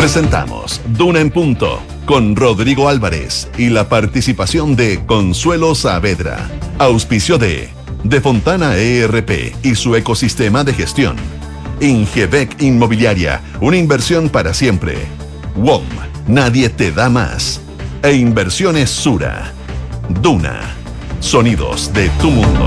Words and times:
Presentamos 0.00 0.80
Duna 0.86 1.20
en 1.20 1.30
Punto 1.30 1.78
con 2.06 2.34
Rodrigo 2.34 2.88
Álvarez 2.88 3.50
y 3.58 3.68
la 3.68 3.90
participación 3.90 4.74
de 4.74 5.04
Consuelo 5.04 5.74
Saavedra. 5.74 6.48
Auspicio 6.78 7.36
de 7.36 7.68
De 8.02 8.22
Fontana 8.22 8.76
ERP 8.76 9.54
y 9.62 9.74
su 9.74 9.94
ecosistema 9.94 10.64
de 10.64 10.72
gestión. 10.72 11.16
Ingebec 11.82 12.62
Inmobiliaria, 12.62 13.42
una 13.60 13.76
inversión 13.76 14.30
para 14.30 14.54
siempre. 14.54 14.96
WOM, 15.54 15.84
nadie 16.26 16.70
te 16.70 16.92
da 16.92 17.10
más. 17.10 17.60
E 18.02 18.14
Inversiones 18.14 18.88
Sura. 18.88 19.52
Duna, 20.08 20.62
sonidos 21.20 21.92
de 21.92 22.08
tu 22.20 22.30
mundo. 22.30 22.64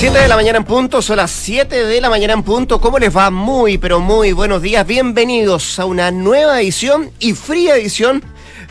7 0.00 0.18
de 0.18 0.28
la 0.28 0.36
mañana 0.36 0.56
en 0.56 0.64
punto, 0.64 1.02
son 1.02 1.18
las 1.18 1.30
7 1.30 1.84
de 1.84 2.00
la 2.00 2.08
mañana 2.08 2.32
en 2.32 2.42
punto. 2.42 2.80
¿Cómo 2.80 2.98
les 2.98 3.14
va? 3.14 3.30
Muy, 3.30 3.76
pero 3.76 4.00
muy 4.00 4.32
buenos 4.32 4.62
días. 4.62 4.86
Bienvenidos 4.86 5.78
a 5.78 5.84
una 5.84 6.10
nueva 6.10 6.62
edición 6.62 7.10
y 7.18 7.34
fría 7.34 7.76
edición 7.76 8.22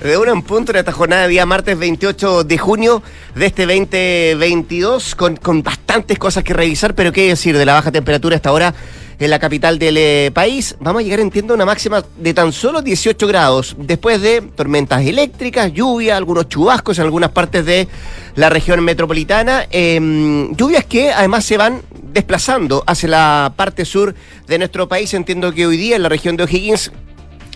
de 0.01 0.17
una 0.17 0.31
en 0.31 0.41
punto 0.41 0.71
en 0.71 0.79
esta 0.79 0.91
jornada 0.91 1.21
de 1.21 1.27
día 1.27 1.45
martes 1.45 1.77
28 1.77 2.45
de 2.45 2.57
junio 2.57 3.03
de 3.35 3.45
este 3.45 3.67
2022 3.67 5.13
con, 5.13 5.35
con 5.35 5.61
bastantes 5.61 6.17
cosas 6.17 6.43
que 6.43 6.55
revisar, 6.55 6.95
pero 6.95 7.11
qué 7.11 7.27
decir 7.27 7.55
de 7.55 7.65
la 7.65 7.73
baja 7.73 7.91
temperatura 7.91 8.35
hasta 8.35 8.49
ahora 8.49 8.73
en 9.19 9.29
la 9.29 9.39
capital 9.39 9.77
del 9.77 9.97
eh, 9.97 10.31
país. 10.33 10.75
Vamos 10.79 11.01
a 11.01 11.03
llegar, 11.03 11.19
entiendo, 11.19 11.53
a 11.53 11.55
una 11.55 11.65
máxima 11.65 12.03
de 12.17 12.33
tan 12.33 12.53
solo 12.53 12.81
18 12.81 13.27
grados, 13.27 13.75
después 13.77 14.21
de 14.21 14.41
tormentas 14.41 15.05
eléctricas, 15.05 15.73
lluvia, 15.73 16.15
algunos 16.15 16.47
chubascos 16.47 16.97
en 16.99 17.05
algunas 17.05 17.31
partes 17.31 17.65
de 17.65 17.87
la 18.35 18.49
región 18.49 18.83
metropolitana. 18.83 19.67
Em, 19.71 20.55
lluvias 20.55 20.85
que 20.85 21.11
además 21.11 21.43
se 21.43 21.57
van 21.57 21.81
desplazando 22.13 22.84
hacia 22.87 23.09
la 23.09 23.53
parte 23.55 23.85
sur 23.85 24.15
de 24.48 24.57
nuestro 24.57 24.87
país. 24.87 25.13
Entiendo 25.13 25.54
que 25.54 25.67
hoy 25.67 25.77
día 25.77 25.98
en 25.98 26.04
la 26.04 26.09
región 26.09 26.37
de 26.37 26.43
O'Higgins 26.43 26.91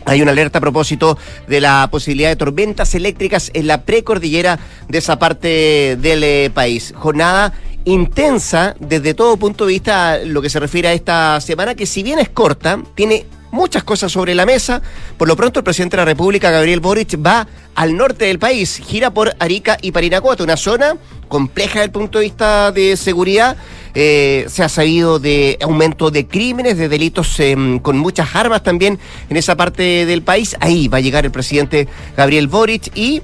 hay 0.05 0.21
una 0.21 0.31
alerta 0.31 0.57
a 0.57 0.61
propósito 0.61 1.17
de 1.47 1.61
la 1.61 1.87
posibilidad 1.89 2.29
de 2.29 2.35
tormentas 2.35 2.93
eléctricas 2.93 3.51
en 3.53 3.67
la 3.67 3.83
precordillera 3.83 4.59
de 4.89 4.97
esa 4.97 5.17
parte 5.17 5.97
del 5.97 6.23
eh, 6.23 6.51
país. 6.53 6.93
Jornada 6.97 7.53
intensa 7.85 8.75
desde 8.79 9.13
todo 9.13 9.37
punto 9.37 9.65
de 9.65 9.73
vista 9.73 10.17
lo 10.19 10.41
que 10.41 10.49
se 10.49 10.59
refiere 10.59 10.87
a 10.87 10.93
esta 10.93 11.41
semana, 11.41 11.75
que 11.75 11.85
si 11.85 12.03
bien 12.03 12.19
es 12.19 12.29
corta, 12.29 12.81
tiene 12.95 13.25
muchas 13.53 13.83
cosas 13.83 14.11
sobre 14.11 14.35
la 14.35 14.45
mesa. 14.45 14.81
Por 15.17 15.27
lo 15.27 15.35
pronto, 15.35 15.59
el 15.59 15.63
presidente 15.63 15.95
de 15.95 16.01
la 16.01 16.05
República, 16.05 16.49
Gabriel 16.49 16.79
Boric, 16.79 17.17
va 17.23 17.47
al 17.75 17.95
norte 17.95 18.25
del 18.25 18.39
país, 18.39 18.81
gira 18.85 19.11
por 19.11 19.35
Arica 19.39 19.77
y 19.81 19.91
Parinacota, 19.91 20.43
una 20.43 20.57
zona 20.57 20.97
compleja 21.27 21.73
desde 21.75 21.85
el 21.85 21.91
punto 21.91 22.19
de 22.19 22.25
vista 22.25 22.71
de 22.71 22.97
seguridad. 22.97 23.55
Eh, 23.95 24.45
se 24.49 24.63
ha 24.63 24.69
sabido 24.69 25.19
de 25.19 25.57
aumento 25.61 26.09
de 26.09 26.27
crímenes, 26.27 26.77
de 26.77 26.89
delitos 26.89 27.39
em, 27.39 27.77
con 27.79 27.97
muchas 27.97 28.35
armas 28.35 28.63
también 28.63 28.97
en 29.29 29.37
esa 29.37 29.55
parte 29.55 30.05
del 30.07 30.23
país. 30.23 30.55
Ahí 30.59 30.87
va 30.87 30.97
a 30.97 31.01
llegar 31.01 31.25
el 31.25 31.31
presidente 31.31 31.87
Gabriel 32.17 32.47
Boric 32.47 32.91
y 32.97 33.21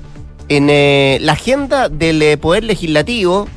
en 0.48 0.70
eh, 0.70 1.18
la 1.22 1.34
agenda 1.34 1.90
del 1.90 2.22
eh, 2.22 2.38
Poder 2.38 2.64
Legislativo 2.64 3.48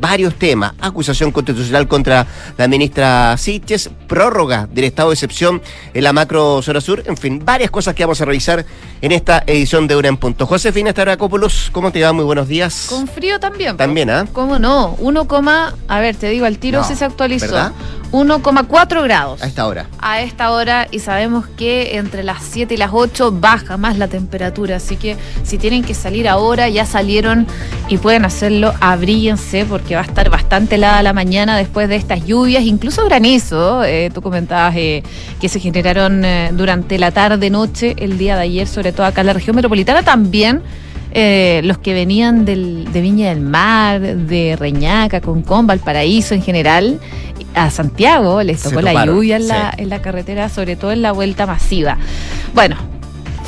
varios 0.00 0.34
temas. 0.34 0.72
Acusación 0.80 1.30
constitucional 1.30 1.86
contra 1.86 2.26
la 2.56 2.68
ministra 2.68 3.36
Siches, 3.36 3.90
prórroga 4.08 4.68
del 4.72 4.84
estado 4.84 5.10
de 5.10 5.14
excepción 5.14 5.62
en 5.94 6.04
la 6.04 6.12
macro 6.12 6.62
zona 6.62 6.80
sur, 6.80 7.02
en 7.06 7.16
fin, 7.16 7.42
varias 7.44 7.70
cosas 7.70 7.94
que 7.94 8.04
vamos 8.04 8.20
a 8.20 8.24
revisar 8.24 8.64
en 9.00 9.12
esta 9.12 9.42
edición 9.46 9.86
de 9.86 9.96
Una 9.96 10.08
en 10.08 10.16
Punto. 10.16 10.46
Josefina 10.46 10.90
Staracopoulos, 10.90 11.70
¿cómo 11.72 11.92
te 11.92 12.02
va? 12.02 12.12
Muy 12.12 12.24
buenos 12.24 12.48
días. 12.48 12.86
Con 12.88 13.06
frío 13.06 13.38
también. 13.38 13.76
También, 13.76 14.10
¿ah? 14.10 14.26
¿Cómo 14.32 14.58
no? 14.58 14.96
1, 14.98 15.26
a 15.88 16.00
ver, 16.00 16.16
te 16.16 16.28
digo, 16.28 16.46
al 16.46 16.58
tiro 16.58 16.82
si 16.84 16.96
se 16.96 17.04
actualizó. 17.04 17.72
1,4 18.12 19.02
grados. 19.04 19.42
A 19.42 19.46
esta 19.46 19.66
hora. 19.66 19.86
A 20.00 20.20
esta 20.20 20.50
hora 20.50 20.88
y 20.90 20.98
sabemos 20.98 21.46
que 21.46 21.96
entre 21.96 22.24
las 22.24 22.42
7 22.42 22.74
y 22.74 22.76
las 22.76 22.90
8 22.92 23.32
baja 23.32 23.76
más 23.76 23.98
la 23.98 24.08
temperatura, 24.08 24.76
así 24.76 24.96
que 24.96 25.16
si 25.44 25.58
tienen 25.58 25.84
que 25.84 25.94
salir 25.94 26.28
ahora, 26.28 26.68
ya 26.68 26.86
salieron 26.86 27.46
y 27.88 27.98
pueden 27.98 28.24
hacerlo, 28.24 28.74
abríense 28.80 29.64
porque 29.64 29.94
va 29.94 30.02
a 30.02 30.04
estar 30.04 30.30
bastante 30.30 30.74
helada 30.74 31.02
la 31.02 31.12
mañana 31.12 31.56
después 31.56 31.88
de 31.88 31.96
estas 31.96 32.24
lluvias, 32.24 32.64
incluso 32.64 33.04
granizo. 33.04 33.84
Eh, 33.84 34.10
tú 34.12 34.22
comentabas 34.22 34.74
eh, 34.76 35.02
que 35.40 35.48
se 35.48 35.60
generaron 35.60 36.24
eh, 36.24 36.50
durante 36.52 36.98
la 36.98 37.10
tarde-noche 37.10 37.94
el 37.98 38.18
día 38.18 38.36
de 38.36 38.42
ayer, 38.42 38.66
sobre 38.66 38.92
todo 38.92 39.06
acá 39.06 39.20
en 39.20 39.28
la 39.28 39.32
región 39.32 39.56
metropolitana, 39.56 40.02
también. 40.02 40.62
los 41.12 41.78
que 41.78 41.92
venían 41.92 42.44
del, 42.44 42.92
de 42.92 43.00
Viña 43.00 43.30
del 43.30 43.40
Mar, 43.40 44.00
de 44.00 44.56
Reñaca, 44.56 45.20
Concón, 45.20 45.66
Paraíso 45.66 46.34
en 46.34 46.42
general, 46.42 47.00
a 47.54 47.70
Santiago 47.70 48.42
les 48.42 48.62
tocó 48.62 48.80
la 48.80 49.04
lluvia 49.04 49.36
en 49.36 49.48
la, 49.48 49.72
en 49.76 49.88
la 49.88 50.02
carretera, 50.02 50.48
sobre 50.48 50.76
todo 50.76 50.92
en 50.92 51.02
la 51.02 51.12
vuelta 51.12 51.46
masiva. 51.46 51.96
Bueno, 52.54 52.76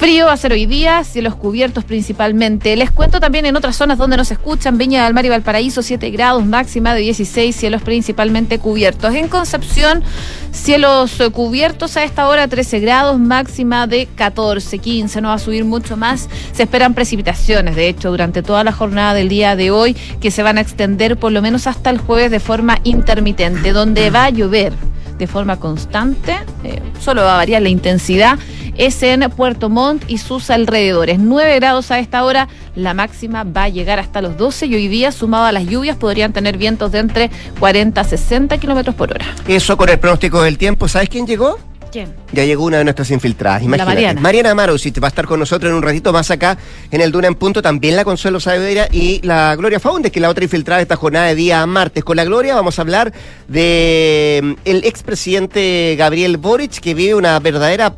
Frío 0.03 0.27
va 0.27 0.33
a 0.33 0.37
ser 0.37 0.51
hoy 0.51 0.67
día, 0.67 1.05
cielos 1.05 1.37
cubiertos 1.37 1.85
principalmente. 1.85 2.75
Les 2.75 2.91
cuento 2.91 3.21
también 3.21 3.47
en 3.47 3.55
otras 3.55 3.77
zonas 3.77 3.99
donde 3.99 4.17
nos 4.17 4.33
escuchan, 4.33 4.77
Viña 4.77 5.05
del 5.05 5.15
Mar 5.15 5.25
y 5.25 5.29
Valparaíso, 5.29 5.81
7 5.81 6.11
grados, 6.11 6.45
máxima 6.45 6.93
de 6.93 7.03
16, 7.03 7.55
cielos 7.55 7.83
principalmente 7.83 8.59
cubiertos. 8.59 9.15
En 9.15 9.29
Concepción, 9.29 10.03
cielos 10.51 11.21
eh, 11.21 11.31
cubiertos 11.31 11.97
a 11.97 12.03
esta 12.03 12.27
hora, 12.27 12.49
13 12.49 12.81
grados, 12.81 13.21
máxima 13.21 13.87
de 13.87 14.07
14, 14.17 14.77
15, 14.81 15.21
no 15.21 15.29
va 15.29 15.35
a 15.35 15.39
subir 15.39 15.65
mucho 15.65 15.97
más. 15.97 16.29
Se 16.53 16.65
esperan 16.65 16.95
precipitaciones, 16.95 17.77
de 17.77 17.87
hecho, 17.87 18.11
durante 18.11 18.43
toda 18.43 18.65
la 18.65 18.73
jornada 18.73 19.15
del 19.15 19.29
día 19.29 19.55
de 19.55 19.71
hoy, 19.71 19.95
que 20.21 20.33
se 20.33 20.43
van 20.43 20.59
a 20.59 20.63
extender 20.63 21.17
por 21.17 21.31
lo 21.31 21.43
menos 21.43 21.69
hasta 21.69 21.91
el 21.91 21.99
jueves 21.99 22.33
de 22.33 22.41
forma 22.41 22.81
intermitente, 22.83 23.71
donde 23.71 24.11
va 24.11 24.25
a 24.25 24.31
llover 24.31 24.73
de 25.23 25.29
forma 25.29 25.61
constante, 25.61 26.37
eh, 26.65 26.83
solo 26.99 27.23
va 27.23 27.35
a 27.35 27.37
variar 27.37 27.63
la 27.63 27.69
intensidad 27.69 28.41
es 28.77 29.03
en 29.03 29.21
Puerto 29.31 29.69
Montt 29.69 30.03
y 30.09 30.19
sus 30.19 30.51
alrededores. 30.51 31.19
9 31.21 31.57
grados 31.57 31.91
a 31.91 32.01
esta 32.01 32.25
hora, 32.25 32.49
la 32.75 32.93
máxima 32.93 33.45
va 33.45 33.65
a 33.65 33.69
llegar 33.69 34.01
hasta 34.01 34.21
los 34.21 34.37
12 34.37 34.67
y 34.67 34.75
hoy 34.75 34.89
día, 34.89 35.13
sumado 35.13 35.45
a 35.45 35.53
las 35.53 35.67
lluvias, 35.67 35.97
podrían 35.97 36.33
tener 36.33 36.57
vientos 36.57 36.91
de 36.91 36.99
entre 36.99 37.31
40 37.61 38.01
a 38.01 38.05
60 38.05 38.59
kilómetros 38.59 38.97
por 38.97 39.13
hora. 39.13 39.27
Eso 39.47 39.77
con 39.77 39.89
el 39.91 39.99
pronóstico 39.99 40.43
del 40.43 40.59
tiempo, 40.59 40.89
¿sabes 40.89 41.09
quién 41.09 41.27
llegó? 41.27 41.59
Ya 41.93 42.45
llegó 42.45 42.65
una 42.65 42.79
de 42.79 42.85
nuestras 42.85 43.11
infiltradas. 43.11 43.63
Imagínate. 43.63 43.91
Mariana. 43.91 44.21
Mariana 44.21 44.67
te 44.77 45.01
va 45.01 45.09
a 45.09 45.11
estar 45.11 45.27
con 45.27 45.39
nosotros 45.39 45.71
en 45.71 45.77
un 45.77 45.83
ratito 45.83 46.13
más 46.13 46.31
acá 46.31 46.57
en 46.91 47.01
el 47.01 47.13
Duna 47.13 47.29
en 47.29 47.35
Punto. 47.35 47.63
También 47.63 47.97
la 47.97 48.05
Consuelo 48.05 48.41
Saavedra 48.41 48.89
y 48.91 49.21
la 49.23 49.55
Gloria 49.57 49.81
Faundes, 49.81 50.11
que 50.11 50.19
es 50.19 50.23
la 50.23 50.31
otra 50.31 50.45
infiltrada 50.45 50.79
de 50.79 50.83
esta 50.83 50.97
jornada 50.97 51.27
de 51.27 51.35
día 51.35 51.65
martes. 51.67 52.05
Con 52.05 52.17
la 52.17 52.25
Gloria 52.25 52.55
vamos 52.55 52.79
a 52.79 52.83
hablar 52.83 53.13
de 53.49 54.41
mm, 54.43 54.53
el 54.65 54.85
expresidente 54.85 55.95
Gabriel 55.99 56.37
Boric, 56.37 56.81
que 56.81 56.95
vive 56.95 57.15
una 57.15 57.39
verdadera 57.41 57.95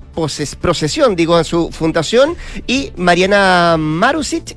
procesión, 0.61 1.17
digo, 1.17 1.39
en 1.39 1.45
su 1.45 1.71
fundación. 1.71 2.37
Y 2.67 2.93
Mariana 2.97 3.77
Marusic, 3.79 4.57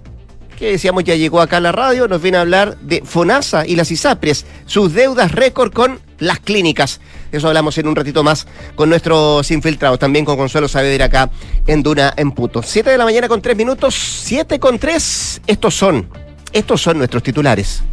que 0.58 0.72
decíamos 0.72 1.04
ya 1.04 1.16
llegó 1.16 1.40
acá 1.40 1.58
a 1.58 1.62
la 1.62 1.72
radio, 1.72 2.08
nos 2.08 2.22
viene 2.22 2.38
a 2.38 2.42
hablar 2.42 2.78
de 2.80 3.02
FONASA 3.06 3.66
y 3.66 3.76
las 3.76 3.92
ISAPRES, 3.92 4.46
sus 4.66 4.94
deudas 4.94 5.32
récord 5.32 5.72
con 5.72 6.00
las 6.18 6.40
clínicas. 6.40 7.00
Eso 7.32 7.48
hablamos 7.48 7.78
en 7.78 7.88
un 7.88 7.96
ratito 7.96 8.24
más 8.24 8.48
con 8.76 8.90
nuestros 8.90 9.50
infiltrados, 9.52 10.00
también 10.00 10.26
con 10.26 10.36
Consuelo 10.36 10.68
Saavedra 10.68 11.06
acá 11.06 11.30
en 11.68 11.84
Duna 11.84 12.14
en 12.18 12.32
Puto. 12.32 12.64
Siete 12.64 12.90
de 12.90 12.98
la 12.98 13.06
mañana 13.06 13.28
con 13.28 13.42
tres 13.42 13.56
minutos, 13.56 13.94
siete 13.96 14.60
con 14.60 14.80
tres. 14.80 15.42
Estos 15.46 15.76
son, 15.76 16.10
estos 16.52 16.82
son 16.82 16.98
nuestros 16.98 17.22
titulares. 17.22 17.84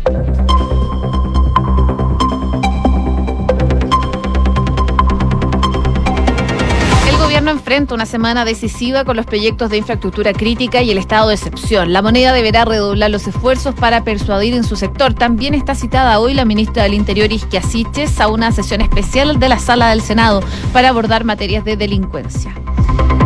Enfrenta 7.50 7.94
una 7.94 8.06
semana 8.06 8.44
decisiva 8.44 9.04
con 9.04 9.16
los 9.16 9.26
proyectos 9.26 9.70
de 9.70 9.78
infraestructura 9.78 10.32
crítica 10.32 10.82
y 10.82 10.90
el 10.90 10.98
estado 10.98 11.28
de 11.28 11.34
excepción. 11.34 11.92
La 11.92 12.02
moneda 12.02 12.32
deberá 12.32 12.64
redoblar 12.64 13.10
los 13.10 13.26
esfuerzos 13.26 13.74
para 13.74 14.04
persuadir 14.04 14.54
en 14.54 14.64
su 14.64 14.76
sector. 14.76 15.14
También 15.14 15.54
está 15.54 15.74
citada 15.74 16.18
hoy 16.20 16.34
la 16.34 16.44
ministra 16.44 16.84
del 16.84 16.94
Interior, 16.94 17.32
Isquia 17.32 17.62
Siches, 17.62 18.20
a 18.20 18.28
una 18.28 18.52
sesión 18.52 18.80
especial 18.80 19.38
de 19.38 19.48
la 19.48 19.58
Sala 19.58 19.90
del 19.90 20.00
Senado 20.00 20.42
para 20.72 20.88
abordar 20.88 21.24
materias 21.24 21.64
de 21.64 21.76
delincuencia. 21.76 22.54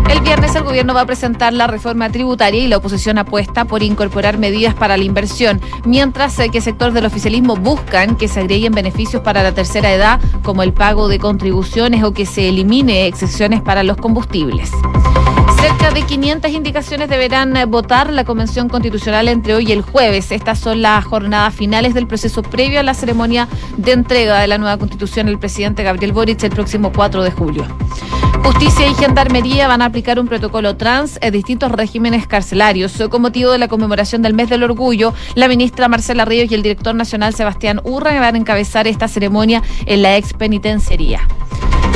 El 0.08 0.22
viernes 0.22 0.55
el 0.55 0.62
gobierno 0.62 0.94
va 0.94 1.02
a 1.02 1.06
presentar 1.06 1.52
la 1.52 1.66
reforma 1.66 2.10
tributaria 2.10 2.60
y 2.62 2.66
la 2.66 2.78
oposición 2.78 3.19
apuesta 3.19 3.66
por 3.66 3.82
incorporar 3.82 4.38
medidas 4.38 4.75
para 4.75 4.96
la 4.96 5.05
inversión, 5.05 5.60
mientras 5.84 6.37
que 6.50 6.60
sectores 6.60 6.94
del 6.94 7.05
oficialismo 7.05 7.56
buscan 7.56 8.16
que 8.16 8.26
se 8.26 8.40
agreguen 8.40 8.72
beneficios 8.72 9.22
para 9.22 9.43
la 9.43 9.52
tercera 9.52 9.93
edad, 9.93 10.20
como 10.43 10.62
el 10.62 10.72
pago 10.72 11.08
de 11.08 11.19
contribuciones 11.19 12.02
o 12.05 12.12
que 12.12 12.25
se 12.25 12.49
elimine 12.49 13.06
excepciones 13.06 13.60
para 13.60 13.82
los 13.82 13.99
combustibles. 13.99 14.70
Cerca 15.60 15.90
de 15.90 16.02
500 16.02 16.52
indicaciones 16.52 17.08
deberán 17.08 17.55
votar 17.69 18.12
la 18.12 18.25
Convención 18.25 18.69
Constitucional 18.69 19.26
entre 19.26 19.55
hoy 19.55 19.66
y 19.69 19.72
el 19.72 19.82
jueves. 19.82 20.31
Estas 20.31 20.60
son 20.60 20.82
las 20.82 21.05
jornadas 21.05 21.52
finales 21.52 21.94
del 21.94 22.06
proceso 22.06 22.43
previo 22.43 22.78
a 22.78 22.84
la 22.84 22.94
ceremonia 22.94 23.49
de 23.76 23.93
entrega 23.93 24.38
de 24.40 24.46
la 24.46 24.58
nueva 24.58 24.78
Constitución 24.78 25.26
del 25.26 25.38
presidente 25.38 25.82
Gabriel 25.82 26.12
Boric 26.12 26.43
el 26.44 26.50
próximo 26.50 26.93
4 26.93 27.25
de 27.25 27.31
julio. 27.32 27.66
Justicia 28.44 28.87
y 28.87 28.94
Gendarmería 28.94 29.66
van 29.66 29.82
a 29.82 29.87
aplicar 29.87 30.20
un 30.20 30.28
protocolo 30.28 30.76
trans 30.76 31.19
en 31.20 31.32
distintos 31.32 31.72
regímenes 31.72 32.28
carcelarios. 32.28 32.93
Con 33.11 33.22
motivo 33.22 33.50
de 33.50 33.58
la 33.58 33.69
conmemoración 33.69 34.22
del 34.22 34.34
mes 34.34 34.49
del 34.49 34.62
orgullo, 34.62 35.12
la 35.34 35.49
ministra 35.49 35.88
Marcela 35.88 36.25
Ríos 36.25 36.50
y 36.50 36.54
el 36.54 36.62
director 36.62 36.94
nacional 36.94 37.34
Sebastián 37.34 37.81
Urra 37.82 38.19
van 38.20 38.37
a 38.37 38.38
encabezar 38.38 38.87
esta 38.87 39.08
ceremonia 39.08 39.62
en 39.87 40.02
la 40.02 40.16
ex 40.16 40.34
penitenciaría. 40.34 41.20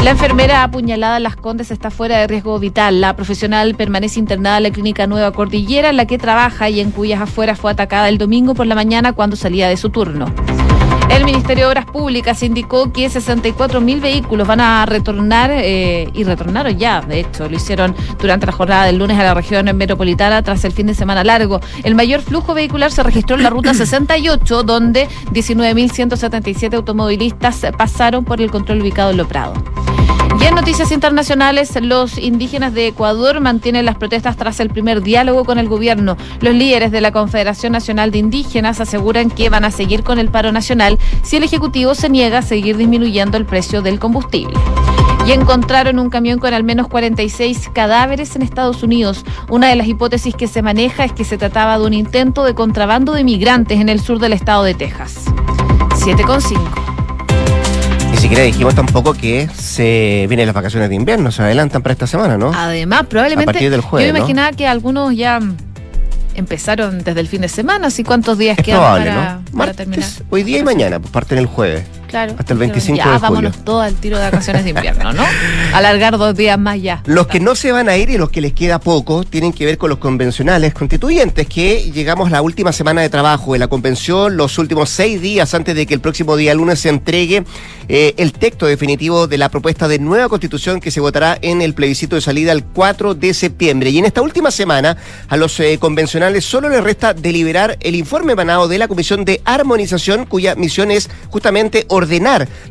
La 0.02 0.10
enfermera 0.10 0.64
apuñalada 0.64 1.18
en 1.18 1.22
Las 1.22 1.36
Condes 1.36 1.70
está 1.70 1.88
fuera 1.88 2.18
de 2.18 2.26
riesgo 2.26 2.58
vital. 2.58 3.00
La 3.00 3.14
profesional 3.14 3.76
permanece 3.76 4.18
internada 4.18 4.56
en 4.56 4.64
la 4.64 4.70
clínica 4.72 5.06
Nueva 5.06 5.30
Cordillera, 5.30 5.90
en 5.90 5.96
la 5.96 6.06
que 6.06 6.18
trabaja 6.18 6.68
y 6.68 6.80
en 6.80 6.90
cuyas 6.90 7.20
afueras 7.20 7.60
fue 7.60 7.70
atacada 7.70 8.08
el 8.08 8.18
domingo 8.18 8.54
por 8.54 8.66
la 8.66 8.74
mañana 8.74 9.12
cuando 9.12 9.36
salía 9.36 9.68
de 9.68 9.76
su 9.76 9.90
turno. 9.90 10.26
El 11.12 11.26
Ministerio 11.26 11.64
de 11.64 11.68
Obras 11.68 11.84
Públicas 11.84 12.42
indicó 12.42 12.90
que 12.90 13.08
64 13.10 13.82
mil 13.82 14.00
vehículos 14.00 14.48
van 14.48 14.60
a 14.60 14.86
retornar 14.86 15.50
eh, 15.52 16.08
y 16.14 16.24
retornaron 16.24 16.78
ya, 16.78 17.02
de 17.02 17.20
hecho, 17.20 17.50
lo 17.50 17.56
hicieron 17.56 17.94
durante 18.18 18.46
la 18.46 18.52
jornada 18.52 18.86
del 18.86 18.96
lunes 18.96 19.18
a 19.18 19.22
la 19.22 19.34
región 19.34 19.66
metropolitana 19.76 20.42
tras 20.42 20.64
el 20.64 20.72
fin 20.72 20.86
de 20.86 20.94
semana 20.94 21.22
largo. 21.22 21.60
El 21.84 21.94
mayor 21.94 22.22
flujo 22.22 22.54
vehicular 22.54 22.90
se 22.90 23.02
registró 23.02 23.36
en 23.36 23.42
la 23.42 23.50
ruta 23.50 23.74
68, 23.74 24.62
donde 24.62 25.06
19.177 25.32 26.74
automovilistas 26.74 27.66
pasaron 27.76 28.24
por 28.24 28.40
el 28.40 28.50
control 28.50 28.80
ubicado 28.80 29.10
en 29.10 29.18
Loprado. 29.18 29.52
Y 30.40 30.44
en 30.44 30.54
noticias 30.54 30.90
internacionales, 30.92 31.78
los 31.80 32.18
indígenas 32.18 32.72
de 32.74 32.88
Ecuador 32.88 33.40
mantienen 33.40 33.84
las 33.84 33.96
protestas 33.96 34.36
tras 34.36 34.60
el 34.60 34.70
primer 34.70 35.02
diálogo 35.02 35.44
con 35.44 35.58
el 35.58 35.68
gobierno. 35.68 36.16
Los 36.40 36.54
líderes 36.54 36.90
de 36.90 37.00
la 37.00 37.12
Confederación 37.12 37.72
Nacional 37.72 38.10
de 38.10 38.18
Indígenas 38.18 38.80
aseguran 38.80 39.30
que 39.30 39.50
van 39.50 39.64
a 39.64 39.70
seguir 39.70 40.02
con 40.02 40.18
el 40.18 40.30
paro 40.30 40.50
nacional 40.50 40.98
si 41.22 41.36
el 41.36 41.44
Ejecutivo 41.44 41.94
se 41.94 42.08
niega 42.08 42.38
a 42.38 42.42
seguir 42.42 42.76
disminuyendo 42.76 43.36
el 43.36 43.44
precio 43.44 43.82
del 43.82 43.98
combustible. 43.98 44.58
Y 45.26 45.32
encontraron 45.32 45.98
un 45.98 46.10
camión 46.10 46.40
con 46.40 46.52
al 46.52 46.64
menos 46.64 46.88
46 46.88 47.70
cadáveres 47.72 48.34
en 48.34 48.42
Estados 48.42 48.82
Unidos. 48.82 49.24
Una 49.48 49.68
de 49.68 49.76
las 49.76 49.86
hipótesis 49.86 50.34
que 50.34 50.48
se 50.48 50.62
maneja 50.62 51.04
es 51.04 51.12
que 51.12 51.24
se 51.24 51.38
trataba 51.38 51.78
de 51.78 51.86
un 51.86 51.94
intento 51.94 52.44
de 52.44 52.54
contrabando 52.54 53.12
de 53.12 53.22
migrantes 53.22 53.80
en 53.80 53.88
el 53.88 54.00
sur 54.00 54.18
del 54.18 54.32
estado 54.32 54.64
de 54.64 54.74
Texas. 54.74 55.26
7,5 56.04 56.91
siquiera 58.22 58.44
dijimos 58.44 58.76
tampoco 58.76 59.14
que 59.14 59.48
se 59.48 60.26
vienen 60.28 60.46
las 60.46 60.54
vacaciones 60.54 60.88
de 60.88 60.94
invierno, 60.94 61.32
se 61.32 61.42
adelantan 61.42 61.82
para 61.82 61.92
esta 61.92 62.06
semana, 62.06 62.38
¿no? 62.38 62.52
Además, 62.54 63.06
probablemente. 63.08 63.50
A 63.50 63.52
partir 63.52 63.68
del 63.68 63.80
jueves. 63.80 64.08
Yo 64.12 64.16
imaginaba 64.16 64.52
que 64.52 64.68
algunos 64.68 65.14
ya 65.16 65.40
empezaron 66.36 67.02
desde 67.02 67.18
el 67.18 67.26
fin 67.26 67.40
de 67.40 67.48
semana, 67.48 67.88
así 67.88 68.04
cuántos 68.04 68.38
días 68.38 68.56
quedan 68.56 68.80
para, 68.80 69.40
para 69.56 69.74
terminar. 69.74 70.08
Hoy 70.30 70.44
día 70.44 70.58
y 70.58 70.62
mañana, 70.62 71.00
pues 71.00 71.10
parten 71.10 71.38
el 71.38 71.46
jueves. 71.46 71.84
Hasta 72.14 72.52
el 72.52 72.58
25 72.58 72.96
ya, 72.96 73.04
de 73.04 73.10
julio. 73.10 73.20
vámonos 73.20 73.64
todos 73.64 73.84
al 73.84 73.94
tiro 73.94 74.18
de 74.18 74.24
vacaciones 74.24 74.64
de 74.64 74.70
invierno, 74.70 75.12
¿no? 75.12 75.24
Alargar 75.74 76.18
dos 76.18 76.36
días 76.36 76.58
más 76.58 76.80
ya. 76.80 77.02
Los 77.06 77.26
que 77.26 77.40
no 77.40 77.54
se 77.54 77.72
van 77.72 77.88
a 77.88 77.96
ir 77.96 78.10
y 78.10 78.18
los 78.18 78.30
que 78.30 78.40
les 78.40 78.52
queda 78.52 78.78
poco 78.78 79.24
tienen 79.24 79.52
que 79.52 79.64
ver 79.64 79.78
con 79.78 79.88
los 79.88 79.98
convencionales 79.98 80.74
constituyentes, 80.74 81.46
que 81.46 81.90
llegamos 81.90 82.30
la 82.30 82.42
última 82.42 82.72
semana 82.72 83.00
de 83.00 83.08
trabajo 83.08 83.54
de 83.54 83.58
la 83.58 83.68
convención, 83.68 84.36
los 84.36 84.58
últimos 84.58 84.90
seis 84.90 85.20
días 85.20 85.54
antes 85.54 85.74
de 85.74 85.86
que 85.86 85.94
el 85.94 86.00
próximo 86.00 86.36
día 86.36 86.54
lunes 86.54 86.80
se 86.80 86.90
entregue 86.90 87.44
eh, 87.88 88.14
el 88.18 88.32
texto 88.32 88.66
definitivo 88.66 89.26
de 89.26 89.38
la 89.38 89.48
propuesta 89.48 89.88
de 89.88 89.98
nueva 89.98 90.28
constitución 90.28 90.80
que 90.80 90.90
se 90.90 91.00
votará 91.00 91.38
en 91.40 91.62
el 91.62 91.74
plebiscito 91.74 92.16
de 92.16 92.22
salida 92.22 92.52
el 92.52 92.64
4 92.64 93.14
de 93.14 93.34
septiembre. 93.34 93.90
Y 93.90 93.98
en 93.98 94.04
esta 94.04 94.22
última 94.22 94.50
semana, 94.50 94.96
a 95.28 95.36
los 95.36 95.58
eh, 95.60 95.78
convencionales 95.78 96.44
solo 96.44 96.68
les 96.68 96.84
resta 96.84 97.14
deliberar 97.14 97.78
el 97.80 97.94
informe 97.94 98.32
emanado 98.32 98.68
de 98.68 98.78
la 98.78 98.88
Comisión 98.88 99.24
de 99.24 99.40
Armonización, 99.44 100.26
cuya 100.26 100.54
misión 100.54 100.90
es 100.90 101.08
justamente 101.30 101.86
ordenar 101.88 102.01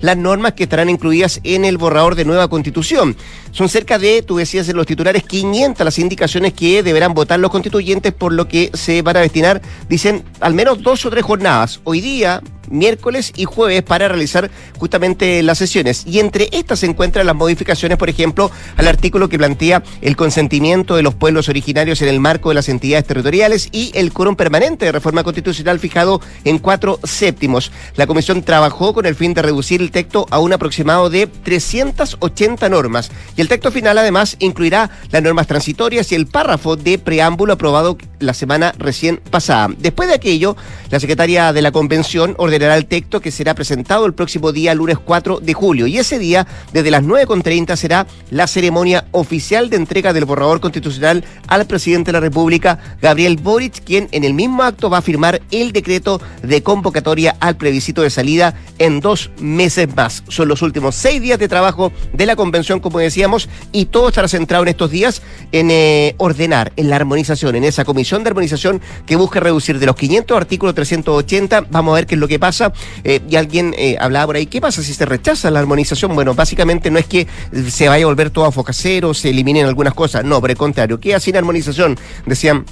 las 0.02 0.18
normas 0.18 0.54
que 0.54 0.64
estarán 0.64 0.90
incluidas 0.90 1.40
en 1.44 1.66
el 1.66 1.78
borrador 1.78 2.16
de 2.16 2.26
nueva 2.26 2.48
constitución. 2.48 3.16
Son 3.52 3.70
cerca 3.70 4.00
de, 4.00 4.22
tú 4.22 4.38
decías 4.38 4.68
en 4.70 4.78
los 4.78 4.86
titulares, 4.86 5.24
500 5.24 5.84
las 5.84 6.00
indicaciones 6.00 6.54
que 6.54 6.84
deberán 6.84 7.14
votar 7.14 7.40
los 7.40 7.52
constituyentes, 7.52 8.14
por 8.14 8.34
lo 8.34 8.48
que 8.48 8.72
se 8.74 9.02
van 9.02 9.18
a 9.18 9.22
destinar, 9.22 9.62
dicen, 9.90 10.24
al 10.40 10.54
menos 10.54 10.82
dos 10.82 11.06
o 11.06 11.10
tres 11.10 11.24
jornadas. 11.24 11.82
Hoy 11.84 12.02
día, 12.02 12.42
miércoles 12.72 13.34
y 13.36 13.46
jueves 13.46 13.84
para 13.84 14.08
realizar 14.08 14.50
justamente 14.80 15.44
las 15.44 15.58
sesiones. 15.58 16.04
Y 16.08 16.20
entre 16.20 16.50
estas 16.52 16.80
se 16.80 16.86
encuentran 16.86 17.28
las 17.28 17.36
modificaciones, 17.36 17.98
por 17.98 18.10
ejemplo, 18.10 18.52
al 18.78 18.88
artículo 18.88 19.30
que 19.30 19.38
plantea 19.38 19.84
el 20.02 20.16
consentimiento 20.16 20.96
de 20.96 21.04
los 21.04 21.14
pueblos 21.14 21.50
originarios 21.50 22.02
en 22.02 22.08
el 22.08 22.20
marco 22.20 22.50
de 22.50 22.56
las 22.56 22.70
entidades 22.70 23.06
territoriales 23.06 23.70
y 23.72 23.92
el 23.94 24.14
quórum 24.14 24.36
permanente 24.36 24.86
de 24.86 24.92
reforma 24.92 25.24
constitucional 25.24 25.80
fijado 25.80 26.22
en 26.46 26.60
cuatro 26.60 27.00
séptimos. 27.04 27.72
La 27.96 28.08
comisión 28.08 28.44
trabajó 28.44 28.94
con 28.94 29.06
el 29.06 29.16
fin 29.16 29.34
de 29.34 29.42
reducir 29.42 29.82
el 29.82 29.92
texto 29.92 30.26
a 30.30 30.40
un 30.40 30.54
aproximado 30.54 31.10
de 31.10 31.28
380 31.28 32.70
normas. 32.70 33.12
Y 33.36 33.42
el 33.42 33.48
texto 33.48 33.72
final, 33.72 33.98
además, 33.98 34.38
incluirá 34.40 34.90
las 35.12 35.22
normas 35.22 35.48
transitorias 35.48 36.12
y 36.12 36.16
el 36.16 36.28
párrafo 36.28 36.76
de 36.76 36.98
preámbulo 36.98 37.54
aprobado 37.54 37.98
la 38.20 38.34
semana 38.34 38.74
recién 38.78 39.18
pasada. 39.30 39.70
Después 39.78 40.08
de 40.08 40.16
aquello, 40.16 40.56
la 40.90 41.00
secretaria 41.00 41.54
de 41.54 41.62
la 41.62 41.72
convención 41.72 42.36
ordenó 42.38 42.61
el 42.70 42.86
texto 42.86 43.22
que 43.22 43.32
será 43.32 43.56
presentado 43.56 44.06
el 44.06 44.14
próximo 44.14 44.52
día, 44.52 44.76
lunes 44.76 44.98
4 44.98 45.40
de 45.40 45.54
julio. 45.54 45.88
Y 45.88 45.98
ese 45.98 46.20
día, 46.20 46.48
desde 46.74 46.92
las 46.92 47.04
9.30, 47.04 47.76
será 47.76 48.08
la 48.30 48.48
ceremonia 48.48 49.06
oficial 49.12 49.70
de 49.70 49.78
entrega 49.78 50.14
del 50.14 50.26
borrador 50.26 50.60
constitucional 50.60 51.24
al 51.48 51.66
presidente 51.66 52.10
de 52.10 52.14
la 52.14 52.20
República, 52.20 52.80
Gabriel 53.02 53.38
Boric, 53.38 53.84
quien 53.84 54.08
en 54.12 54.24
el 54.24 54.34
mismo 54.34 54.64
acto 54.64 54.90
va 54.90 55.00
a 55.00 55.02
firmar 55.02 55.42
el 55.52 55.72
decreto 55.72 56.22
de 56.44 56.62
convocatoria 56.64 57.36
al 57.40 57.58
plebiscito 57.58 58.02
de 58.02 58.10
salida 58.10 58.56
en 58.80 59.00
dos 59.00 59.32
meses 59.40 59.94
más. 59.96 60.24
Son 60.28 60.48
los 60.48 60.62
últimos 60.62 60.96
seis 60.96 61.22
días 61.22 61.40
de 61.40 61.48
trabajo 61.48 61.92
de 62.14 62.26
la 62.26 62.36
convención, 62.36 62.80
como 62.80 63.00
decíamos, 63.00 63.50
y 63.72 63.86
todo 63.86 64.10
estará 64.10 64.28
centrado 64.28 64.64
en 64.64 64.70
estos 64.70 64.92
días 64.92 65.22
en 65.52 65.72
eh, 65.72 66.16
ordenar, 66.18 66.74
en 66.76 66.90
la 66.90 66.96
armonización, 66.98 67.56
en 67.56 67.64
esa 67.64 67.86
comisión 67.86 68.24
de 68.24 68.30
armonización 68.30 68.82
que 69.06 69.16
busca 69.16 69.40
reducir 69.40 69.80
de 69.80 69.86
los 69.86 69.96
500 69.96 70.38
artículos 70.38 70.76
380. 70.76 71.68
Vamos 71.70 71.92
a 71.92 71.96
ver 71.96 72.06
qué 72.06 72.16
es 72.16 72.20
lo 72.20 72.28
que 72.28 72.40
pasa 72.42 72.74
eh, 73.06 73.22
y 73.30 73.38
alguien 73.38 73.74
eh, 73.78 73.96
hablaba 73.98 74.26
por 74.26 74.36
ahí, 74.36 74.48
¿qué 74.48 74.60
pasa 74.60 74.84
si 74.84 74.94
se 74.94 75.06
rechaza 75.06 75.50
la 75.50 75.60
armonización? 75.60 76.14
Bueno, 76.14 76.34
básicamente 76.34 76.92
no 76.92 77.00
es 77.00 77.06
que 77.06 77.26
se 77.70 77.88
vaya 77.88 78.04
a 78.04 78.08
volver 78.08 78.32
todo 78.32 78.44
a 78.44 78.52
foca 78.52 78.74
cero, 78.74 79.14
se 79.14 79.30
eliminen 79.30 79.66
algunas 79.66 79.94
cosas, 79.94 80.26
no, 80.26 80.42
por 80.42 80.52
el 80.52 80.58
contrario, 80.58 81.00
queda 81.00 81.22
sin 81.22 81.38
armonización, 81.38 81.98
decían 82.26 82.66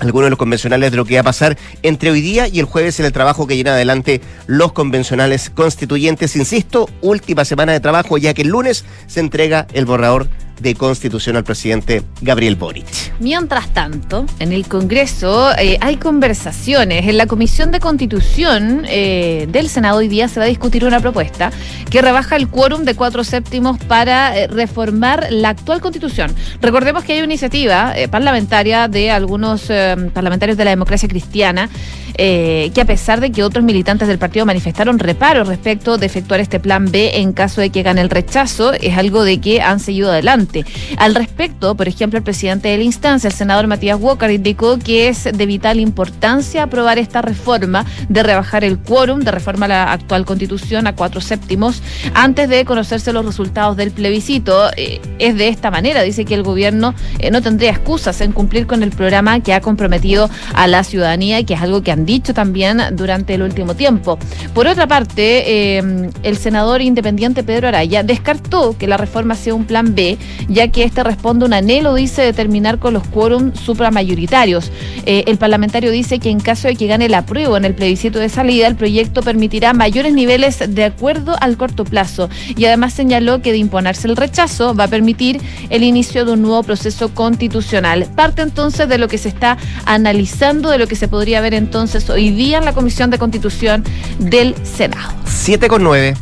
algunos 0.00 0.26
de 0.26 0.30
los 0.30 0.38
convencionales 0.38 0.90
de 0.90 0.96
lo 0.96 1.04
que 1.04 1.14
va 1.14 1.20
a 1.20 1.24
pasar 1.24 1.56
entre 1.82 2.10
hoy 2.10 2.20
día 2.20 2.48
y 2.48 2.58
el 2.58 2.64
jueves 2.64 2.98
en 3.00 3.06
el 3.06 3.12
trabajo 3.12 3.46
que 3.46 3.56
llena 3.56 3.74
adelante 3.74 4.20
los 4.46 4.72
convencionales 4.72 5.50
constituyentes. 5.50 6.36
Insisto, 6.36 6.88
última 7.02 7.44
semana 7.44 7.72
de 7.72 7.80
trabajo 7.80 8.18
ya 8.18 8.34
que 8.34 8.42
el 8.42 8.48
lunes 8.48 8.84
se 9.06 9.20
entrega 9.20 9.66
el 9.72 9.84
borrador 9.84 10.28
de 10.60 10.74
constitución 10.74 11.36
al 11.36 11.44
presidente 11.44 12.02
Gabriel 12.20 12.56
Boric. 12.56 12.86
Mientras 13.18 13.68
tanto, 13.72 14.26
en 14.38 14.52
el 14.52 14.66
Congreso 14.66 15.50
eh, 15.58 15.78
hay 15.80 15.96
conversaciones. 15.96 17.06
En 17.06 17.16
la 17.16 17.26
Comisión 17.26 17.70
de 17.70 17.80
Constitución 17.80 18.84
eh, 18.86 19.46
del 19.50 19.68
Senado 19.68 19.98
hoy 19.98 20.08
día 20.08 20.28
se 20.28 20.40
va 20.40 20.46
a 20.46 20.48
discutir 20.48 20.84
una 20.84 21.00
propuesta 21.00 21.50
que 21.90 22.02
rebaja 22.02 22.36
el 22.36 22.48
quórum 22.48 22.84
de 22.84 22.94
cuatro 22.94 23.24
séptimos 23.24 23.78
para 23.78 24.36
eh, 24.36 24.46
reformar 24.46 25.28
la 25.30 25.50
actual 25.50 25.80
constitución. 25.80 26.34
Recordemos 26.60 27.04
que 27.04 27.14
hay 27.14 27.18
una 27.18 27.26
iniciativa 27.26 27.94
parlamentaria 28.10 28.88
de 28.88 29.10
algunos 29.10 29.66
parlamentarios 30.12 30.56
de 30.56 30.64
la 30.64 30.70
democracia 30.70 31.08
cristiana 31.08 31.68
que 32.16 32.80
a 32.80 32.84
pesar 32.84 33.20
de 33.20 33.32
que 33.32 33.42
otros 33.42 33.64
militantes 33.64 34.06
del 34.06 34.18
partido 34.18 34.44
manifestaron 34.44 34.98
reparo 34.98 35.44
respecto 35.44 35.96
de 35.96 36.04
efectuar 36.04 36.40
este 36.40 36.60
plan 36.60 36.90
B 36.90 37.18
en 37.18 37.32
caso 37.32 37.62
de 37.62 37.70
que 37.70 37.82
gane 37.82 38.02
el 38.02 38.10
rechazo, 38.10 38.74
es 38.74 38.98
algo 38.98 39.24
de 39.24 39.40
que 39.40 39.62
han 39.62 39.80
seguido 39.80 40.10
adelante. 40.10 40.49
Al 40.96 41.14
respecto, 41.14 41.74
por 41.74 41.88
ejemplo, 41.88 42.18
el 42.18 42.24
presidente 42.24 42.68
de 42.68 42.78
la 42.78 42.84
instancia, 42.84 43.28
el 43.28 43.34
senador 43.34 43.66
Matías 43.66 43.98
Walker, 44.00 44.30
indicó 44.30 44.78
que 44.78 45.08
es 45.08 45.24
de 45.24 45.46
vital 45.46 45.80
importancia 45.80 46.62
aprobar 46.62 46.98
esta 46.98 47.22
reforma 47.22 47.84
de 48.08 48.22
rebajar 48.22 48.64
el 48.64 48.78
quórum 48.78 49.20
de 49.20 49.30
reforma 49.30 49.66
a 49.66 49.68
la 49.68 49.92
actual 49.92 50.24
constitución 50.24 50.86
a 50.86 50.94
cuatro 50.94 51.20
séptimos 51.20 51.82
antes 52.14 52.48
de 52.48 52.64
conocerse 52.64 53.12
los 53.12 53.24
resultados 53.24 53.76
del 53.76 53.90
plebiscito. 53.90 54.70
Eh, 54.76 55.00
es 55.18 55.36
de 55.36 55.48
esta 55.48 55.70
manera, 55.70 56.02
dice 56.02 56.24
que 56.24 56.34
el 56.34 56.42
gobierno 56.42 56.94
eh, 57.18 57.30
no 57.30 57.42
tendría 57.42 57.70
excusas 57.70 58.20
en 58.20 58.32
cumplir 58.32 58.66
con 58.66 58.82
el 58.82 58.90
programa 58.90 59.40
que 59.40 59.54
ha 59.54 59.60
comprometido 59.60 60.30
a 60.54 60.66
la 60.66 60.84
ciudadanía 60.84 61.40
y 61.40 61.44
que 61.44 61.54
es 61.54 61.60
algo 61.60 61.82
que 61.82 61.92
han 61.92 62.04
dicho 62.04 62.34
también 62.34 62.80
durante 62.92 63.34
el 63.34 63.42
último 63.42 63.74
tiempo. 63.74 64.18
Por 64.54 64.66
otra 64.66 64.86
parte, 64.86 65.78
eh, 65.78 66.10
el 66.22 66.36
senador 66.36 66.82
independiente 66.82 67.42
Pedro 67.42 67.68
Araya 67.68 68.02
descartó 68.02 68.76
que 68.76 68.86
la 68.86 68.96
reforma 68.96 69.34
sea 69.34 69.54
un 69.54 69.64
plan 69.64 69.94
B 69.94 70.18
ya 70.48 70.68
que 70.68 70.84
este 70.84 71.02
responde 71.02 71.44
a 71.44 71.46
un 71.46 71.54
anhelo, 71.54 71.94
dice, 71.94 72.22
de 72.22 72.32
terminar 72.32 72.78
con 72.78 72.94
los 72.94 73.06
quórum 73.06 73.52
supramayoritarios. 73.54 74.70
Eh, 75.06 75.24
el 75.26 75.38
parlamentario 75.38 75.90
dice 75.90 76.18
que 76.18 76.30
en 76.30 76.40
caso 76.40 76.68
de 76.68 76.76
que 76.76 76.86
gane 76.86 77.08
la 77.08 77.26
prueba 77.26 77.56
en 77.56 77.64
el 77.64 77.74
plebiscito 77.74 78.18
de 78.18 78.28
salida, 78.28 78.66
el 78.66 78.76
proyecto 78.76 79.22
permitirá 79.22 79.72
mayores 79.72 80.12
niveles 80.12 80.62
de 80.68 80.84
acuerdo 80.84 81.36
al 81.40 81.56
corto 81.56 81.84
plazo 81.84 82.28
y 82.56 82.64
además 82.64 82.92
señaló 82.92 83.42
que 83.42 83.52
de 83.52 83.58
imponerse 83.58 84.08
el 84.08 84.16
rechazo 84.16 84.74
va 84.74 84.84
a 84.84 84.88
permitir 84.88 85.40
el 85.70 85.82
inicio 85.82 86.24
de 86.24 86.32
un 86.32 86.42
nuevo 86.42 86.62
proceso 86.62 87.14
constitucional. 87.14 88.06
Parte 88.14 88.42
entonces 88.42 88.88
de 88.88 88.98
lo 88.98 89.08
que 89.08 89.18
se 89.18 89.28
está 89.28 89.58
analizando, 89.84 90.70
de 90.70 90.78
lo 90.78 90.86
que 90.86 90.96
se 90.96 91.08
podría 91.08 91.40
ver 91.40 91.54
entonces 91.54 92.08
hoy 92.10 92.30
día 92.30 92.58
en 92.58 92.64
la 92.64 92.72
Comisión 92.72 93.10
de 93.10 93.18
Constitución 93.18 93.84
del 94.18 94.54
Senado. 94.64 95.12
7 95.26 95.68
con 95.68 95.82
9. 95.82 96.14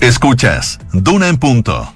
Escuchas, 0.00 0.78
Duna 0.92 1.28
en 1.28 1.38
punto 1.38 1.92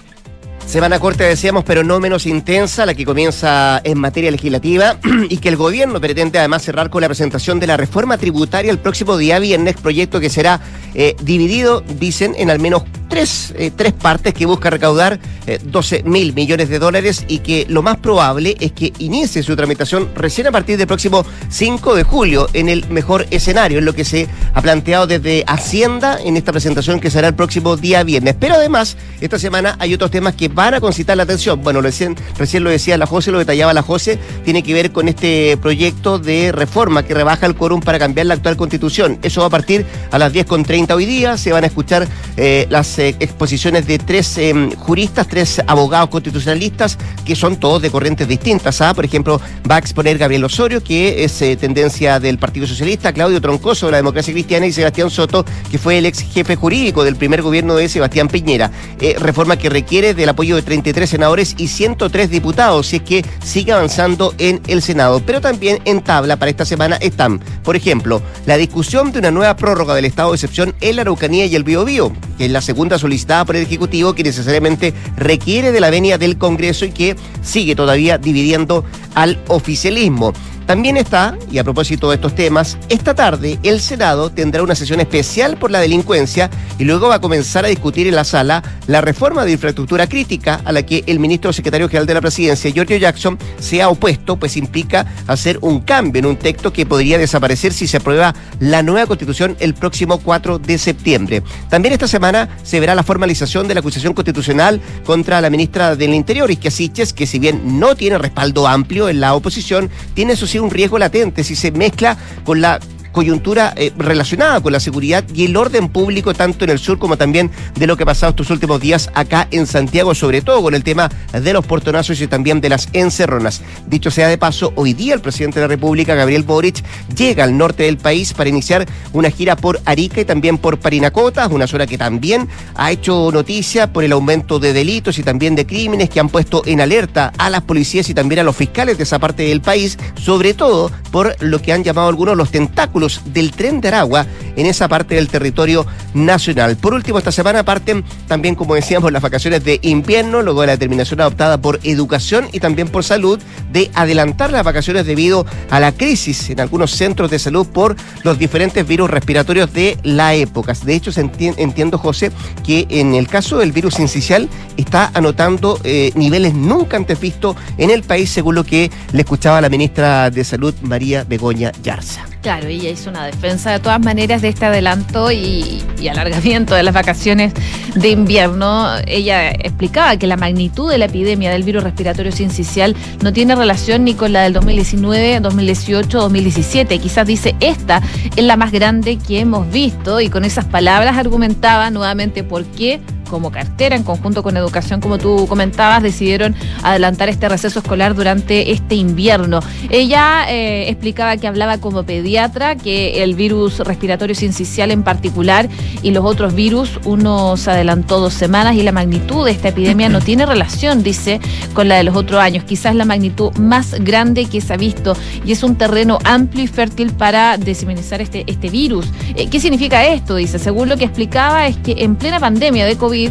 Semana 0.72 0.98
corta, 0.98 1.24
decíamos, 1.24 1.64
pero 1.64 1.84
no 1.84 2.00
menos 2.00 2.24
intensa, 2.24 2.86
la 2.86 2.94
que 2.94 3.04
comienza 3.04 3.82
en 3.84 3.98
materia 3.98 4.30
legislativa 4.30 4.96
y 5.28 5.36
que 5.36 5.50
el 5.50 5.56
gobierno 5.56 6.00
pretende 6.00 6.38
además 6.38 6.62
cerrar 6.62 6.88
con 6.88 7.02
la 7.02 7.08
presentación 7.08 7.60
de 7.60 7.66
la 7.66 7.76
reforma 7.76 8.16
tributaria 8.16 8.70
el 8.70 8.78
próximo 8.78 9.18
día 9.18 9.38
viernes, 9.38 9.76
proyecto 9.76 10.18
que 10.18 10.30
será 10.30 10.62
eh, 10.94 11.14
dividido, 11.20 11.82
dicen, 11.82 12.34
en 12.38 12.48
al 12.48 12.58
menos 12.58 12.84
tres, 13.12 13.52
eh, 13.58 13.70
tres 13.76 13.92
partes 13.92 14.32
que 14.32 14.46
busca 14.46 14.70
recaudar 14.70 15.20
12 15.64 15.96
eh, 15.96 16.02
mil 16.06 16.32
millones 16.32 16.70
de 16.70 16.78
dólares 16.78 17.26
y 17.28 17.40
que 17.40 17.66
lo 17.68 17.82
más 17.82 17.98
probable 17.98 18.56
es 18.58 18.72
que 18.72 18.90
inicie 19.00 19.42
su 19.42 19.54
tramitación 19.54 20.08
recién 20.14 20.46
a 20.46 20.50
partir 20.50 20.78
del 20.78 20.86
próximo 20.86 21.22
5 21.50 21.94
de 21.94 22.04
julio, 22.04 22.48
en 22.54 22.70
el 22.70 22.88
mejor 22.88 23.26
escenario, 23.30 23.80
en 23.80 23.84
lo 23.84 23.94
que 23.94 24.06
se 24.06 24.28
ha 24.54 24.62
planteado 24.62 25.06
desde 25.06 25.44
Hacienda 25.46 26.18
en 26.24 26.38
esta 26.38 26.52
presentación 26.52 27.00
que 27.00 27.10
será 27.10 27.28
el 27.28 27.34
próximo 27.34 27.76
día 27.76 28.02
viernes. 28.02 28.34
Pero 28.40 28.54
además, 28.54 28.96
esta 29.20 29.38
semana 29.38 29.76
hay 29.78 29.92
otros 29.92 30.10
temas 30.10 30.34
que 30.34 30.48
van 30.48 30.72
a 30.72 30.80
concitar 30.80 31.14
la 31.18 31.24
atención. 31.24 31.60
Bueno, 31.62 31.82
recién, 31.82 32.16
recién 32.38 32.64
lo 32.64 32.70
decía 32.70 32.96
la 32.96 33.06
José, 33.06 33.30
lo 33.30 33.38
detallaba 33.38 33.74
la 33.74 33.82
José, 33.82 34.18
tiene 34.42 34.62
que 34.62 34.72
ver 34.72 34.90
con 34.90 35.08
este 35.08 35.58
proyecto 35.58 36.18
de 36.18 36.50
reforma 36.50 37.02
que 37.02 37.12
rebaja 37.12 37.44
el 37.44 37.56
quórum 37.56 37.80
para 37.80 37.98
cambiar 37.98 38.26
la 38.26 38.34
actual 38.34 38.56
constitución. 38.56 39.18
Eso 39.22 39.42
va 39.42 39.48
a 39.48 39.50
partir 39.50 39.84
a 40.10 40.18
las 40.18 40.32
10.30 40.32 40.94
hoy 40.94 41.04
día. 41.04 41.36
Se 41.36 41.52
van 41.52 41.64
a 41.64 41.66
escuchar 41.66 42.08
eh, 42.38 42.66
las 42.70 43.01
eh, 43.02 43.16
exposiciones 43.18 43.86
de 43.86 43.98
tres 43.98 44.38
em, 44.38 44.70
juristas, 44.72 45.26
tres 45.26 45.60
abogados 45.66 46.08
constitucionalistas, 46.08 46.98
que 47.24 47.34
son 47.34 47.56
todos 47.56 47.82
de 47.82 47.90
corrientes 47.90 48.28
distintas. 48.28 48.80
¿ah? 48.80 48.94
Por 48.94 49.04
ejemplo, 49.04 49.40
va 49.68 49.76
a 49.76 49.78
exponer 49.78 50.18
Gabriel 50.18 50.44
Osorio, 50.44 50.82
que 50.82 51.24
es 51.24 51.42
eh, 51.42 51.56
tendencia 51.56 52.20
del 52.20 52.38
Partido 52.38 52.66
Socialista, 52.66 53.12
Claudio 53.12 53.40
Troncoso 53.40 53.86
de 53.86 53.92
la 53.92 53.98
Democracia 53.98 54.32
Cristiana 54.32 54.66
y 54.66 54.72
Sebastián 54.72 55.10
Soto, 55.10 55.44
que 55.70 55.78
fue 55.78 55.98
el 55.98 56.06
ex 56.06 56.20
jefe 56.20 56.54
jurídico 56.54 57.04
del 57.04 57.16
primer 57.16 57.42
gobierno 57.42 57.74
de 57.74 57.88
Sebastián 57.88 58.28
Piñera. 58.28 58.70
reforma 59.18 59.56
que 59.56 59.68
requiere 59.68 60.14
del 60.14 60.28
apoyo 60.28 60.56
de 60.56 60.62
33 60.62 61.10
senadores 61.10 61.54
y 61.58 61.68
103 61.68 62.30
diputados, 62.30 62.86
si 62.86 62.96
es 62.96 63.02
que 63.02 63.24
sigue 63.44 63.72
avanzando 63.72 64.34
en 64.38 64.60
el 64.68 64.80
Senado. 64.80 65.22
Pero 65.26 65.40
también 65.40 65.80
en 65.84 66.02
tabla 66.02 66.36
para 66.36 66.50
esta 66.50 66.64
semana 66.64 66.96
están, 66.96 67.40
por 67.64 67.76
ejemplo, 67.76 68.22
la 68.46 68.56
discusión 68.56 69.12
de 69.12 69.18
una 69.18 69.30
nueva 69.30 69.56
prórroga 69.56 69.94
del 69.94 70.04
estado 70.04 70.30
de 70.30 70.36
excepción 70.36 70.74
en 70.80 70.96
la 70.96 71.02
Araucanía 71.02 71.46
y 71.46 71.56
el 71.56 71.64
Biobío, 71.64 72.12
que 72.38 72.46
es 72.46 72.50
la 72.50 72.60
segunda 72.60 72.91
solicitada 72.98 73.44
por 73.44 73.56
el 73.56 73.62
Ejecutivo 73.62 74.14
que 74.14 74.22
necesariamente 74.22 74.94
requiere 75.16 75.72
de 75.72 75.80
la 75.80 75.90
venia 75.90 76.18
del 76.18 76.38
Congreso 76.38 76.84
y 76.84 76.92
que 76.92 77.16
sigue 77.42 77.74
todavía 77.74 78.18
dividiendo 78.18 78.84
al 79.14 79.38
oficialismo. 79.48 80.32
También 80.66 80.96
está, 80.96 81.36
y 81.50 81.58
a 81.58 81.64
propósito 81.64 82.08
de 82.08 82.16
estos 82.16 82.34
temas, 82.34 82.78
esta 82.88 83.14
tarde 83.14 83.58
el 83.62 83.80
Senado 83.80 84.30
tendrá 84.30 84.62
una 84.62 84.74
sesión 84.74 85.00
especial 85.00 85.56
por 85.56 85.70
la 85.70 85.80
delincuencia 85.80 86.50
y 86.78 86.84
luego 86.84 87.08
va 87.08 87.16
a 87.16 87.20
comenzar 87.20 87.64
a 87.64 87.68
discutir 87.68 88.06
en 88.06 88.14
la 88.14 88.24
sala 88.24 88.62
la 88.86 89.00
reforma 89.00 89.44
de 89.44 89.52
infraestructura 89.52 90.06
crítica 90.06 90.60
a 90.64 90.72
la 90.72 90.84
que 90.84 91.04
el 91.06 91.18
ministro 91.18 91.52
secretario 91.52 91.88
general 91.88 92.06
de 92.06 92.14
la 92.14 92.20
presidencia, 92.20 92.70
Giorgio 92.70 92.96
Jackson, 92.96 93.38
se 93.58 93.82
ha 93.82 93.88
opuesto, 93.88 94.36
pues 94.36 94.56
implica 94.56 95.06
hacer 95.26 95.58
un 95.60 95.80
cambio 95.80 96.20
en 96.20 96.26
un 96.26 96.36
texto 96.36 96.72
que 96.72 96.86
podría 96.86 97.18
desaparecer 97.18 97.72
si 97.72 97.86
se 97.86 97.96
aprueba 97.96 98.34
la 98.60 98.82
nueva 98.82 99.06
constitución 99.06 99.56
el 99.60 99.74
próximo 99.74 100.18
4 100.18 100.58
de 100.58 100.78
septiembre. 100.78 101.42
También 101.68 101.92
esta 101.92 102.08
semana 102.08 102.48
se 102.62 102.80
verá 102.80 102.94
la 102.94 103.02
formalización 103.02 103.68
de 103.68 103.74
la 103.74 103.80
acusación 103.80 104.14
constitucional 104.14 104.80
contra 105.04 105.40
la 105.40 105.50
ministra 105.50 105.96
del 105.96 106.14
Interior, 106.14 106.50
Isquia 106.50 106.70
Siches, 106.70 107.12
que 107.12 107.26
si 107.26 107.38
bien 107.38 107.78
no 107.80 107.94
tiene 107.94 108.18
respaldo 108.18 108.66
amplio 108.66 109.08
en 109.08 109.20
la 109.20 109.34
oposición, 109.34 109.90
tiene 110.14 110.36
sus 110.36 110.51
un 110.60 110.70
riesgo 110.70 110.98
latente 110.98 111.44
si 111.44 111.54
se 111.54 111.70
mezcla 111.70 112.16
con 112.44 112.60
la 112.60 112.78
coyuntura 113.12 113.72
eh, 113.76 113.92
relacionada 113.96 114.60
con 114.60 114.72
la 114.72 114.80
seguridad 114.80 115.24
y 115.34 115.44
el 115.44 115.56
orden 115.56 115.88
público, 115.88 116.34
tanto 116.34 116.64
en 116.64 116.70
el 116.70 116.78
sur 116.78 116.98
como 116.98 117.16
también 117.16 117.50
de 117.76 117.86
lo 117.86 117.96
que 117.96 118.02
ha 118.02 118.06
pasado 118.06 118.30
estos 118.30 118.50
últimos 118.50 118.80
días 118.80 119.10
acá 119.14 119.46
en 119.50 119.66
Santiago, 119.66 120.14
sobre 120.14 120.42
todo 120.42 120.62
con 120.62 120.74
el 120.74 120.82
tema 120.82 121.10
de 121.32 121.52
los 121.52 121.64
portonazos 121.64 122.20
y 122.20 122.26
también 122.26 122.60
de 122.60 122.70
las 122.70 122.88
encerronas. 122.92 123.62
Dicho 123.86 124.10
sea 124.10 124.28
de 124.28 124.38
paso, 124.38 124.72
hoy 124.76 124.94
día 124.94 125.14
el 125.14 125.20
presidente 125.20 125.60
de 125.60 125.66
la 125.66 125.68
República, 125.68 126.14
Gabriel 126.14 126.42
Boric, 126.42 126.82
llega 127.14 127.44
al 127.44 127.56
norte 127.56 127.84
del 127.84 127.98
país 127.98 128.32
para 128.32 128.48
iniciar 128.48 128.86
una 129.12 129.30
gira 129.30 129.56
por 129.56 129.80
Arica 129.84 130.20
y 130.20 130.24
también 130.24 130.58
por 130.58 130.78
Parinacota, 130.78 131.46
una 131.48 131.66
zona 131.66 131.86
que 131.86 131.98
también 131.98 132.48
ha 132.74 132.90
hecho 132.90 133.30
noticia 133.32 133.92
por 133.92 134.04
el 134.04 134.12
aumento 134.12 134.58
de 134.58 134.72
delitos 134.72 135.18
y 135.18 135.22
también 135.22 135.54
de 135.54 135.66
crímenes 135.66 136.10
que 136.10 136.20
han 136.20 136.28
puesto 136.28 136.62
en 136.66 136.80
alerta 136.80 137.32
a 137.38 137.50
las 137.50 137.62
policías 137.62 138.08
y 138.08 138.14
también 138.14 138.40
a 138.40 138.44
los 138.44 138.56
fiscales 138.56 138.96
de 138.96 139.04
esa 139.04 139.18
parte 139.18 139.44
del 139.44 139.60
país, 139.60 139.98
sobre 140.16 140.54
todo 140.54 140.90
por 141.10 141.36
lo 141.42 141.60
que 141.60 141.72
han 141.72 141.84
llamado 141.84 142.08
algunos 142.08 142.36
los 142.36 142.50
tentáculos 142.50 143.01
del 143.26 143.52
tren 143.52 143.80
de 143.80 143.88
Aragua 143.88 144.26
en 144.56 144.66
esa 144.66 144.88
parte 144.88 145.14
del 145.14 145.28
territorio 145.28 145.86
nacional. 146.14 146.76
Por 146.76 146.94
último, 146.94 147.18
esta 147.18 147.32
semana 147.32 147.64
parten 147.64 148.04
también, 148.28 148.54
como 148.54 148.74
decíamos, 148.74 149.12
las 149.12 149.22
vacaciones 149.22 149.64
de 149.64 149.78
invierno, 149.82 150.42
luego 150.42 150.60
de 150.60 150.68
la 150.68 150.72
determinación 150.72 151.20
adoptada 151.20 151.60
por 151.60 151.80
educación 151.82 152.48
y 152.52 152.60
también 152.60 152.88
por 152.88 153.04
salud 153.04 153.40
de 153.72 153.90
adelantar 153.94 154.50
las 154.50 154.64
vacaciones 154.64 155.06
debido 155.06 155.46
a 155.70 155.80
la 155.80 155.92
crisis 155.92 156.50
en 156.50 156.60
algunos 156.60 156.92
centros 156.92 157.30
de 157.30 157.38
salud 157.38 157.66
por 157.66 157.96
los 158.22 158.38
diferentes 158.38 158.86
virus 158.86 159.10
respiratorios 159.10 159.72
de 159.72 159.98
la 160.02 160.34
época. 160.34 160.74
De 160.84 160.94
hecho, 160.94 161.10
entiendo, 161.18 161.98
José, 161.98 162.30
que 162.64 162.86
en 162.88 163.14
el 163.14 163.28
caso 163.28 163.58
del 163.58 163.72
virus 163.72 163.98
incisional 163.98 164.48
está 164.76 165.10
anotando 165.14 165.78
eh, 165.84 166.12
niveles 166.14 166.54
nunca 166.54 166.96
antes 166.96 167.20
vistos 167.20 167.56
en 167.78 167.90
el 167.90 168.02
país, 168.02 168.30
según 168.30 168.54
lo 168.54 168.64
que 168.64 168.90
le 169.12 169.20
escuchaba 169.22 169.60
la 169.60 169.68
ministra 169.68 170.30
de 170.30 170.44
Salud, 170.44 170.74
María 170.82 171.24
Begoña 171.24 171.72
Yarza. 171.82 172.31
Claro, 172.42 172.66
ella 172.66 172.90
hizo 172.90 173.08
una 173.08 173.24
defensa 173.24 173.70
de 173.70 173.78
todas 173.78 174.00
maneras 174.00 174.42
de 174.42 174.48
este 174.48 174.66
adelanto 174.66 175.30
y, 175.30 175.80
alargamiento 176.10 176.74
de 176.74 176.82
las 176.82 176.92
vacaciones 176.92 177.54
de 177.94 178.08
invierno. 178.08 178.88
Ella 179.06 179.52
explicaba 179.52 180.16
que 180.16 180.26
la 180.26 180.36
magnitud 180.36 180.90
de 180.90 180.98
la 180.98 181.04
epidemia 181.04 181.52
del 181.52 181.62
virus 181.62 181.84
respiratorio 181.84 182.32
sincicial 182.32 182.96
no 183.22 183.32
tiene 183.32 183.54
relación 183.54 184.02
ni 184.02 184.14
con 184.14 184.32
la 184.32 184.42
del 184.42 184.54
2019, 184.54 185.38
2018, 185.38 186.18
2017. 186.18 186.98
Quizás 186.98 187.28
dice 187.28 187.54
esta 187.60 188.02
es 188.34 188.44
la 188.44 188.56
más 188.56 188.72
grande 188.72 189.18
que 189.18 189.38
hemos 189.38 189.70
visto 189.70 190.20
y 190.20 190.28
con 190.28 190.44
esas 190.44 190.64
palabras 190.64 191.16
argumentaba 191.16 191.90
nuevamente 191.90 192.42
por 192.42 192.64
qué 192.64 193.00
como 193.32 193.50
cartera, 193.50 193.96
en 193.96 194.02
conjunto 194.02 194.42
con 194.42 194.58
educación, 194.58 195.00
como 195.00 195.16
tú 195.16 195.46
comentabas, 195.48 196.02
decidieron 196.02 196.54
adelantar 196.82 197.30
este 197.30 197.48
receso 197.48 197.78
escolar 197.78 198.14
durante 198.14 198.72
este 198.72 198.94
invierno. 198.94 199.60
Ella 199.88 200.44
eh, 200.50 200.90
explicaba 200.90 201.38
que 201.38 201.48
hablaba 201.48 201.78
como 201.78 202.02
pediatra, 202.02 202.76
que 202.76 203.24
el 203.24 203.34
virus 203.34 203.78
respiratorio 203.78 204.34
sincicial 204.34 204.90
en 204.90 205.02
particular 205.02 205.70
y 206.02 206.10
los 206.10 206.26
otros 206.26 206.54
virus, 206.54 207.00
uno 207.04 207.56
se 207.56 207.70
adelantó 207.70 208.20
dos 208.20 208.34
semanas 208.34 208.76
y 208.76 208.82
la 208.82 208.92
magnitud 208.92 209.46
de 209.46 209.52
esta 209.52 209.68
epidemia 209.68 210.10
no 210.10 210.20
tiene 210.32 210.44
relación, 210.44 211.02
dice, 211.02 211.40
con 211.72 211.88
la 211.88 211.96
de 211.96 212.04
los 212.04 212.14
otros 212.14 212.38
años. 212.38 212.64
Quizás 212.64 212.94
la 212.94 213.06
magnitud 213.06 213.50
más 213.56 213.94
grande 214.00 214.44
que 214.44 214.60
se 214.60 214.74
ha 214.74 214.76
visto 214.76 215.16
y 215.42 215.52
es 215.52 215.62
un 215.62 215.76
terreno 215.76 216.18
amplio 216.24 216.64
y 216.64 216.66
fértil 216.66 217.14
para 217.14 217.56
diseminizar 217.56 218.20
este, 218.20 218.44
este 218.46 218.68
virus. 218.68 219.06
Eh, 219.36 219.48
¿Qué 219.48 219.58
significa 219.58 220.04
esto? 220.04 220.36
Dice, 220.36 220.58
según 220.58 220.90
lo 220.90 220.98
que 220.98 221.04
explicaba, 221.06 221.66
es 221.66 221.78
que 221.78 221.94
en 221.96 222.16
plena 222.16 222.38
pandemia 222.38 222.84
de 222.84 222.96
COVID, 222.96 223.21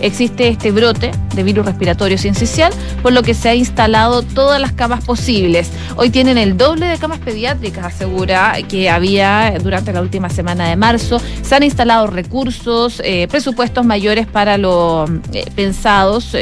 existe 0.00 0.48
este 0.48 0.72
brote 0.72 1.10
de 1.34 1.42
virus 1.42 1.64
respiratorio 1.64 2.18
sincicial, 2.18 2.72
por 3.02 3.12
lo 3.12 3.22
que 3.22 3.34
se 3.34 3.48
ha 3.48 3.54
instalado 3.54 4.22
todas 4.22 4.60
las 4.60 4.72
camas 4.72 5.04
posibles. 5.04 5.70
Hoy 5.96 6.10
tienen 6.10 6.38
el 6.38 6.56
doble 6.56 6.86
de 6.86 6.98
camas 6.98 7.18
pediátricas, 7.18 7.86
asegura 7.86 8.56
que 8.68 8.90
había 8.90 9.54
durante 9.62 9.92
la 9.92 10.00
última 10.00 10.28
semana 10.28 10.68
de 10.68 10.76
marzo. 10.76 11.20
Se 11.42 11.54
han 11.54 11.62
instalado 11.62 12.06
recursos, 12.06 13.00
eh, 13.04 13.28
presupuestos 13.28 13.84
mayores 13.84 14.26
para 14.26 14.58
los 14.58 15.08
eh, 15.32 15.44
pensados. 15.54 16.34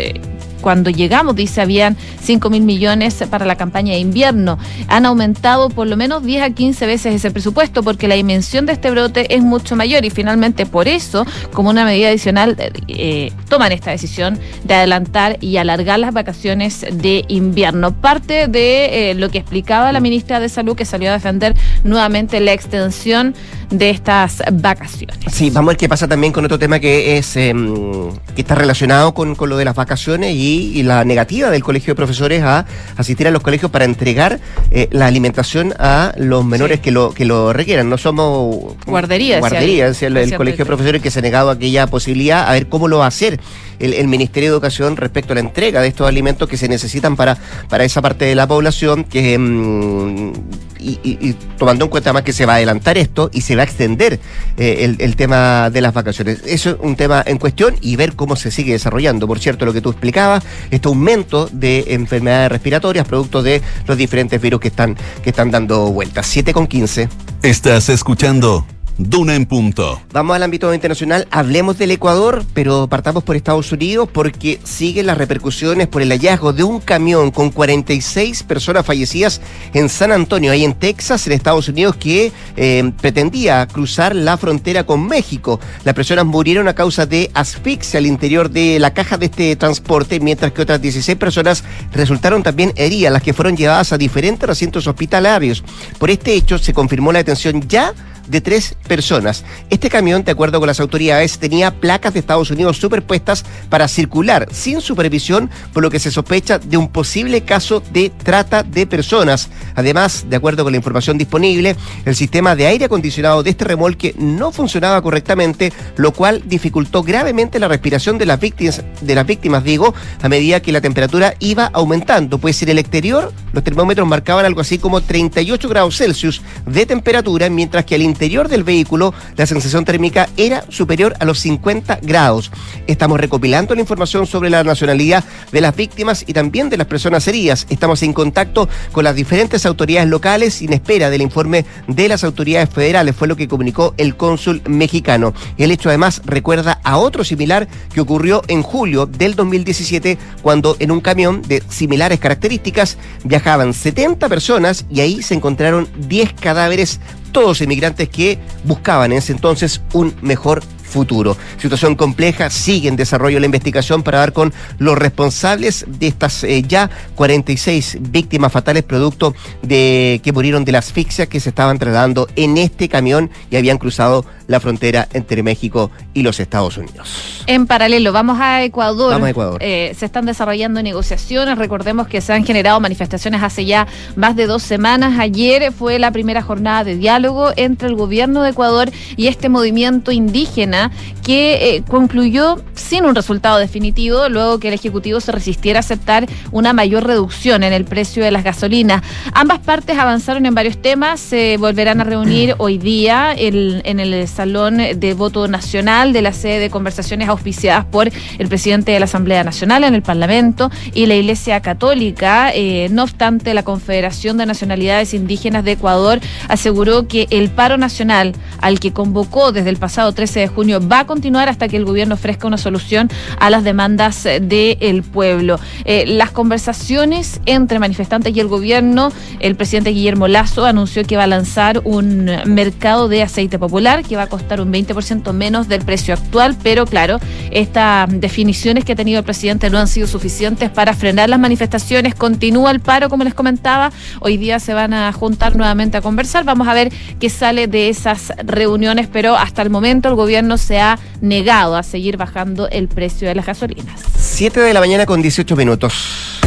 Eh, 0.69 0.79
cuando 0.79 0.91
llegamos, 0.91 1.35
dice, 1.35 1.63
habían 1.63 1.97
5 2.23 2.51
mil 2.51 2.63
millones 2.63 3.25
para 3.31 3.47
la 3.47 3.57
campaña 3.57 3.95
de 3.95 4.01
invierno. 4.01 4.59
Han 4.89 5.07
aumentado 5.07 5.71
por 5.71 5.87
lo 5.87 5.97
menos 5.97 6.23
10 6.23 6.43
a 6.43 6.51
15 6.51 6.87
veces 6.87 7.15
ese 7.15 7.31
presupuesto 7.31 7.83
porque 7.83 8.07
la 8.07 8.17
dimensión 8.17 8.67
de 8.67 8.75
este 8.75 8.91
brote 8.91 9.35
es 9.35 9.43
mucho 9.43 9.77
mayor 9.77 10.05
y 10.05 10.11
finalmente 10.11 10.67
por 10.67 10.87
eso, 10.87 11.27
como 11.55 11.71
una 11.71 11.87
medida 11.87 12.09
adicional, 12.09 12.57
eh, 12.87 13.33
toman 13.49 13.73
esta 13.73 13.91
decisión 13.91 14.39
de 14.65 14.75
adelantar 14.75 15.39
y 15.41 15.57
alargar 15.57 15.99
las 15.99 16.13
vacaciones 16.13 16.85
de 16.93 17.25
invierno. 17.29 17.93
Parte 17.93 18.47
de 18.47 19.11
eh, 19.11 19.15
lo 19.15 19.31
que 19.31 19.39
explicaba 19.39 19.91
la 19.91 20.01
ministra 20.01 20.39
de 20.39 20.51
Salud 20.51 20.77
que 20.77 20.85
salió 20.85 21.11
a 21.11 21.15
defender 21.15 21.55
nuevamente 21.83 22.41
la 22.41 22.53
extensión 22.53 23.35
de 23.71 23.91
estas 23.91 24.43
vacaciones. 24.53 25.19
Sí, 25.31 25.51
vamos 25.51 25.69
a 25.69 25.73
ver 25.73 25.77
qué 25.77 25.89
pasa 25.89 26.09
también 26.09 26.33
con 26.33 26.45
otro 26.45 26.59
tema 26.59 26.81
que 26.81 27.19
es 27.19 27.37
em, 27.37 28.11
que 28.35 28.41
está 28.43 28.55
relacionado 28.55 29.13
con, 29.13 29.35
con, 29.35 29.49
lo 29.49 29.57
de 29.57 29.65
las 29.65 29.75
vacaciones 29.75 30.35
y, 30.35 30.58
la 30.83 31.05
negativa 31.05 31.51
del 31.51 31.63
Colegio 31.63 31.93
de 31.93 31.97
Profesores 31.97 32.43
a 32.43 32.67
asistir 32.97 33.27
a 33.29 33.31
los 33.31 33.43
colegios 33.43 33.71
para 33.71 33.85
entregar 33.85 34.41
eh, 34.71 34.89
la 34.91 35.07
alimentación 35.07 35.75
a 35.79 36.13
los 36.17 36.45
menores 36.45 36.81
que 36.81 36.91
lo 36.91 37.13
que 37.13 37.25
lo 37.25 37.53
requieran. 37.53 37.89
No 37.89 37.99
somos 37.99 38.77
guarderías. 38.87 39.41
Guarderías, 39.41 40.03
el, 40.03 40.17
el 40.17 40.35
Colegio 40.35 40.65
de 40.65 40.67
Profesores 40.67 41.03
que 41.03 41.11
se 41.11 41.19
ha 41.19 41.23
negado 41.23 41.51
aquella 41.51 41.87
posibilidad 41.87 42.49
a 42.49 42.53
ver 42.53 42.69
cómo 42.69 42.89
lo 42.89 42.99
va 42.99 43.07
a 43.07 43.09
hacer 43.09 43.41
el, 43.79 44.09
Ministerio 44.09 44.51
de 44.51 44.55
Educación 44.55 44.97
respecto 44.97 45.33
a 45.33 45.35
la 45.35 45.41
entrega 45.41 45.81
de 45.81 45.89
estos 45.89 46.09
alimentos 46.09 46.49
que 46.49 46.57
se 46.57 46.69
necesitan 46.69 47.17
para, 47.17 47.37
para 47.69 47.85
esa 47.85 48.03
parte 48.03 48.25
de 48.25 48.35
la 48.35 48.47
población 48.47 49.05
que... 49.05 49.35
Em, 49.35 50.33
y, 50.81 51.35
tomando 51.59 51.87
en 51.87 51.91
cuenta 51.91 52.13
más 52.13 52.23
que 52.23 52.33
se 52.33 52.47
va 52.47 52.53
a 52.53 52.57
adelantar 52.57 52.99
esto 52.99 53.31
y 53.33 53.41
se 53.41 53.57
va 53.57 53.63
a 53.63 53.65
extender 53.65 54.21
eh, 54.57 54.95
el, 54.99 55.17
tema 55.17 55.71
de 55.71 55.81
las 55.81 55.93
vacaciones. 55.93 56.41
Eso 56.47 56.71
es 56.71 56.77
un 56.81 56.95
tema 56.95 57.23
en 57.27 57.39
cuestión 57.39 57.75
y 57.81 57.97
ver 57.97 58.15
cómo 58.15 58.37
se 58.37 58.53
sigue 58.53 58.73
desarrollando. 58.73 59.27
Por 59.27 59.41
cierto, 59.41 59.65
lo 59.65 59.73
que 59.73 59.81
tú 59.81 59.91
explicabas, 59.91 60.38
este 60.71 60.89
aumento 60.89 61.49
de 61.53 61.85
enfermedades 61.89 62.53
respiratorias 62.53 63.07
producto 63.07 63.43
de 63.43 63.63
los 63.87 63.97
diferentes 63.97 64.41
virus 64.41 64.61
que 64.61 64.69
están, 64.69 64.97
que 65.23 65.31
están 65.31 65.51
dando 65.51 65.91
vueltas. 65.91 66.27
7 66.27 66.53
con 66.53 66.67
15. 66.67 67.09
Estás 67.43 67.89
escuchando 67.89 68.65
Duna 68.99 69.37
en 69.37 69.47
punto. 69.47 70.03
Vamos 70.13 70.35
al 70.35 70.43
ámbito 70.43 70.75
internacional, 70.75 71.29
hablemos 71.31 71.79
del 71.79 71.93
Ecuador, 71.93 72.45
pero 72.53 72.89
partamos 72.89 73.23
por 73.23 73.37
Estados 73.37 73.71
Unidos 73.71 74.09
porque 74.13 74.59
siguen 74.65 75.07
las 75.07 75.17
repercusiones 75.17 75.87
por 75.87 76.03
el 76.03 76.11
hallazgo 76.11 76.53
de 76.53 76.65
un 76.65 76.81
camión 76.81 77.31
con 77.31 77.51
46 77.51 78.43
personas 78.43 78.85
fallecidas 78.85 79.41
en 79.73 79.89
San 79.89 80.11
Antonio, 80.11 80.51
ahí 80.51 80.65
en 80.65 80.75
Texas, 80.75 81.29
en 81.29 81.35
Estados 81.35 81.69
Unidos, 81.69 81.95
que 81.95 82.33
eh, 82.57 82.93
pretendía 83.01 83.69
cruzar 83.69 84.17
la 84.17 84.37
frontera 84.37 84.85
con 84.85 85.07
México. 85.07 85.61
Las 85.85 85.95
personas 85.95 86.27
murieron 86.27 86.67
a 86.67 86.75
causa 86.75 87.07
de 87.07 87.31
asfixia 87.35 87.99
al 87.99 88.07
interior 88.07 88.51
de 88.51 88.81
la 88.81 88.93
caja 88.93 89.17
de 89.17 89.27
este 89.27 89.55
transporte, 89.55 90.19
mientras 90.19 90.51
que 90.51 90.63
otras 90.63 90.83
16 90.83 91.17
personas 91.17 91.63
resultaron 91.93 92.43
también 92.43 92.73
heridas, 92.75 93.13
las 93.13 93.23
que 93.23 93.33
fueron 93.33 93.57
llevadas 93.57 93.93
a 93.93 93.99
diferentes 93.99 94.49
recintos 94.49 94.89
hospitalarios. 94.89 95.63
Por 95.99 96.11
este 96.11 96.35
hecho 96.35 96.59
se 96.59 96.75
confirmó 96.75 97.13
la 97.13 97.21
detención 97.21 97.63
ya 97.69 97.95
de 98.31 98.41
tres 98.41 98.77
personas. 98.87 99.45
Este 99.71 99.91
camión, 99.91 100.25
de 100.25 100.33
acuerdo 100.33 100.59
con 100.59 100.67
las 100.67 100.81
autoridades, 100.81 101.39
tenía 101.39 101.73
placas 101.73 102.15
de 102.15 102.21
Estados 102.21 102.51
Unidos 102.51 102.79
superpuestas 102.79 103.45
para 103.69 103.89
circular 103.89 104.49
sin 104.53 104.81
supervisión, 104.81 105.51
por 105.73 105.83
lo 105.83 105.91
que 105.91 105.99
se 105.99 106.11
sospecha 106.11 106.59
de 106.59 106.77
un 106.77 106.89
posible 106.89 107.43
caso 107.43 107.83
de 107.93 108.11
trata 108.11 108.63
de 108.63 108.87
personas. 108.87 109.49
Además, 109.75 110.27
de 110.29 110.37
acuerdo 110.37 110.65
con 110.65 110.73
la 110.73 110.79
información 110.79 111.19
disponible, 111.19 111.77
el 112.05 112.17
sistema 112.17 112.55
de 112.55 112.67
aire 112.67 112.87
acondicionado 112.87 113.43
de 113.43 113.51
este 113.51 113.65
remolque 113.65 114.15
no 114.19 114.53
funcionaba 114.53 115.01
correctamente, 115.03 115.73
lo 115.97 116.13
cual 116.13 116.43
dificultó 116.47 117.03
gravemente 117.03 117.59
la 117.59 117.69
respiración 117.69 118.19
de 118.19 118.27
las 118.27 118.41
víctimas, 118.41 118.83
de 119.01 119.15
las 119.15 119.27
víctimas, 119.27 119.65
digo, 119.65 119.95
a 120.23 120.29
medida 120.29 120.61
que 120.61 120.73
la 120.73 120.81
temperatura 120.81 121.35
iba 121.41 121.71
aumentando, 121.73 122.39
pues 122.39 122.63
en 122.63 122.71
el 122.71 122.79
exterior 122.79 123.33
los 123.53 123.65
termómetros 123.65 124.07
marcaban 124.07 124.45
algo 124.45 124.61
así 124.61 124.79
como 124.79 125.01
38 125.01 125.69
grados 125.69 125.97
Celsius 125.97 126.43
de 126.67 126.87
temperatura, 126.87 127.49
mientras 127.49 127.85
que 127.85 127.95
al 127.95 128.03
interior 128.03 128.18
interior 128.19 128.49
del 128.49 128.65
vehículo 128.65 129.15
la 129.37 129.47
sensación 129.47 129.85
térmica 129.85 130.29
era 130.37 130.65
superior 130.71 131.15
a 131.21 131.25
los 131.25 131.39
50 131.39 132.01
grados. 132.03 132.51
Estamos 132.89 133.21
recopilando 133.21 133.77
la 133.77 133.81
información 133.81 134.27
sobre 134.27 134.51
la 134.51 134.65
nacionalidad 134.65 135.23
de 135.53 135.61
las 135.61 135.77
víctimas 135.77 136.25
y 136.27 136.33
también 136.33 136.69
de 136.69 136.77
las 136.77 136.89
personas 136.89 137.29
heridas. 137.29 137.65
Estamos 137.71 138.03
en 138.03 138.13
contacto 138.13 138.69
con 138.91 139.05
las 139.05 139.15
diferentes 139.15 139.65
autoridades 139.67 140.09
locales 140.09 140.61
y 140.63 140.65
en 140.65 140.73
espera 140.73 141.11
del 141.11 141.23
informe 141.23 141.65
de 141.87 142.09
las 142.09 142.25
autoridades 142.25 142.71
federales, 142.71 143.15
fue 143.15 143.29
lo 143.29 143.37
que 143.37 143.47
comunicó 143.47 143.95
el 143.99 144.17
cónsul 144.17 144.63
mexicano. 144.67 145.33
El 145.57 145.71
hecho 145.71 145.89
además 145.89 146.21
recuerda 146.25 146.81
a 146.83 146.99
otro 146.99 147.23
similar 147.23 147.69
que 147.95 148.01
ocurrió 148.01 148.43
en 148.49 148.63
julio 148.63 149.07
del 149.07 149.37
2017 149.37 150.19
cuando 150.43 150.75
en 150.81 150.91
un 150.91 151.01
camión 151.01 151.41
de 151.43 151.63
similares 151.69 152.19
características 152.19 152.99
viajaban 153.23 153.73
70 153.73 154.29
personas 154.29 154.87
y 154.91 155.03
ahí 155.03 155.23
se 155.23 155.35
encontraron 155.35 155.87
10 156.09 156.33
cadáveres 156.33 156.99
todos 157.33 157.61
emigrantes 157.61 158.09
que 158.09 158.39
buscaban 158.65 159.13
en 159.13 159.19
ese 159.19 159.33
entonces 159.33 159.81
un 159.93 160.15
mejor 160.23 160.63
futuro. 160.89 161.37
Situación 161.59 161.95
compleja, 161.95 162.51
sigue 162.51 162.89
en 162.89 162.97
desarrollo 162.97 163.39
la 163.39 163.47
investigación 163.47 164.03
para 164.03 164.19
dar 164.19 164.33
con 164.33 164.53
los 164.79 164.99
responsables 164.99 165.85
de 165.87 166.07
estas 166.09 166.45
eh, 166.45 166.63
ya 166.67 166.91
46 167.15 167.99
víctimas 168.01 168.53
fatales 168.53 168.83
producto 168.83 169.35
de 169.63 170.21
que 170.23 170.33
murieron 170.33 170.65
de 170.65 170.73
la 170.73 170.79
asfixia 170.79 171.27
que 171.27 171.41
se 171.41 171.51
estaban 171.51 171.79
trasladando 171.79 172.29
en 172.37 172.59
este 172.59 172.89
camión 172.89 173.31
y 173.51 173.57
habían 173.57 173.79
cruzado 173.79 174.25
la 174.49 174.61
frontera 174.61 175.07
entre 175.13 175.43
México 175.43 175.91
y 176.15 176.23
los 176.23 176.41
Estados 176.41 176.79
Unidos. 176.79 177.45
En 177.47 177.67
paralelo, 177.67 178.13
vamos 178.13 178.39
a 178.41 178.65
Ecuador. 178.65 179.13
Vamos 179.13 179.27
a 179.27 179.31
Ecuador. 179.31 179.59
Eh, 179.63 179.95
se 179.97 180.07
están 180.07 180.25
desarrollando 180.25 180.83
negociaciones. 180.83 181.59
Recordemos 181.59 182.09
que 182.09 182.21
se 182.21 182.33
han 182.33 182.45
generado 182.45 182.81
manifestaciones 182.81 183.43
hace 183.43 183.67
ya 183.67 183.87
más 184.17 184.37
de 184.37 184.47
dos 184.47 184.63
semanas. 184.63 185.19
Ayer 185.19 185.71
fue 185.73 185.99
la 185.99 186.11
primera 186.11 186.43
jornada 186.43 186.85
de 186.85 186.97
diálogo 186.97 187.51
entre 187.57 187.89
el 187.89 187.95
gobierno 187.95 188.43
de 188.43 188.51
Ecuador 188.51 188.91
y 189.17 189.27
este 189.27 189.51
movimiento 189.51 190.13
indígena 190.13 190.78
que 191.25 191.77
eh, 191.77 191.83
concluyó 191.87 192.63
sin 192.75 193.05
un 193.05 193.15
resultado 193.15 193.59
definitivo, 193.59 194.29
luego 194.29 194.59
que 194.59 194.69
el 194.69 194.75
Ejecutivo 194.75 195.21
se 195.21 195.33
resistiera 195.33 195.79
a 195.79 195.81
aceptar 195.81 196.27
una 196.53 196.73
mayor 196.73 197.07
reducción 197.07 197.63
en 197.63 197.73
el 197.73 197.85
precio 197.85 198.25
de 198.25 198.31
las 198.31 198.45
gasolinas. 198.45 199.03
Ambas 199.33 199.59
partes 199.59 199.99
avanzaron 199.99 200.47
en 200.47 200.55
varios 200.55 200.81
temas. 200.81 201.21
Se 201.21 201.57
volverán 201.57 202.01
a 202.01 202.05
reunir 202.05 202.55
hoy 202.59 202.79
día 202.79 203.35
en 203.37 204.01
el 204.01 204.29
Salón 204.29 204.79
de 204.79 205.15
Voto 205.15 205.49
Nacional 205.49 206.13
de 206.13 206.23
la 206.23 206.33
sede 206.33 206.59
de 206.61 206.71
conversaciones 206.71 207.29
auspiciadas 207.29 207.85
por 207.85 208.11
el 208.39 208.49
presidente 208.49 208.93
de 208.93 209.01
la 209.01 209.05
Asamblea 209.05 209.45
Nacional 209.45 209.85
en 209.85 209.95
el 209.95 210.03
Parlamento 210.03 210.71
y 210.95 211.07
la 211.07 211.15
Iglesia 211.15 211.61
Católica. 211.61 212.51
Eh, 212.55 212.89
no 212.91 213.03
obstante, 213.03 213.55
la 213.55 213.63
Confederación 213.63 214.37
de 214.39 214.47
Nacionalidades 214.47 215.15
Indígenas 215.15 215.65
de 215.65 215.73
Ecuador 215.73 216.21
aseguró 216.49 217.09
que 217.09 217.27
el 217.31 217.51
paro 217.51 217.77
nacional 217.77 218.35
al 218.61 218.81
que 218.81 218.93
convocó 218.93 219.53
desde 219.53 219.71
el 219.71 219.77
pasado 219.77 220.13
13 220.13 220.41
de 220.41 220.49
junio 220.49 220.68
va 220.77 221.01
a 221.01 221.07
continuar 221.07 221.49
hasta 221.49 221.69
que 221.69 221.77
el 221.77 221.85
gobierno 221.85 222.15
ofrezca 222.15 222.47
una 222.47 222.59
solución 222.59 223.11
a 223.41 223.51
las 223.51 223.65
demandas 223.65 224.25
del 224.25 225.03
pueblo. 225.03 225.59
Eh, 225.85 226.05
las 226.07 226.31
conversaciones 226.31 227.41
entre 227.47 227.79
manifestantes 227.79 228.37
y 228.37 228.41
el 228.41 228.49
gobierno, 228.49 229.11
el 229.41 229.57
presidente 229.57 229.91
Guillermo 229.91 230.29
Lazo 230.29 230.67
anunció 230.67 231.05
que 231.05 231.17
va 231.17 231.25
a 231.25 231.27
lanzar 231.27 231.81
un 231.85 232.31
mercado 232.47 233.09
de 233.09 233.23
aceite 233.23 233.59
popular 233.59 234.05
que 234.05 234.17
va 234.17 234.25
a 234.25 234.27
costar 234.27 234.61
un 234.61 234.73
20% 234.73 235.33
menos 235.33 235.69
del 235.69 235.85
precio 235.85 236.15
actual, 236.15 236.57
pero 236.63 236.87
claro, 236.87 237.19
estas 237.51 238.09
definiciones 238.21 238.85
que 238.85 238.93
ha 238.93 238.97
tenido 238.97 239.19
el 239.19 239.25
presidente 239.25 239.71
no 239.71 239.79
han 239.79 239.89
sido 239.89 240.07
suficientes 240.07 240.71
para 240.71 240.95
frenar 240.95 241.29
las 241.29 241.39
manifestaciones. 241.39 242.15
Continúa 242.15 242.71
el 242.71 242.81
paro, 242.81 243.09
como 243.09 243.25
les 243.25 243.35
comentaba. 243.35 243.91
Hoy 244.21 244.37
día 244.37 244.61
se 244.61 244.75
van 244.75 244.93
a 244.93 245.13
juntar 245.13 245.57
nuevamente 245.57 245.97
a 245.97 246.01
conversar. 246.01 246.45
Vamos 246.45 246.69
a 246.69 246.75
ver 246.75 246.93
qué 247.19 247.31
sale 247.31 247.67
de 247.67 247.89
esas 247.89 248.33
reuniones, 248.45 249.09
pero 249.11 249.37
hasta 249.37 249.63
el 249.63 249.71
momento 249.71 250.09
el 250.09 250.15
gobierno 250.15 250.58
se 250.59 250.81
ha 250.81 250.99
negado 251.21 251.77
a 251.77 251.83
seguir 251.83 252.17
bajando 252.17 252.69
el 252.69 252.89
precio 252.89 253.29
de 253.29 253.35
las 253.35 253.47
gasolinas. 253.47 254.01
7 254.17 254.61
de 254.61 254.75
la 254.75 254.81
mañana 254.81 255.07
con 255.07 255.23
18 255.23 255.57
minutos. 255.57 256.41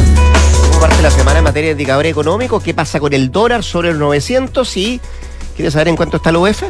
parte 0.80 0.96
de 0.96 1.02
la 1.02 1.10
semana 1.10 1.38
en 1.38 1.44
materia 1.44 1.68
de 1.68 1.72
indicadores 1.72 2.10
económicos. 2.10 2.62
¿Qué 2.62 2.74
pasa 2.74 3.00
con 3.00 3.12
el 3.12 3.30
dólar 3.30 3.62
sobre 3.62 3.90
los 3.90 3.98
900 3.98 4.76
y 4.76 5.00
¿Quieres 5.54 5.74
saber 5.74 5.88
en 5.88 5.96
cuánto 5.96 6.16
está 6.16 6.30
el 6.30 6.36
UF? 6.36 6.62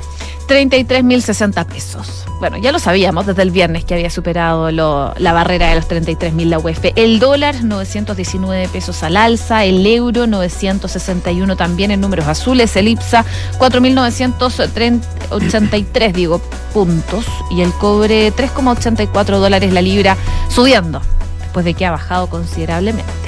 33.060 0.49 1.65
pesos. 1.67 2.25
Bueno, 2.41 2.57
ya 2.59 2.73
lo 2.73 2.81
sabíamos 2.81 3.27
desde 3.27 3.43
el 3.43 3.53
viernes 3.53 3.85
que 3.85 3.95
había 3.95 4.11
superado 4.11 4.73
la 4.73 5.33
barrera 5.33 5.69
de 5.69 5.77
los 5.77 5.89
33.000 5.89 6.47
la 6.47 6.59
UF. 6.59 6.81
El 6.97 7.21
dólar, 7.21 7.63
919 7.63 8.67
pesos 8.69 9.05
al 9.05 9.17
alza. 9.17 9.65
El 9.65 9.87
euro, 9.87 10.27
961 10.27 11.57
también 11.57 11.93
en 11.93 12.01
números 12.01 12.27
azules. 12.27 12.75
El 12.77 12.89
IPSA, 12.89 13.25
4.983, 13.59 16.13
digo, 16.13 16.41
puntos. 16.75 17.25
Y 17.51 17.63
el 17.63 17.73
cobre, 17.75 18.35
3,84 18.35 19.39
dólares 19.39 19.73
la 19.73 19.81
libra, 19.81 20.17
subiendo, 20.49 21.01
después 21.39 21.65
de 21.65 21.75
que 21.75 21.87
ha 21.87 21.93
bajado 21.93 22.29
considerablemente. 22.29 23.22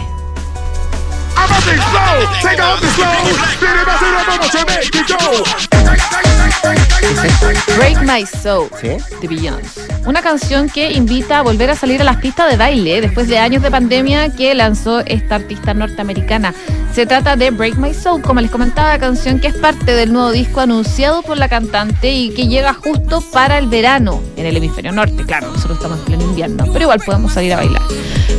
Break 7.77 8.03
My 8.03 8.25
Soul 8.27 8.69
de 8.81 9.29
Beyoncé. 9.29 9.81
Una 10.07 10.23
canción 10.23 10.69
que 10.69 10.93
invita 10.93 11.39
a 11.39 11.43
volver 11.43 11.71
a 11.71 11.77
salir 11.77 12.01
a 12.01 12.05
las 12.05 12.17
pistas 12.17 12.51
de 12.51 12.57
baile 12.57 13.01
después 13.01 13.29
de 13.29 13.39
años 13.39 13.63
de 13.63 13.71
pandemia 13.71 14.35
que 14.35 14.55
lanzó 14.55 15.01
esta 15.01 15.37
artista 15.37 15.75
norteamericana. 15.75 16.55
Se 16.93 17.07
trata 17.07 17.37
de 17.37 17.51
Break 17.51 17.77
My 17.77 17.93
Soul, 17.93 18.23
como 18.23 18.41
les 18.41 18.51
comentaba, 18.51 18.91
la 18.91 18.99
canción 18.99 19.41
que 19.41 19.49
es 19.49 19.55
parte 19.55 19.95
del 19.95 20.13
nuevo 20.13 20.31
disco 20.31 20.61
anunciado 20.61 21.23
por 21.23 21.39
la 21.39 21.49
cantante 21.49 22.13
y 22.13 22.35
que 22.35 22.47
llega 22.47 22.75
justo 22.75 23.23
para 23.33 23.59
el 23.59 23.67
verano 23.67 24.23
en 24.37 24.47
el 24.47 24.57
hemisferio 24.57 24.93
norte. 24.93 25.25
Claro, 25.25 25.49
nosotros 25.49 25.79
estamos 25.79 25.99
en 25.99 26.05
pleno 26.05 26.23
invierno, 26.25 26.67
pero 26.73 26.85
igual 26.85 27.01
podemos 27.05 27.33
salir 27.33 27.55
a 27.55 27.57
bailar. 27.57 27.83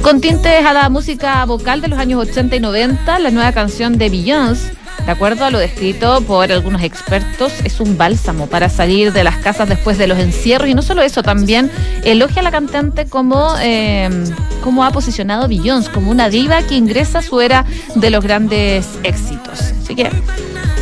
Con 0.02 0.22
tintes 0.22 0.64
a 0.66 0.72
la 0.72 0.88
música 0.90 1.44
vocal 1.46 1.82
de 1.82 1.88
los 1.88 1.98
años 1.98 2.22
80 2.30 2.56
y 2.56 2.60
90, 2.60 3.05
la 3.06 3.30
nueva 3.32 3.52
canción 3.52 3.98
de 3.98 4.10
Beyoncé 4.10 4.74
de 5.06 5.12
acuerdo 5.12 5.46
a 5.46 5.52
lo 5.52 5.60
descrito 5.60 6.22
por 6.22 6.52
algunos 6.52 6.82
expertos, 6.82 7.54
es 7.64 7.80
un 7.80 7.96
bálsamo 7.96 8.48
para 8.48 8.70
salir 8.70 9.14
de 9.14 9.24
las 9.24 9.38
casas 9.38 9.70
después 9.70 10.00
de 10.00 10.08
los 10.08 10.18
encierros. 10.18 10.68
Y 10.68 10.74
no 10.74 10.82
solo 10.82 11.04
eso, 11.04 11.22
también 11.22 11.70
elogia 12.04 12.40
a 12.40 12.44
la 12.44 12.52
cantante 12.52 13.06
como, 13.06 13.54
eh, 13.62 14.10
como 14.64 14.84
ha 14.84 14.90
posicionado 14.92 15.48
Beyoncé, 15.48 15.92
como 15.92 16.10
una 16.10 16.30
diva 16.30 16.64
que 16.64 16.76
ingresa 16.76 17.20
a 17.20 17.22
su 17.22 17.40
era 17.40 17.66
de 17.94 18.10
los 18.10 18.24
grandes 18.24 18.88
éxitos. 19.04 19.74
Así 19.84 19.96
que 19.96 20.10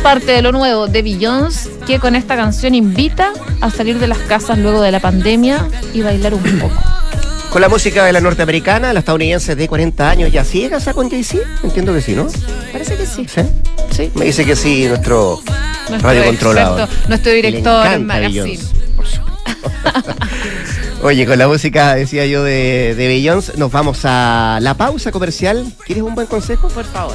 parte 0.02 0.32
de 0.32 0.40
lo 0.40 0.52
nuevo 0.52 0.86
de 0.86 1.02
Beyoncé, 1.02 1.70
que 1.86 1.98
con 1.98 2.14
esta 2.14 2.34
canción 2.34 2.74
invita 2.74 3.30
a 3.60 3.68
salir 3.68 3.98
de 3.98 4.06
las 4.06 4.18
casas 4.18 4.56
luego 4.56 4.80
de 4.80 4.90
la 4.90 5.00
pandemia 5.00 5.68
y 5.92 6.00
bailar 6.00 6.32
un 6.32 6.42
poco. 6.60 6.93
Con 7.54 7.60
la 7.60 7.68
música 7.68 8.04
de 8.04 8.12
la 8.12 8.20
norteamericana, 8.20 8.92
la 8.92 8.98
estadounidense 8.98 9.54
de 9.54 9.68
40 9.68 10.10
años, 10.10 10.32
¿ya 10.32 10.42
sigue 10.44 10.70
casada 10.70 10.92
con 10.92 11.08
Jay-Z? 11.08 11.38
Entiendo 11.62 11.94
que 11.94 12.00
sí, 12.00 12.16
¿no? 12.16 12.26
Parece 12.72 12.96
que 12.96 13.06
sí. 13.06 13.26
¿Sí? 13.32 13.42
Sí. 13.92 14.10
Me 14.16 14.24
dice 14.24 14.44
que 14.44 14.56
sí, 14.56 14.86
nuestro, 14.88 15.40
Nuestro 15.88 16.08
radio 16.10 16.24
controlador. 16.24 16.80
experto, 16.80 17.08
nuestro 17.08 17.30
director 17.32 17.86
en 17.86 18.06
magazine. 18.06 18.58
Por. 18.96 19.06
Oye, 21.04 21.26
con 21.26 21.38
la 21.38 21.46
música, 21.46 21.94
decía 21.94 22.26
yo, 22.26 22.42
de, 22.42 22.96
de 22.96 23.06
Beyoncé, 23.06 23.52
nos 23.56 23.70
vamos 23.70 24.00
a 24.02 24.58
la 24.60 24.74
pausa 24.74 25.12
comercial. 25.12 25.64
¿Quieres 25.86 26.02
un 26.02 26.16
buen 26.16 26.26
consejo? 26.26 26.66
Por 26.66 26.84
favor. 26.84 27.14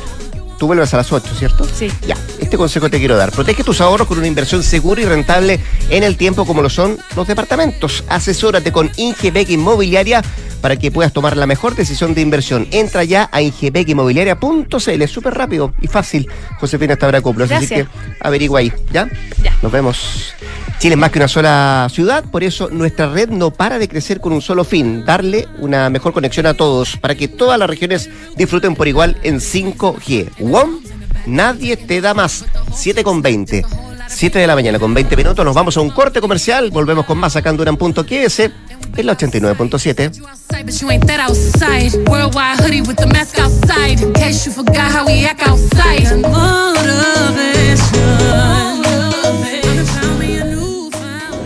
Tú 0.57 0.67
vuelves 0.67 0.93
a 0.93 0.97
las 0.97 1.11
8, 1.11 1.31
¿cierto? 1.37 1.67
Sí. 1.75 1.91
Ya, 2.07 2.15
este 2.49 2.57
consejo 2.57 2.89
te 2.89 2.97
quiero 2.97 3.15
dar. 3.15 3.31
Protege 3.31 3.63
tus 3.63 3.79
ahorros 3.79 4.07
con 4.07 4.17
una 4.17 4.25
inversión 4.25 4.63
segura 4.63 4.99
y 4.99 5.05
rentable 5.05 5.59
en 5.91 6.01
el 6.01 6.17
tiempo 6.17 6.47
como 6.47 6.63
lo 6.63 6.69
son 6.71 6.97
los 7.15 7.27
departamentos. 7.27 8.03
Asesórate 8.09 8.71
con 8.71 8.89
Ingebec 8.97 9.51
Inmobiliaria 9.51 10.23
para 10.59 10.75
que 10.75 10.89
puedas 10.89 11.13
tomar 11.13 11.37
la 11.37 11.45
mejor 11.45 11.75
decisión 11.75 12.15
de 12.15 12.21
inversión. 12.21 12.67
Entra 12.71 13.03
ya 13.03 13.29
a 13.31 13.43
ingebecinmobiliaria.cl. 13.43 15.01
Es 15.03 15.11
súper 15.11 15.35
rápido 15.35 15.75
y 15.79 15.85
fácil. 15.85 16.27
Josefina 16.59 16.93
Estabracoplos. 16.93 17.51
Así 17.51 17.67
que 17.67 17.85
averigua 18.19 18.61
ahí, 18.61 18.73
¿ya? 18.91 19.07
Ya. 19.43 19.55
Nos 19.61 19.71
vemos. 19.71 20.33
Chile 20.79 20.95
es 20.95 20.99
más 20.99 21.11
que 21.11 21.19
una 21.19 21.27
sola 21.27 21.87
ciudad, 21.91 22.23
por 22.23 22.41
eso 22.41 22.69
nuestra 22.71 23.11
red 23.11 23.29
no 23.29 23.51
para 23.51 23.77
de 23.79 23.89
crecer 23.89 24.21
con 24.21 24.31
un 24.31 24.41
solo 24.41 24.63
fin, 24.63 25.03
darle 25.05 25.45
una 25.59 25.89
mejor 25.89 26.13
conexión 26.13 26.45
a 26.45 26.53
todos, 26.53 26.95
para 26.95 27.15
que 27.15 27.27
todas 27.27 27.59
las 27.59 27.69
regiones 27.69 28.09
disfruten 28.37 28.75
por 28.75 28.87
igual 28.87 29.17
en 29.23 29.41
5G. 29.41 30.29
WOM, 30.39 30.79
nadie 31.25 31.77
te 31.77 32.01
da 32.01 32.13
más. 32.13 32.45
7 32.73 33.03
con 33.03 33.21
20. 33.21 33.65
7 34.07 34.39
de 34.39 34.47
la 34.47 34.55
mañana 34.55 34.79
con 34.79 34.93
20 34.93 35.15
minutos, 35.15 35.45
nos 35.45 35.55
vamos 35.55 35.77
a 35.77 35.81
un 35.81 35.91
corte 35.91 36.19
comercial, 36.19 36.71
volvemos 36.71 37.05
con 37.05 37.17
más 37.17 37.35
acá 37.35 37.51
en 37.51 37.57
Duran 37.57 37.77
Punto 37.77 38.05
QS, 38.05 38.39
en 38.39 39.05
la 39.05 39.15
89.7. 39.15 40.11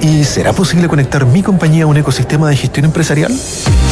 ¿Y 0.03 0.25
será 0.25 0.51
posible 0.51 0.89
conectar 0.89 1.25
mi 1.25 1.41
compañía 1.41 1.85
a 1.85 1.87
un 1.87 1.95
ecosistema 1.95 2.49
de 2.49 2.57
gestión 2.57 2.83
empresarial? 2.83 3.31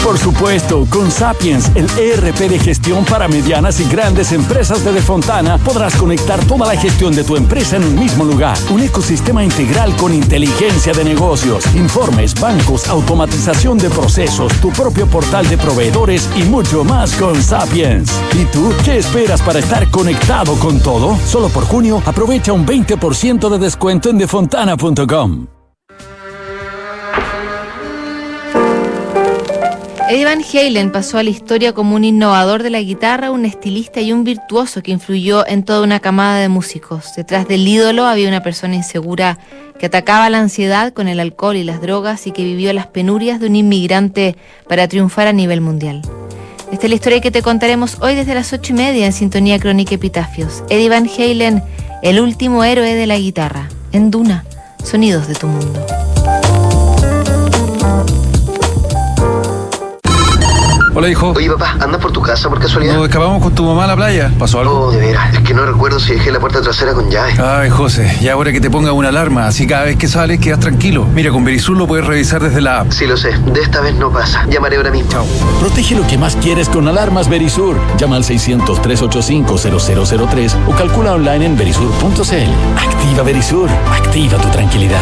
Por 0.03 0.17
supuesto, 0.17 0.85
con 0.89 1.09
Sapiens, 1.09 1.71
el 1.73 1.89
ERP 1.97 2.37
de 2.49 2.59
gestión 2.59 3.05
para 3.05 3.29
medianas 3.29 3.79
y 3.79 3.87
grandes 3.87 4.33
empresas 4.33 4.83
de 4.83 4.91
Defontana, 4.91 5.57
podrás 5.57 5.95
conectar 5.95 6.43
toda 6.47 6.67
la 6.67 6.75
gestión 6.75 7.15
de 7.15 7.23
tu 7.23 7.37
empresa 7.37 7.77
en 7.77 7.85
un 7.85 7.97
mismo 7.97 8.25
lugar. 8.25 8.57
Un 8.71 8.81
ecosistema 8.81 9.41
integral 9.41 9.95
con 9.95 10.13
inteligencia 10.13 10.91
de 10.91 11.05
negocios, 11.05 11.65
informes, 11.75 12.37
bancos, 12.37 12.89
automatización 12.89 13.77
de 13.77 13.89
procesos, 13.89 14.51
tu 14.59 14.69
propio 14.73 15.07
portal 15.07 15.47
de 15.47 15.57
proveedores 15.57 16.29
y 16.35 16.43
mucho 16.43 16.83
más 16.83 17.13
con 17.13 17.41
Sapiens. 17.41 18.11
¿Y 18.33 18.43
tú 18.51 18.73
qué 18.83 18.97
esperas 18.97 19.41
para 19.41 19.59
estar 19.59 19.89
conectado 19.89 20.55
con 20.55 20.81
todo? 20.81 21.17
Solo 21.25 21.47
por 21.47 21.63
junio, 21.63 22.03
aprovecha 22.05 22.51
un 22.51 22.65
20% 22.65 23.49
de 23.49 23.59
descuento 23.59 24.09
en 24.09 24.17
defontana.com. 24.17 25.60
Eddie 30.11 30.25
Van 30.25 30.43
Halen 30.43 30.91
pasó 30.91 31.19
a 31.19 31.23
la 31.23 31.29
historia 31.29 31.71
como 31.71 31.95
un 31.95 32.03
innovador 32.03 32.63
de 32.63 32.69
la 32.69 32.81
guitarra, 32.81 33.31
un 33.31 33.45
estilista 33.45 34.01
y 34.01 34.11
un 34.11 34.25
virtuoso 34.25 34.83
que 34.83 34.91
influyó 34.91 35.47
en 35.47 35.63
toda 35.63 35.83
una 35.83 36.01
camada 36.01 36.41
de 36.41 36.49
músicos. 36.49 37.15
Detrás 37.15 37.47
del 37.47 37.65
ídolo 37.65 38.05
había 38.05 38.27
una 38.27 38.43
persona 38.43 38.75
insegura 38.75 39.39
que 39.79 39.85
atacaba 39.85 40.29
la 40.29 40.39
ansiedad 40.39 40.91
con 40.91 41.07
el 41.07 41.21
alcohol 41.21 41.55
y 41.55 41.63
las 41.63 41.79
drogas 41.81 42.27
y 42.27 42.31
que 42.31 42.43
vivió 42.43 42.73
las 42.73 42.87
penurias 42.87 43.39
de 43.39 43.47
un 43.47 43.55
inmigrante 43.55 44.35
para 44.67 44.89
triunfar 44.89 45.27
a 45.27 45.31
nivel 45.31 45.61
mundial. 45.61 46.01
Esta 46.73 46.87
es 46.87 46.89
la 46.89 46.95
historia 46.95 47.21
que 47.21 47.31
te 47.31 47.41
contaremos 47.41 47.97
hoy 48.01 48.13
desde 48.13 48.35
las 48.35 48.51
ocho 48.51 48.73
y 48.73 48.75
media 48.75 49.05
en 49.05 49.13
Sintonía 49.13 49.59
Crónica 49.59 49.95
Epitafios. 49.95 50.65
Eddie 50.69 50.89
Van 50.89 51.07
Halen, 51.07 51.63
el 52.03 52.19
último 52.19 52.65
héroe 52.65 52.95
de 52.95 53.07
la 53.07 53.17
guitarra. 53.17 53.69
En 53.93 54.11
Duna, 54.11 54.43
sonidos 54.83 55.29
de 55.29 55.35
tu 55.35 55.47
mundo. 55.47 56.10
Hola, 61.01 61.09
hijo. 61.09 61.33
Oye, 61.35 61.49
papá, 61.49 61.77
¿andas 61.79 61.99
por 61.99 62.11
tu 62.11 62.21
casa 62.21 62.47
por 62.47 62.59
casualidad? 62.59 62.93
Nos 62.93 63.07
escapamos 63.07 63.41
con 63.41 63.55
tu 63.55 63.65
mamá 63.65 63.85
a 63.85 63.87
la 63.87 63.95
playa. 63.95 64.31
¿Pasó 64.37 64.59
algo? 64.59 64.85
No, 64.85 64.91
de 64.91 64.99
veras, 64.99 65.33
es 65.33 65.39
que 65.39 65.55
no 65.55 65.65
recuerdo 65.65 65.99
si 65.99 66.13
dejé 66.13 66.31
la 66.31 66.39
puerta 66.39 66.61
trasera 66.61 66.93
con 66.93 67.09
llave. 67.09 67.33
Ay, 67.43 67.71
José, 67.71 68.19
ya 68.21 68.33
ahora 68.33 68.51
que 68.51 68.61
te 68.61 68.69
ponga 68.69 68.91
una 68.91 69.09
alarma, 69.09 69.47
así 69.47 69.65
cada 69.65 69.85
vez 69.85 69.95
que 69.95 70.07
sales 70.07 70.39
quedas 70.39 70.59
tranquilo. 70.59 71.05
Mira, 71.05 71.31
con 71.31 71.43
Verisur 71.43 71.75
lo 71.75 71.87
puedes 71.87 72.05
revisar 72.05 72.43
desde 72.43 72.61
la 72.61 72.81
app. 72.81 72.91
Sí, 72.91 73.07
lo 73.07 73.17
sé, 73.17 73.31
de 73.31 73.61
esta 73.61 73.81
vez 73.81 73.95
no 73.95 74.11
pasa. 74.11 74.45
Llamaré 74.47 74.77
ahora 74.77 74.91
mismo. 74.91 75.09
Chao. 75.09 75.25
Protege 75.59 75.95
lo 75.95 76.05
que 76.05 76.19
más 76.19 76.35
quieres 76.35 76.69
con 76.69 76.87
alarmas 76.87 77.29
Verisur. 77.29 77.77
Llama 77.97 78.17
al 78.17 78.23
600-385-0003 78.23 80.53
o 80.67 80.75
calcula 80.75 81.13
online 81.13 81.47
en 81.47 81.57
verisur.cl. 81.57 82.77
Activa 82.77 83.23
Verisur. 83.23 83.71
Activa 83.91 84.37
tu 84.37 84.49
tranquilidad. 84.49 85.01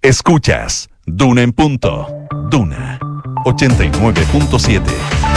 Escuchas 0.00 0.88
Duna 1.04 1.42
en 1.42 1.52
punto. 1.52 2.08
Duna 2.48 2.98
89.7. 3.44 5.33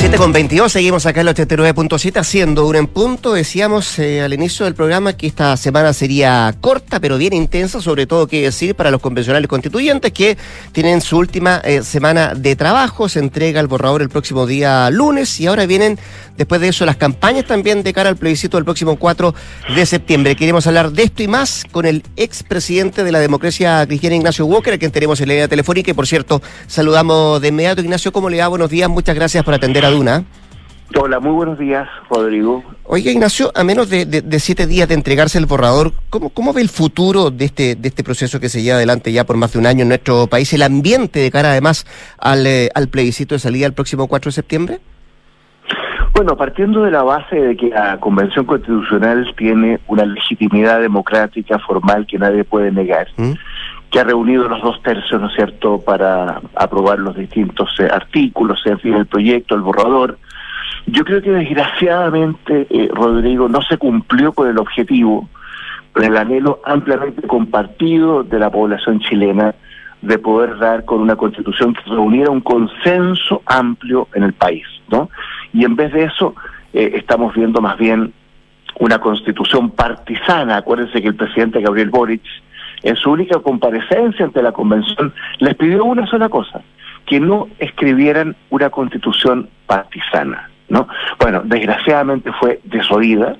7 0.00 0.16
con 0.16 0.32
22, 0.32 0.72
seguimos 0.72 1.04
acá 1.04 1.20
en 1.20 1.28
el 1.28 1.34
89.7 1.34 2.16
haciendo 2.16 2.66
un 2.66 2.74
en 2.74 2.86
punto. 2.86 3.34
Decíamos 3.34 3.98
eh, 3.98 4.22
al 4.22 4.32
inicio 4.32 4.64
del 4.64 4.74
programa 4.74 5.12
que 5.12 5.26
esta 5.26 5.58
semana 5.58 5.92
sería 5.92 6.54
corta, 6.58 7.00
pero 7.00 7.18
bien 7.18 7.34
intensa, 7.34 7.82
sobre 7.82 8.06
todo 8.06 8.26
que 8.26 8.40
decir 8.40 8.74
para 8.74 8.90
los 8.90 9.02
convencionales 9.02 9.46
constituyentes 9.46 10.10
que 10.12 10.38
tienen 10.72 11.02
su 11.02 11.18
última 11.18 11.60
eh, 11.64 11.82
semana 11.82 12.34
de 12.34 12.56
trabajo. 12.56 13.10
Se 13.10 13.18
entrega 13.18 13.60
el 13.60 13.66
borrador 13.66 14.00
el 14.00 14.08
próximo 14.08 14.46
día 14.46 14.88
lunes 14.88 15.38
y 15.38 15.48
ahora 15.48 15.66
vienen, 15.66 15.98
después 16.38 16.62
de 16.62 16.68
eso, 16.68 16.86
las 16.86 16.96
campañas 16.96 17.44
también 17.44 17.82
de 17.82 17.92
cara 17.92 18.08
al 18.08 18.16
plebiscito 18.16 18.56
del 18.56 18.64
próximo 18.64 18.96
4 18.96 19.34
de 19.76 19.84
septiembre. 19.84 20.34
Queremos 20.34 20.66
hablar 20.66 20.92
de 20.92 21.02
esto 21.02 21.22
y 21.22 21.28
más 21.28 21.66
con 21.70 21.84
el 21.84 22.04
expresidente 22.16 23.04
de 23.04 23.12
la 23.12 23.18
democracia 23.18 23.86
cristiana, 23.86 24.16
Ignacio 24.16 24.46
Walker, 24.46 24.72
a 24.72 24.78
quien 24.78 24.92
tenemos 24.92 25.20
en 25.20 25.28
la 25.28 25.34
línea 25.34 25.48
telefónica. 25.48 25.90
Y 25.90 25.94
por 25.94 26.06
cierto, 26.06 26.40
saludamos 26.68 27.42
de 27.42 27.48
inmediato. 27.48 27.82
Ignacio, 27.82 28.12
¿cómo 28.12 28.30
le 28.30 28.38
va? 28.38 28.48
Buenos 28.48 28.70
días, 28.70 28.88
muchas 28.88 29.14
gracias 29.14 29.44
por 29.44 29.52
atender 29.52 29.84
a 29.84 29.89
Duna. 29.90 30.24
Hola, 30.98 31.20
muy 31.20 31.30
buenos 31.30 31.56
días, 31.58 31.88
Rodrigo. 32.10 32.64
Oiga, 32.84 33.12
Ignacio, 33.12 33.52
a 33.54 33.62
menos 33.62 33.88
de, 33.90 34.06
de- 34.06 34.22
de 34.22 34.40
siete 34.40 34.66
días 34.66 34.88
de 34.88 34.94
entregarse 34.94 35.38
el 35.38 35.46
borrador, 35.46 35.92
¿cómo, 36.10 36.30
¿cómo 36.30 36.52
ve 36.52 36.62
el 36.62 36.68
futuro 36.68 37.30
de 37.30 37.44
este, 37.44 37.76
de 37.76 37.88
este 37.88 38.02
proceso 38.02 38.40
que 38.40 38.48
se 38.48 38.60
lleva 38.62 38.76
adelante 38.76 39.12
ya 39.12 39.24
por 39.24 39.36
más 39.36 39.52
de 39.52 39.60
un 39.60 39.66
año 39.66 39.82
en 39.82 39.88
nuestro 39.88 40.26
país? 40.26 40.52
El 40.52 40.62
ambiente 40.62 41.20
de 41.20 41.30
cara 41.30 41.50
además 41.52 41.86
al, 42.18 42.44
eh, 42.44 42.70
al 42.74 42.88
plebiscito 42.88 43.36
de 43.36 43.38
salida 43.38 43.66
el 43.66 43.72
próximo 43.72 44.08
4 44.08 44.30
de 44.30 44.32
septiembre. 44.32 44.80
Bueno, 46.12 46.36
partiendo 46.36 46.82
de 46.82 46.90
la 46.90 47.04
base 47.04 47.36
de 47.36 47.56
que 47.56 47.68
la 47.68 47.98
Convención 48.00 48.44
Constitucional 48.44 49.32
tiene 49.38 49.78
una 49.86 50.04
legitimidad 50.04 50.80
democrática 50.80 51.58
formal 51.60 52.04
que 52.06 52.18
nadie 52.18 52.42
puede 52.42 52.72
negar, 52.72 53.06
¿Mm? 53.16 53.32
Que 53.90 54.00
ha 54.00 54.04
reunido 54.04 54.48
los 54.48 54.62
dos 54.62 54.82
tercios, 54.82 55.20
¿no 55.20 55.28
es 55.28 55.34
cierto?, 55.34 55.80
para 55.80 56.40
aprobar 56.54 56.98
los 56.98 57.16
distintos 57.16 57.68
eh, 57.80 57.88
artículos, 57.90 58.60
en 58.64 58.78
fin, 58.78 58.94
el 58.94 59.06
proyecto, 59.06 59.54
el 59.54 59.62
borrador. 59.62 60.18
Yo 60.86 61.04
creo 61.04 61.20
que 61.20 61.30
desgraciadamente, 61.30 62.66
eh, 62.70 62.88
Rodrigo, 62.92 63.48
no 63.48 63.62
se 63.62 63.78
cumplió 63.78 64.32
con 64.32 64.48
el 64.48 64.58
objetivo, 64.58 65.28
con 65.92 66.04
el 66.04 66.16
anhelo 66.16 66.60
ampliamente 66.64 67.26
compartido 67.26 68.22
de 68.22 68.38
la 68.38 68.50
población 68.50 69.00
chilena 69.00 69.54
de 70.02 70.18
poder 70.18 70.58
dar 70.58 70.84
con 70.84 71.00
una 71.00 71.16
constitución 71.16 71.74
que 71.74 71.90
reuniera 71.90 72.30
un 72.30 72.40
consenso 72.40 73.42
amplio 73.44 74.08
en 74.14 74.22
el 74.22 74.32
país, 74.32 74.64
¿no? 74.88 75.10
Y 75.52 75.64
en 75.64 75.76
vez 75.76 75.92
de 75.92 76.04
eso, 76.04 76.34
eh, 76.72 76.92
estamos 76.94 77.34
viendo 77.34 77.60
más 77.60 77.76
bien 77.76 78.12
una 78.78 78.98
constitución 78.98 79.70
partisana. 79.70 80.58
Acuérdense 80.58 81.02
que 81.02 81.08
el 81.08 81.16
presidente 81.16 81.60
Gabriel 81.60 81.90
Boric, 81.90 82.22
en 82.82 82.96
su 82.96 83.10
única 83.10 83.38
comparecencia 83.40 84.24
ante 84.24 84.42
la 84.42 84.52
convención, 84.52 85.12
les 85.38 85.54
pidió 85.54 85.84
una 85.84 86.06
sola 86.06 86.28
cosa, 86.28 86.62
que 87.06 87.20
no 87.20 87.48
escribieran 87.58 88.36
una 88.50 88.70
constitución 88.70 89.48
partisana, 89.66 90.50
¿no? 90.68 90.88
Bueno, 91.18 91.42
desgraciadamente 91.44 92.30
fue 92.38 92.60
desoída 92.64 93.36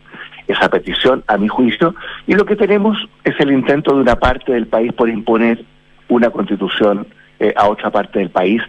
esa 0.48 0.68
petición, 0.68 1.22
a 1.28 1.36
mi 1.36 1.48
juicio, 1.48 1.94
y 2.26 2.34
lo 2.34 2.44
que 2.44 2.56
tenemos 2.56 2.96
es 3.24 3.38
el 3.38 3.52
intento 3.52 3.94
de 3.94 4.00
una 4.00 4.16
parte 4.16 4.52
del 4.52 4.66
país 4.66 4.92
por 4.92 5.08
imponer 5.08 5.64
una 6.08 6.30
constitución 6.30 7.06
eh, 7.38 7.54
a 7.56 7.68
otra 7.68 7.90
parte 7.90 8.18
del 8.18 8.30
país. 8.30 8.60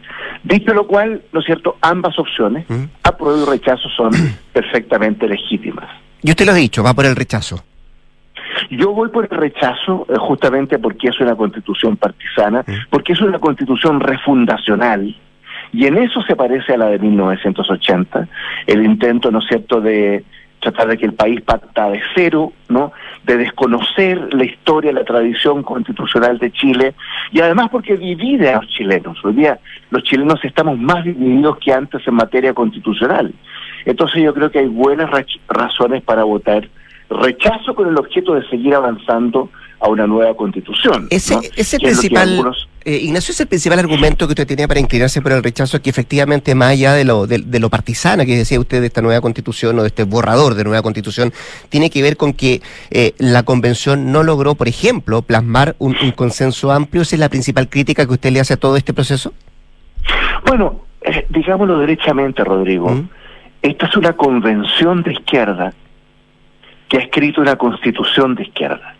Dicho 0.43 0.73
lo 0.73 0.85
cual, 0.87 1.23
¿no 1.33 1.39
es 1.39 1.45
cierto?, 1.45 1.77
ambas 1.81 2.17
opciones, 2.19 2.69
¿Mm? 2.69 2.83
apruebo 3.03 3.43
y 3.43 3.49
rechazo, 3.49 3.89
son 3.89 4.11
perfectamente 4.53 5.27
legítimas. 5.27 5.89
Y 6.21 6.29
usted 6.29 6.45
lo 6.45 6.51
ha 6.51 6.55
dicho, 6.55 6.83
va 6.83 6.93
por 6.93 7.05
el 7.05 7.15
rechazo. 7.15 7.63
Yo 8.69 8.93
voy 8.93 9.09
por 9.09 9.27
el 9.29 9.37
rechazo 9.37 10.05
eh, 10.09 10.15
justamente 10.17 10.79
porque 10.79 11.09
es 11.09 11.19
una 11.19 11.35
constitución 11.35 11.97
partisana, 11.97 12.63
porque 12.89 13.13
es 13.13 13.21
una 13.21 13.39
constitución 13.39 13.99
refundacional, 13.99 15.15
y 15.73 15.85
en 15.85 15.97
eso 15.97 16.21
se 16.23 16.35
parece 16.35 16.73
a 16.73 16.77
la 16.77 16.87
de 16.87 16.99
1980, 16.99 18.27
el 18.67 18.85
intento, 18.85 19.31
¿no 19.31 19.39
es 19.39 19.47
cierto?, 19.47 19.79
de 19.79 20.23
tratar 20.59 20.87
de 20.89 20.97
que 20.97 21.07
el 21.07 21.13
país 21.13 21.41
parta 21.41 21.89
de 21.89 21.99
cero, 22.13 22.53
¿no? 22.69 22.91
de 23.23 23.37
desconocer 23.37 24.33
la 24.33 24.45
historia, 24.45 24.93
la 24.93 25.03
tradición 25.03 25.63
constitucional 25.63 26.37
de 26.37 26.51
Chile 26.51 26.93
y 27.31 27.41
además 27.41 27.69
porque 27.71 27.97
divide 27.97 28.49
a 28.49 28.61
los 28.61 28.67
chilenos. 28.67 29.17
Hoy 29.25 29.33
día 29.33 29.59
los 29.89 30.03
chilenos 30.03 30.39
estamos 30.43 30.77
más 30.77 31.03
divididos 31.03 31.57
que 31.57 31.73
antes 31.73 32.07
en 32.07 32.13
materia 32.13 32.53
constitucional. 32.53 33.33
Entonces 33.85 34.21
yo 34.21 34.33
creo 34.33 34.51
que 34.51 34.59
hay 34.59 34.67
buenas 34.67 35.09
razones 35.47 36.03
para 36.03 36.23
votar 36.23 36.69
rechazo 37.11 37.75
con 37.75 37.87
el 37.87 37.97
objeto 37.97 38.33
de 38.33 38.47
seguir 38.49 38.73
avanzando 38.73 39.49
a 39.79 39.89
una 39.89 40.07
nueva 40.07 40.35
constitución. 40.35 41.07
Ese, 41.09 41.37
ese 41.55 41.79
principal, 41.79 42.53
eh, 42.85 42.97
Ignacio, 42.97 43.31
es 43.31 43.41
el 43.41 43.47
principal 43.47 43.79
argumento 43.79 44.27
que 44.27 44.33
usted 44.33 44.47
tenía 44.47 44.67
para 44.67 44.79
inclinarse 44.79 45.21
por 45.21 45.31
el 45.31 45.43
rechazo, 45.43 45.81
que 45.81 45.89
efectivamente 45.89 46.53
más 46.55 46.69
allá 46.69 46.93
de 46.93 47.03
lo, 47.03 47.25
de, 47.27 47.59
lo 47.59 47.69
partisana 47.69 48.25
que 48.25 48.37
decía 48.37 48.59
usted 48.59 48.79
de 48.79 48.87
esta 48.87 49.01
nueva 49.01 49.21
constitución 49.21 49.77
o 49.79 49.81
de 49.81 49.87
este 49.87 50.03
borrador 50.03 50.53
de 50.53 50.63
nueva 50.63 50.81
constitución, 50.83 51.33
tiene 51.69 51.89
que 51.89 52.01
ver 52.01 52.15
con 52.15 52.33
que 52.33 52.61
eh, 52.91 53.13
la 53.17 53.43
convención 53.43 54.11
no 54.11 54.23
logró, 54.23 54.55
por 54.55 54.67
ejemplo, 54.67 55.21
plasmar 55.23 55.75
un, 55.79 55.95
consenso 56.15 56.71
amplio. 56.71 57.01
¿Esa 57.01 57.15
es 57.15 57.19
la 57.19 57.29
principal 57.29 57.67
crítica 57.69 58.05
que 58.05 58.13
usted 58.13 58.31
le 58.31 58.39
hace 58.39 58.53
a 58.53 58.57
todo 58.57 58.77
este 58.77 58.93
proceso? 58.93 59.33
Bueno, 60.45 60.81
eh, 61.01 61.25
digámoslo 61.29 61.79
derechamente, 61.79 62.43
Rodrigo. 62.43 62.89
¿Mm? 62.89 63.09
Esta 63.63 63.87
es 63.87 63.95
una 63.95 64.13
convención 64.13 65.03
de 65.03 65.13
izquierda 65.13 65.73
que 66.91 66.97
ha 66.97 67.01
escrito 67.03 67.39
una 67.39 67.55
constitución 67.55 68.35
de 68.35 68.43
izquierda, 68.43 68.95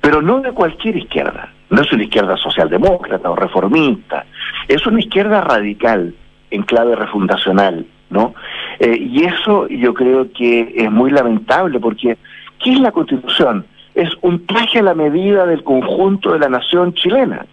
pero 0.00 0.22
no 0.22 0.40
de 0.40 0.52
cualquier 0.52 0.96
izquierda, 0.96 1.52
no 1.68 1.82
es 1.82 1.92
una 1.92 2.04
izquierda 2.04 2.38
socialdemócrata 2.38 3.30
o 3.30 3.36
reformista, 3.36 4.24
es 4.66 4.86
una 4.86 5.00
izquierda 5.00 5.42
radical 5.42 6.14
en 6.50 6.62
clave 6.62 6.96
refundacional, 6.96 7.84
¿no? 8.08 8.34
Eh, 8.78 8.96
y 8.98 9.24
eso 9.24 9.68
yo 9.68 9.92
creo 9.92 10.32
que 10.32 10.72
es 10.74 10.90
muy 10.90 11.10
lamentable 11.10 11.78
porque 11.80 12.16
¿qué 12.58 12.72
es 12.72 12.80
la 12.80 12.92
constitución? 12.92 13.66
Es 13.94 14.08
un 14.22 14.46
traje 14.46 14.78
a 14.78 14.82
la 14.82 14.94
medida 14.94 15.44
del 15.44 15.62
conjunto 15.64 16.32
de 16.32 16.38
la 16.38 16.48
nación 16.48 16.94
chilena. 16.94 17.44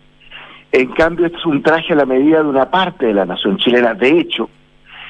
En 0.72 0.88
cambio, 0.92 1.26
es 1.26 1.46
un 1.46 1.62
traje 1.62 1.92
a 1.92 1.98
la 1.98 2.06
medida 2.06 2.44
de 2.44 2.48
una 2.48 2.72
parte 2.72 3.08
de 3.08 3.14
la 3.14 3.26
nación 3.26 3.58
chilena. 3.58 3.94
De 3.94 4.22
hecho, 4.22 4.50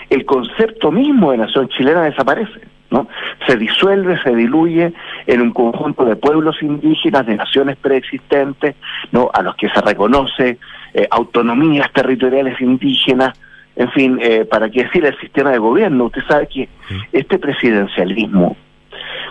el 0.09 0.25
concepto 0.25 0.91
mismo 0.91 1.33
de 1.33 1.37
nación 1.37 1.69
chilena 1.69 2.01
desaparece. 2.01 2.78
¿No? 2.91 3.07
Se 3.47 3.55
disuelve, 3.55 4.21
se 4.21 4.35
diluye 4.35 4.93
en 5.27 5.41
un 5.41 5.51
conjunto 5.51 6.05
de 6.05 6.15
pueblos 6.15 6.61
indígenas, 6.61 7.25
de 7.25 7.35
naciones 7.35 7.77
preexistentes, 7.77 8.75
¿no? 9.11 9.29
A 9.33 9.41
los 9.41 9.55
que 9.55 9.69
se 9.69 9.81
reconoce 9.81 10.57
eh, 10.93 11.07
autonomías 11.11 11.91
territoriales 11.93 12.59
indígenas, 12.61 13.39
en 13.75 13.91
fin, 13.91 14.19
eh, 14.21 14.45
para 14.45 14.69
qué 14.69 14.83
decir 14.83 15.05
el 15.05 15.17
sistema 15.19 15.51
de 15.51 15.59
gobierno. 15.59 16.05
Usted 16.05 16.23
sabe 16.27 16.47
que 16.47 16.69
este 17.13 17.37
presidencialismo 17.37 18.57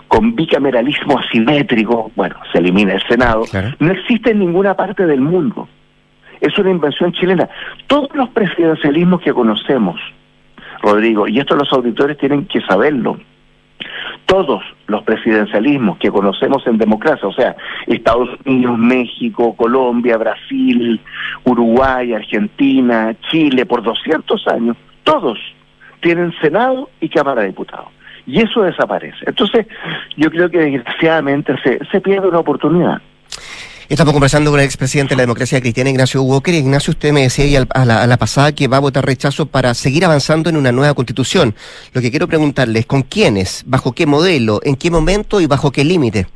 con 0.07 0.35
bicameralismo 0.35 1.19
asimétrico, 1.19 2.11
bueno, 2.15 2.35
se 2.51 2.57
elimina 2.57 2.93
el 2.93 3.03
Senado, 3.07 3.43
no 3.79 3.91
existe 3.91 4.31
en 4.31 4.39
ninguna 4.39 4.73
parte 4.73 5.05
del 5.05 5.21
mundo. 5.21 5.67
Es 6.41 6.57
una 6.57 6.71
invención 6.71 7.11
chilena. 7.11 7.47
Todos 7.87 8.09
los 8.15 8.29
presidencialismos 8.29 9.21
que 9.21 9.33
conocemos, 9.33 9.99
Rodrigo, 10.81 11.27
y 11.27 11.39
esto 11.39 11.55
los 11.55 11.71
auditores 11.73 12.17
tienen 12.17 12.45
que 12.45 12.61
saberlo, 12.61 13.19
todos 14.25 14.61
los 14.87 15.03
presidencialismos 15.03 15.97
que 15.97 16.11
conocemos 16.11 16.65
en 16.67 16.77
democracia, 16.77 17.27
o 17.27 17.33
sea, 17.33 17.55
Estados 17.87 18.29
Unidos, 18.45 18.77
México, 18.77 19.55
Colombia, 19.55 20.17
Brasil, 20.17 20.99
Uruguay, 21.45 22.13
Argentina, 22.13 23.15
Chile, 23.29 23.65
por 23.65 23.81
200 23.81 24.47
años, 24.47 24.77
todos 25.03 25.39
tienen 26.01 26.33
Senado 26.41 26.89
y 27.01 27.09
Cámara 27.09 27.41
de 27.41 27.47
Diputados. 27.47 27.87
Y 28.25 28.41
eso 28.41 28.61
desaparece. 28.61 29.17
Entonces, 29.25 29.65
yo 30.15 30.29
creo 30.29 30.49
que 30.49 30.59
desgraciadamente 30.59 31.55
se, 31.63 31.79
se 31.91 31.99
pierde 31.99 32.27
una 32.27 32.39
oportunidad. 32.39 33.01
Estamos 33.89 34.13
conversando 34.13 34.51
con 34.51 34.59
el 34.59 34.67
expresidente 34.67 35.15
de 35.15 35.17
la 35.17 35.23
democracia 35.23 35.59
cristiana, 35.59 35.89
Ignacio 35.89 36.21
Walker. 36.21 36.53
Ignacio, 36.53 36.91
usted 36.91 37.11
me 37.11 37.23
decía 37.23 37.65
a 37.73 37.85
la, 37.85 38.03
a 38.03 38.05
la 38.05 38.17
pasada 38.17 38.53
que 38.53 38.67
va 38.67 38.77
a 38.77 38.81
votar 38.81 39.03
rechazo 39.03 39.47
para 39.47 39.73
seguir 39.73 40.05
avanzando 40.05 40.47
en 40.47 40.57
una 40.57 40.71
nueva 40.71 40.93
constitución. 40.93 41.55
Lo 41.93 41.99
que 41.99 42.11
quiero 42.11 42.27
preguntarle 42.27 42.77
es 42.77 42.85
con 42.85 43.01
quiénes, 43.01 43.63
bajo 43.65 43.93
qué 43.93 44.05
modelo, 44.05 44.59
en 44.63 44.75
qué 44.75 44.91
momento 44.91 45.41
y 45.41 45.47
bajo 45.47 45.71
qué 45.71 45.83
límite. 45.83 46.27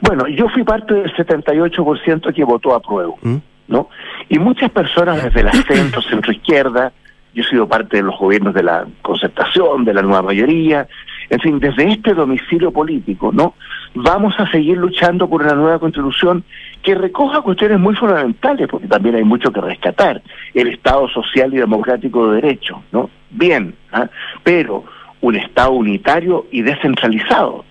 Bueno, 0.00 0.26
yo 0.26 0.48
fui 0.48 0.64
parte 0.64 0.94
del 0.94 1.14
78% 1.14 2.34
que 2.34 2.42
votó 2.42 2.74
a 2.74 2.80
prueba, 2.80 3.12
¿Mm? 3.22 3.36
¿no? 3.68 3.88
Y 4.28 4.40
muchas 4.40 4.68
personas 4.72 5.22
desde 5.22 5.42
el 5.42 5.52
centro, 5.64 6.02
centro 6.02 6.32
izquierda, 6.32 6.92
yo 7.34 7.44
he 7.44 7.46
sido 7.46 7.68
parte 7.68 7.98
de 7.98 8.02
los 8.02 8.18
gobiernos 8.18 8.52
de 8.52 8.64
la 8.64 8.84
concertación, 9.02 9.84
de 9.84 9.94
la 9.94 10.02
nueva 10.02 10.22
mayoría, 10.22 10.88
en 11.30 11.40
fin, 11.40 11.60
desde 11.60 11.92
este 11.92 12.12
domicilio 12.12 12.72
político, 12.72 13.30
¿no? 13.32 13.54
Vamos 13.94 14.34
a 14.38 14.50
seguir 14.50 14.76
luchando 14.76 15.28
por 15.28 15.42
una 15.42 15.54
nueva 15.54 15.78
constitución 15.78 16.44
que 16.82 16.96
recoja 16.96 17.40
cuestiones 17.40 17.78
muy 17.78 17.94
fundamentales, 17.94 18.68
porque 18.68 18.88
también 18.88 19.14
hay 19.14 19.24
mucho 19.24 19.52
que 19.52 19.60
rescatar. 19.60 20.20
El 20.54 20.68
Estado 20.68 21.08
social 21.08 21.54
y 21.54 21.58
democrático 21.58 22.28
de 22.28 22.40
derecho, 22.40 22.82
¿no? 22.90 23.10
Bien, 23.30 23.74
¿ah? 23.92 24.08
pero 24.42 24.84
un 25.20 25.36
Estado 25.36 25.70
unitario 25.70 26.46
y 26.50 26.62
descentralizado. 26.62 27.64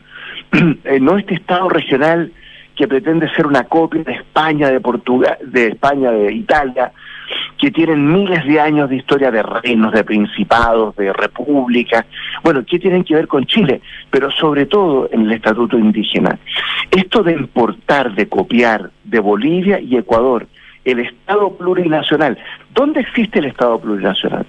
Eh, 0.86 1.00
no 1.00 1.18
este 1.18 1.36
Estado 1.36 1.70
regional 1.70 2.32
que 2.76 2.88
pretende 2.88 3.30
ser 3.36 3.46
una 3.46 3.66
copia 3.66 4.02
de 4.04 4.14
España, 4.14 4.70
de 4.70 4.80
Portugal, 4.80 5.38
de 5.44 5.68
España, 5.68 6.10
de 6.12 6.34
Italia, 6.34 6.92
que 7.58 7.72
tienen 7.72 8.12
miles 8.12 8.46
de 8.46 8.60
años 8.60 8.90
de 8.90 8.98
historia 8.98 9.32
de 9.32 9.44
reinos, 9.44 9.92
de 9.92 10.04
principados, 10.04 10.96
de 10.96 11.12
repúblicas, 11.14 12.06
bueno, 12.44 12.64
¿qué 12.66 12.80
tienen 12.80 13.04
que 13.04 13.16
ver 13.16 13.28
con 13.28 13.46
Chile? 13.46 13.82
Pero 14.10 14.32
sobre 14.32 14.66
todo 14.66 15.10
en 15.12 15.22
el 15.22 15.34
Estatuto 15.34 15.78
Indígena. 15.78 16.40
Esto 16.92 17.24
de 17.24 17.34
importar, 17.34 18.16
de 18.16 18.28
copiar 18.28 18.92
de 19.04 19.20
Bolivia 19.20 19.80
y 19.80 19.98
Ecuador 19.98 20.48
el 20.86 21.00
Estado 21.00 21.52
plurinacional. 21.56 22.38
¿Dónde 22.74 23.02
existe 23.02 23.40
el 23.40 23.46
Estado 23.46 23.80
plurinacional? 23.80 24.46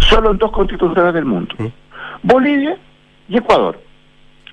Solo 0.00 0.32
en 0.32 0.38
dos 0.38 0.50
constituciones 0.50 1.14
del 1.14 1.24
mundo. 1.24 1.54
Bolivia 2.22 2.76
y 3.28 3.36
Ecuador. 3.36 3.80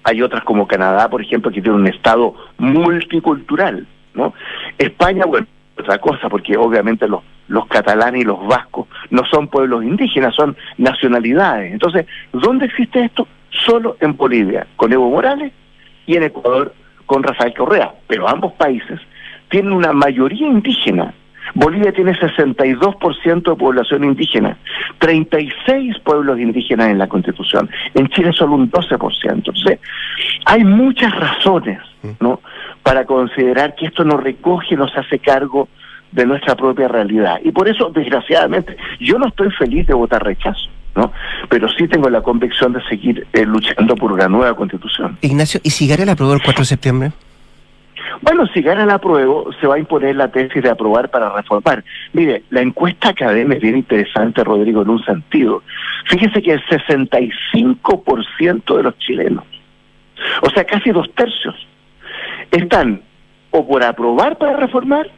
Hay 0.03 0.21
otras 0.21 0.43
como 0.43 0.67
Canadá, 0.67 1.09
por 1.09 1.21
ejemplo, 1.21 1.51
que 1.51 1.61
tiene 1.61 1.77
un 1.77 1.87
Estado 1.87 2.33
multicultural, 2.57 3.87
¿no? 4.13 4.33
España, 4.77 5.25
bueno, 5.25 5.47
otra 5.77 5.99
cosa, 5.99 6.27
porque 6.27 6.57
obviamente 6.57 7.07
los, 7.07 7.21
los 7.51 7.67
catalanes 7.67 8.21
y 8.21 8.25
los 8.25 8.45
vascos 8.47 8.87
no 9.09 9.23
son 9.25 9.49
pueblos 9.49 9.83
indígenas, 9.83 10.33
son 10.33 10.55
nacionalidades. 10.77 11.73
Entonces, 11.73 12.05
¿dónde 12.31 12.65
existe 12.65 13.03
esto? 13.03 13.27
Solo 13.49 13.97
en 13.99 14.15
Bolivia, 14.15 14.65
con 14.77 14.93
Evo 14.93 15.09
Morales, 15.09 15.51
y 16.05 16.15
en 16.15 16.23
Ecuador, 16.23 16.73
con 17.05 17.23
Rafael 17.23 17.53
Correa. 17.53 17.91
Pero 18.07 18.27
ambos 18.27 18.53
países 18.53 18.99
tienen 19.49 19.73
una 19.73 19.91
mayoría 19.91 20.47
indígena. 20.47 21.13
Bolivia 21.53 21.91
tiene 21.91 22.13
62% 22.13 23.43
de 23.43 23.55
población 23.55 24.05
indígena, 24.05 24.57
36 24.99 25.99
pueblos 25.99 26.39
indígenas 26.39 26.87
en 26.89 26.99
la 26.99 27.07
Constitución. 27.07 27.69
En 27.93 28.07
Chile 28.07 28.31
solo 28.31 28.53
un 28.53 28.71
12%. 28.71 29.31
Entonces, 29.33 29.79
hay 30.45 30.63
muchas 30.63 31.13
razones, 31.19 31.79
¿no? 32.21 32.39
para 32.83 33.05
considerar 33.05 33.75
que 33.75 33.87
esto 33.87 34.05
nos 34.05 34.23
recoge, 34.23 34.77
nos 34.77 34.95
hace 34.97 35.19
cargo 35.19 35.67
de 36.11 36.25
nuestra 36.25 36.55
propia 36.55 36.87
realidad. 36.87 37.39
Y 37.43 37.51
por 37.51 37.67
eso, 37.67 37.89
desgraciadamente, 37.89 38.77
yo 38.99 39.17
no 39.17 39.27
estoy 39.27 39.49
feliz 39.51 39.87
de 39.87 39.93
votar 39.93 40.23
rechazo. 40.23 40.69
¿no? 40.95 41.11
Pero 41.49 41.69
sí 41.69 41.87
tengo 41.87 42.09
la 42.09 42.21
convicción 42.21 42.73
de 42.73 42.81
seguir 42.83 43.25
eh, 43.33 43.45
luchando 43.45 43.95
por 43.95 44.11
una 44.11 44.27
nueva 44.27 44.55
constitución. 44.55 45.17
Ignacio, 45.21 45.59
¿y 45.63 45.69
si 45.69 45.87
gana 45.87 46.05
la 46.05 46.15
prueba 46.15 46.35
el 46.35 46.41
4 46.41 46.61
de 46.61 46.65
septiembre? 46.65 47.11
Bueno, 48.21 48.45
si 48.53 48.61
gana 48.61 48.85
la 48.85 48.99
prueba, 48.99 49.45
se 49.59 49.67
va 49.67 49.75
a 49.75 49.79
imponer 49.79 50.15
la 50.15 50.31
tesis 50.31 50.61
de 50.61 50.69
aprobar 50.69 51.09
para 51.09 51.33
reformar. 51.33 51.83
Mire, 52.13 52.43
la 52.49 52.61
encuesta 52.61 53.09
académica 53.09 53.55
es 53.55 53.61
bien 53.61 53.77
interesante, 53.77 54.43
Rodrigo, 54.43 54.83
en 54.83 54.89
un 54.89 55.03
sentido. 55.03 55.63
Fíjese 56.07 56.41
que 56.41 56.53
el 56.53 56.63
65% 56.65 58.77
de 58.77 58.83
los 58.83 58.97
chilenos, 58.99 59.43
o 60.41 60.49
sea, 60.51 60.63
casi 60.65 60.91
dos 60.91 61.09
tercios, 61.15 61.55
están 62.51 63.01
o 63.51 63.67
por 63.67 63.83
aprobar 63.83 64.37
para 64.37 64.57
reformar 64.57 65.09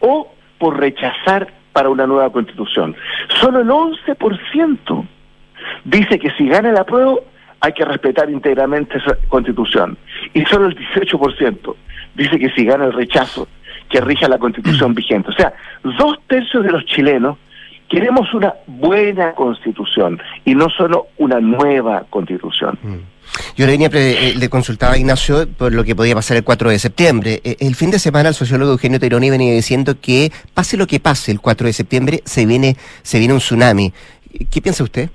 o 0.00 0.32
por 0.58 0.78
rechazar 0.78 1.48
para 1.72 1.88
una 1.88 2.06
nueva 2.06 2.30
constitución. 2.30 2.96
Solo 3.40 3.60
el 3.60 3.68
11% 3.68 5.06
dice 5.84 6.18
que 6.18 6.30
si 6.32 6.48
gana 6.48 6.70
el 6.70 6.78
apruebo 6.78 7.20
hay 7.60 7.72
que 7.72 7.84
respetar 7.84 8.30
íntegramente 8.30 8.98
esa 8.98 9.16
constitución. 9.28 9.98
Y 10.34 10.44
solo 10.44 10.66
el 10.66 10.76
18% 10.76 11.74
dice 12.14 12.38
que 12.38 12.50
si 12.50 12.64
gana 12.64 12.86
el 12.86 12.92
rechazo, 12.92 13.48
que 13.88 14.00
rija 14.00 14.28
la 14.28 14.38
constitución 14.38 14.94
vigente. 14.94 15.30
O 15.30 15.32
sea, 15.32 15.52
dos 15.82 16.18
tercios 16.26 16.64
de 16.64 16.72
los 16.72 16.84
chilenos 16.86 17.38
queremos 17.88 18.32
una 18.34 18.54
buena 18.66 19.32
constitución 19.32 20.20
y 20.44 20.54
no 20.54 20.68
solo 20.70 21.08
una 21.18 21.40
nueva 21.40 22.04
constitución. 22.10 22.78
Mm. 22.82 22.94
Yo 23.56 23.66
le, 23.66 23.72
venía, 23.72 23.88
eh, 23.92 24.34
le 24.36 24.48
consultaba 24.48 24.94
a 24.94 24.98
Ignacio 24.98 25.46
por 25.48 25.72
lo 25.72 25.84
que 25.84 25.94
podía 25.94 26.14
pasar 26.14 26.36
el 26.36 26.44
4 26.44 26.70
de 26.70 26.78
septiembre. 26.78 27.40
Eh, 27.44 27.56
el 27.60 27.74
fin 27.74 27.90
de 27.90 27.98
semana 27.98 28.30
el 28.30 28.34
sociólogo 28.34 28.72
Eugenio 28.72 29.00
Teroni 29.00 29.30
venía 29.30 29.52
diciendo 29.52 29.94
que 30.00 30.32
pase 30.54 30.76
lo 30.76 30.86
que 30.86 31.00
pase 31.00 31.32
el 31.32 31.40
4 31.40 31.66
de 31.66 31.72
septiembre 31.72 32.20
se 32.24 32.46
viene, 32.46 32.76
se 33.02 33.18
viene 33.18 33.34
un 33.34 33.40
tsunami. 33.40 33.92
¿Qué 34.50 34.60
piensa 34.60 34.84
usted? 34.84 35.10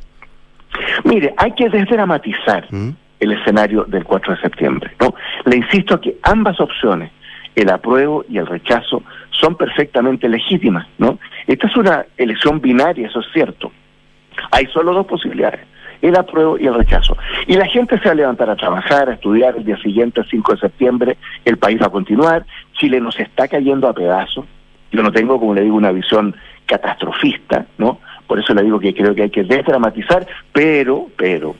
Mire, 1.03 1.33
hay 1.37 1.53
que 1.53 1.69
desdramatizar. 1.69 2.67
¿Mm? 2.71 2.91
el 3.21 3.31
escenario 3.33 3.85
del 3.85 4.03
4 4.03 4.35
de 4.35 4.41
septiembre. 4.41 4.91
¿no? 4.99 5.13
Le 5.45 5.55
insisto 5.55 6.01
que 6.01 6.17
ambas 6.23 6.59
opciones, 6.59 7.11
el 7.55 7.69
apruebo 7.69 8.25
y 8.27 8.37
el 8.37 8.47
rechazo, 8.47 9.03
son 9.29 9.55
perfectamente 9.55 10.27
legítimas. 10.27 10.87
¿no? 10.97 11.19
Esta 11.47 11.67
es 11.67 11.77
una 11.77 12.05
elección 12.17 12.59
binaria, 12.59 13.07
eso 13.07 13.19
es 13.21 13.27
cierto. 13.31 13.71
Hay 14.51 14.65
solo 14.67 14.93
dos 14.93 15.05
posibilidades, 15.05 15.61
el 16.01 16.15
apruebo 16.15 16.57
y 16.57 16.67
el 16.67 16.73
rechazo. 16.73 17.17
Y 17.47 17.55
la 17.55 17.65
gente 17.67 17.97
se 17.99 18.05
va 18.05 18.11
a 18.11 18.15
levantar 18.15 18.49
a 18.49 18.55
trabajar, 18.55 19.09
a 19.09 19.13
estudiar 19.13 19.55
el 19.57 19.65
día 19.65 19.77
siguiente, 19.77 20.21
el 20.21 20.27
5 20.27 20.53
de 20.53 20.59
septiembre, 20.59 21.17
el 21.45 21.57
país 21.57 21.81
va 21.81 21.87
a 21.87 21.91
continuar, 21.91 22.45
Chile 22.73 22.99
nos 22.99 23.19
está 23.19 23.47
cayendo 23.47 23.87
a 23.87 23.93
pedazos. 23.93 24.45
Yo 24.91 25.03
no 25.03 25.11
tengo, 25.11 25.39
como 25.39 25.53
le 25.53 25.61
digo, 25.61 25.75
una 25.75 25.91
visión 25.91 26.35
catastrofista, 26.65 27.65
¿no? 27.77 27.99
Por 28.27 28.39
eso 28.39 28.53
le 28.53 28.63
digo 28.63 28.79
que 28.79 28.93
creo 28.93 29.13
que 29.15 29.23
hay 29.23 29.29
que 29.29 29.43
desdramatizar, 29.43 30.25
pero, 30.51 31.07
pero, 31.17 31.55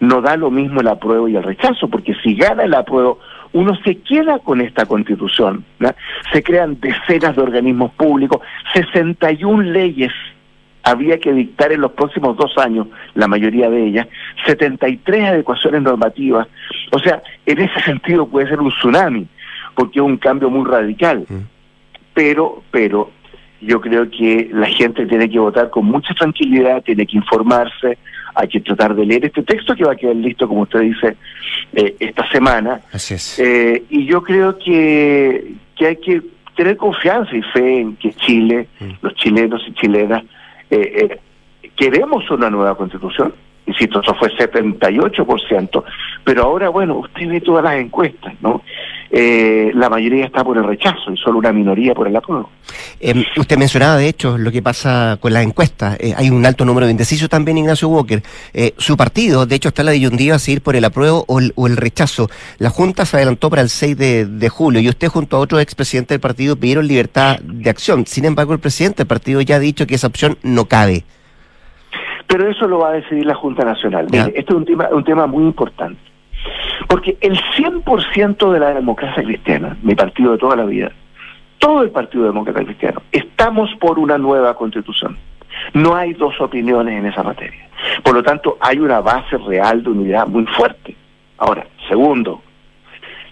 no 0.00 0.20
da 0.20 0.36
lo 0.36 0.50
mismo 0.50 0.80
el 0.80 0.88
apruebo 0.88 1.28
y 1.28 1.36
el 1.36 1.42
rechazo, 1.42 1.88
porque 1.88 2.14
si 2.22 2.34
gana 2.34 2.64
el 2.64 2.74
apruebo, 2.74 3.18
uno 3.52 3.74
se 3.84 3.98
queda 3.98 4.38
con 4.40 4.60
esta 4.60 4.86
constitución, 4.86 5.64
¿no? 5.78 5.90
se 6.32 6.42
crean 6.42 6.78
decenas 6.80 7.34
de 7.34 7.42
organismos 7.42 7.92
públicos, 7.92 8.40
61 8.74 9.62
leyes 9.62 10.12
había 10.82 11.18
que 11.18 11.32
dictar 11.32 11.72
en 11.72 11.80
los 11.80 11.92
próximos 11.92 12.36
dos 12.36 12.56
años, 12.58 12.86
la 13.14 13.28
mayoría 13.28 13.68
de 13.68 13.86
ellas, 13.86 14.06
73 14.46 15.24
adecuaciones 15.24 15.82
normativas, 15.82 16.48
o 16.92 16.98
sea, 16.98 17.22
en 17.46 17.58
ese 17.60 17.80
sentido 17.80 18.26
puede 18.26 18.48
ser 18.48 18.60
un 18.60 18.70
tsunami, 18.70 19.26
porque 19.74 19.98
es 19.98 20.04
un 20.04 20.16
cambio 20.16 20.50
muy 20.50 20.68
radical, 20.68 21.26
pero, 22.14 22.62
pero 22.70 23.10
yo 23.60 23.80
creo 23.80 24.08
que 24.10 24.48
la 24.52 24.66
gente 24.68 25.06
tiene 25.06 25.28
que 25.28 25.38
votar 25.38 25.70
con 25.70 25.86
mucha 25.86 26.14
tranquilidad, 26.14 26.82
tiene 26.82 27.06
que 27.06 27.16
informarse, 27.16 27.98
hay 28.34 28.48
que 28.48 28.60
tratar 28.60 28.94
de 28.94 29.04
leer 29.04 29.24
este 29.24 29.42
texto 29.42 29.74
que 29.74 29.84
va 29.84 29.92
a 29.92 29.96
quedar 29.96 30.14
listo, 30.14 30.46
como 30.46 30.62
usted 30.62 30.80
dice, 30.80 31.16
eh, 31.72 31.96
esta 31.98 32.28
semana. 32.30 32.80
Así 32.92 33.14
es. 33.14 33.38
Eh, 33.38 33.82
y 33.90 34.06
yo 34.06 34.22
creo 34.22 34.58
que, 34.58 35.54
que 35.76 35.86
hay 35.86 35.96
que 35.96 36.22
tener 36.56 36.76
confianza 36.76 37.36
y 37.36 37.42
fe 37.42 37.80
en 37.80 37.96
que 37.96 38.12
Chile, 38.14 38.68
los 39.00 39.14
chilenos 39.14 39.62
y 39.66 39.72
chilenas, 39.74 40.22
eh, 40.70 41.18
eh, 41.60 41.70
queremos 41.76 42.30
una 42.30 42.50
nueva 42.50 42.76
constitución. 42.76 43.34
Insisto, 43.68 44.00
eso 44.00 44.14
fue 44.14 44.30
78%, 44.30 45.84
pero 46.24 46.42
ahora, 46.44 46.70
bueno, 46.70 47.00
usted 47.00 47.28
ve 47.28 47.40
todas 47.42 47.62
las 47.62 47.74
encuestas, 47.74 48.32
¿no? 48.40 48.62
Eh, 49.10 49.70
la 49.74 49.90
mayoría 49.90 50.24
está 50.24 50.42
por 50.42 50.56
el 50.56 50.64
rechazo 50.64 51.12
y 51.12 51.18
solo 51.18 51.38
una 51.38 51.52
minoría 51.52 51.94
por 51.94 52.08
el 52.08 52.16
apruebo. 52.16 52.48
Eh, 52.98 53.26
usted 53.36 53.58
mencionaba, 53.58 53.98
de 53.98 54.08
hecho, 54.08 54.38
lo 54.38 54.50
que 54.50 54.62
pasa 54.62 55.18
con 55.20 55.34
las 55.34 55.44
encuestas. 55.44 55.98
Eh, 56.00 56.14
hay 56.16 56.30
un 56.30 56.46
alto 56.46 56.64
número 56.64 56.86
de 56.86 56.92
indecisos 56.92 57.28
también, 57.28 57.58
Ignacio 57.58 57.88
Walker. 57.88 58.22
Eh, 58.54 58.72
su 58.78 58.96
partido, 58.96 59.44
de 59.44 59.56
hecho, 59.56 59.68
está 59.68 59.82
la 59.82 59.90
disyuntiva 59.90 60.36
a 60.36 60.38
seguir 60.38 60.62
por 60.62 60.76
el 60.76 60.84
apruebo 60.86 61.26
o 61.28 61.40
el, 61.40 61.52
o 61.54 61.66
el 61.66 61.76
rechazo. 61.76 62.30
La 62.56 62.70
Junta 62.70 63.04
se 63.04 63.18
adelantó 63.18 63.50
para 63.50 63.60
el 63.60 63.68
6 63.68 63.98
de, 63.98 64.24
de 64.24 64.48
julio 64.48 64.80
y 64.80 64.88
usted, 64.88 65.08
junto 65.08 65.36
a 65.36 65.40
otros 65.40 65.60
expresidentes 65.60 66.08
del 66.14 66.20
partido, 66.20 66.56
pidieron 66.56 66.86
libertad 66.86 67.38
de 67.40 67.68
acción. 67.68 68.06
Sin 68.06 68.24
embargo, 68.24 68.54
el 68.54 68.60
presidente 68.60 68.98
del 68.98 69.08
partido 69.08 69.42
ya 69.42 69.56
ha 69.56 69.60
dicho 69.60 69.86
que 69.86 69.96
esa 69.96 70.06
opción 70.06 70.38
no 70.42 70.64
cabe. 70.64 71.04
Pero 72.28 72.48
eso 72.48 72.68
lo 72.68 72.78
va 72.78 72.90
a 72.90 72.92
decidir 72.92 73.26
la 73.26 73.34
Junta 73.34 73.64
Nacional. 73.64 74.06
Mire, 74.10 74.32
esto 74.36 74.52
es 74.52 74.58
un 74.58 74.64
tema, 74.64 74.88
un 74.92 75.02
tema 75.02 75.26
muy 75.26 75.42
importante. 75.44 76.00
Porque 76.86 77.16
el 77.20 77.36
100% 77.56 78.52
de 78.52 78.60
la 78.60 78.74
democracia 78.74 79.22
cristiana, 79.24 79.76
mi 79.82 79.94
partido 79.94 80.32
de 80.32 80.38
toda 80.38 80.54
la 80.54 80.64
vida, 80.64 80.92
todo 81.58 81.82
el 81.82 81.90
Partido 81.90 82.24
Demócrata 82.24 82.64
Cristiano, 82.64 83.02
estamos 83.10 83.70
por 83.80 83.98
una 83.98 84.16
nueva 84.16 84.54
constitución. 84.54 85.18
No 85.72 85.96
hay 85.96 86.12
dos 86.12 86.40
opiniones 86.40 86.98
en 86.98 87.06
esa 87.06 87.22
materia. 87.22 87.68
Por 88.04 88.14
lo 88.14 88.22
tanto, 88.22 88.58
hay 88.60 88.78
una 88.78 89.00
base 89.00 89.36
real 89.38 89.82
de 89.82 89.90
unidad 89.90 90.26
muy 90.26 90.46
fuerte. 90.46 90.94
Ahora, 91.38 91.66
segundo, 91.88 92.42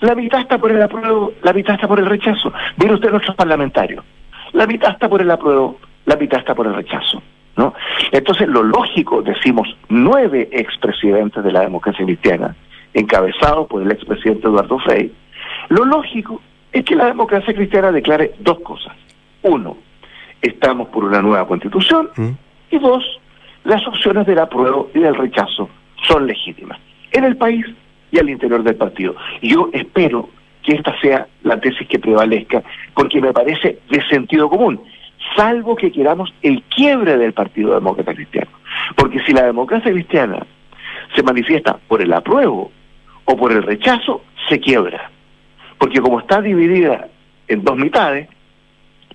la 0.00 0.14
mitad 0.14 0.40
está 0.40 0.58
por 0.58 0.72
el 0.72 0.82
apruebo, 0.82 1.32
la 1.42 1.52
mitad 1.52 1.74
está 1.74 1.86
por 1.86 1.98
el 1.98 2.06
rechazo. 2.06 2.52
Mire 2.76 2.94
usted 2.94 3.10
nuestros 3.10 3.36
parlamentarios. 3.36 4.04
La 4.52 4.66
mitad 4.66 4.92
está 4.92 5.08
por 5.08 5.20
el 5.20 5.30
apruebo, 5.30 5.78
la 6.04 6.16
mitad 6.16 6.40
está 6.40 6.54
por 6.54 6.66
el 6.66 6.74
rechazo. 6.74 7.22
¿No? 7.56 7.74
Entonces, 8.12 8.48
lo 8.48 8.62
lógico, 8.62 9.22
decimos, 9.22 9.76
nueve 9.88 10.48
expresidentes 10.52 11.42
de 11.42 11.52
la 11.52 11.60
democracia 11.60 12.04
cristiana, 12.04 12.54
encabezados 12.94 13.66
por 13.68 13.82
el 13.82 13.90
expresidente 13.90 14.46
Eduardo 14.46 14.78
Frei, 14.80 15.12
lo 15.68 15.84
lógico 15.84 16.40
es 16.72 16.84
que 16.84 16.94
la 16.94 17.06
democracia 17.06 17.54
cristiana 17.54 17.90
declare 17.92 18.34
dos 18.40 18.60
cosas. 18.60 18.94
Uno, 19.42 19.76
estamos 20.42 20.88
por 20.88 21.04
una 21.04 21.22
nueva 21.22 21.46
constitución. 21.46 22.10
Y 22.70 22.78
dos, 22.78 23.04
las 23.64 23.86
opciones 23.86 24.26
del 24.26 24.38
apruebo 24.38 24.90
y 24.94 25.00
del 25.00 25.14
rechazo 25.14 25.68
son 26.06 26.26
legítimas 26.26 26.78
en 27.12 27.24
el 27.24 27.36
país 27.36 27.64
y 28.10 28.18
al 28.18 28.28
interior 28.28 28.62
del 28.62 28.76
partido. 28.76 29.14
Yo 29.42 29.70
espero 29.72 30.28
que 30.62 30.74
esta 30.74 30.98
sea 31.00 31.26
la 31.42 31.60
tesis 31.60 31.86
que 31.88 31.98
prevalezca, 31.98 32.62
porque 32.94 33.20
me 33.20 33.32
parece 33.32 33.78
de 33.88 34.06
sentido 34.08 34.48
común, 34.48 34.80
salvo 35.34 35.76
que 35.76 35.90
queramos 35.90 36.32
el 36.42 36.62
quiebre 36.64 37.16
del 37.16 37.32
Partido 37.32 37.74
Demócrata 37.74 38.14
Cristiano. 38.14 38.50
Porque 38.96 39.20
si 39.24 39.32
la 39.32 39.44
democracia 39.44 39.90
cristiana 39.90 40.46
se 41.14 41.22
manifiesta 41.22 41.78
por 41.88 42.02
el 42.02 42.12
apruebo 42.12 42.70
o 43.24 43.36
por 43.36 43.52
el 43.52 43.62
rechazo, 43.62 44.22
se 44.48 44.60
quiebra. 44.60 45.10
Porque 45.78 46.00
como 46.00 46.20
está 46.20 46.40
dividida 46.40 47.08
en 47.48 47.64
dos 47.64 47.76
mitades, 47.76 48.28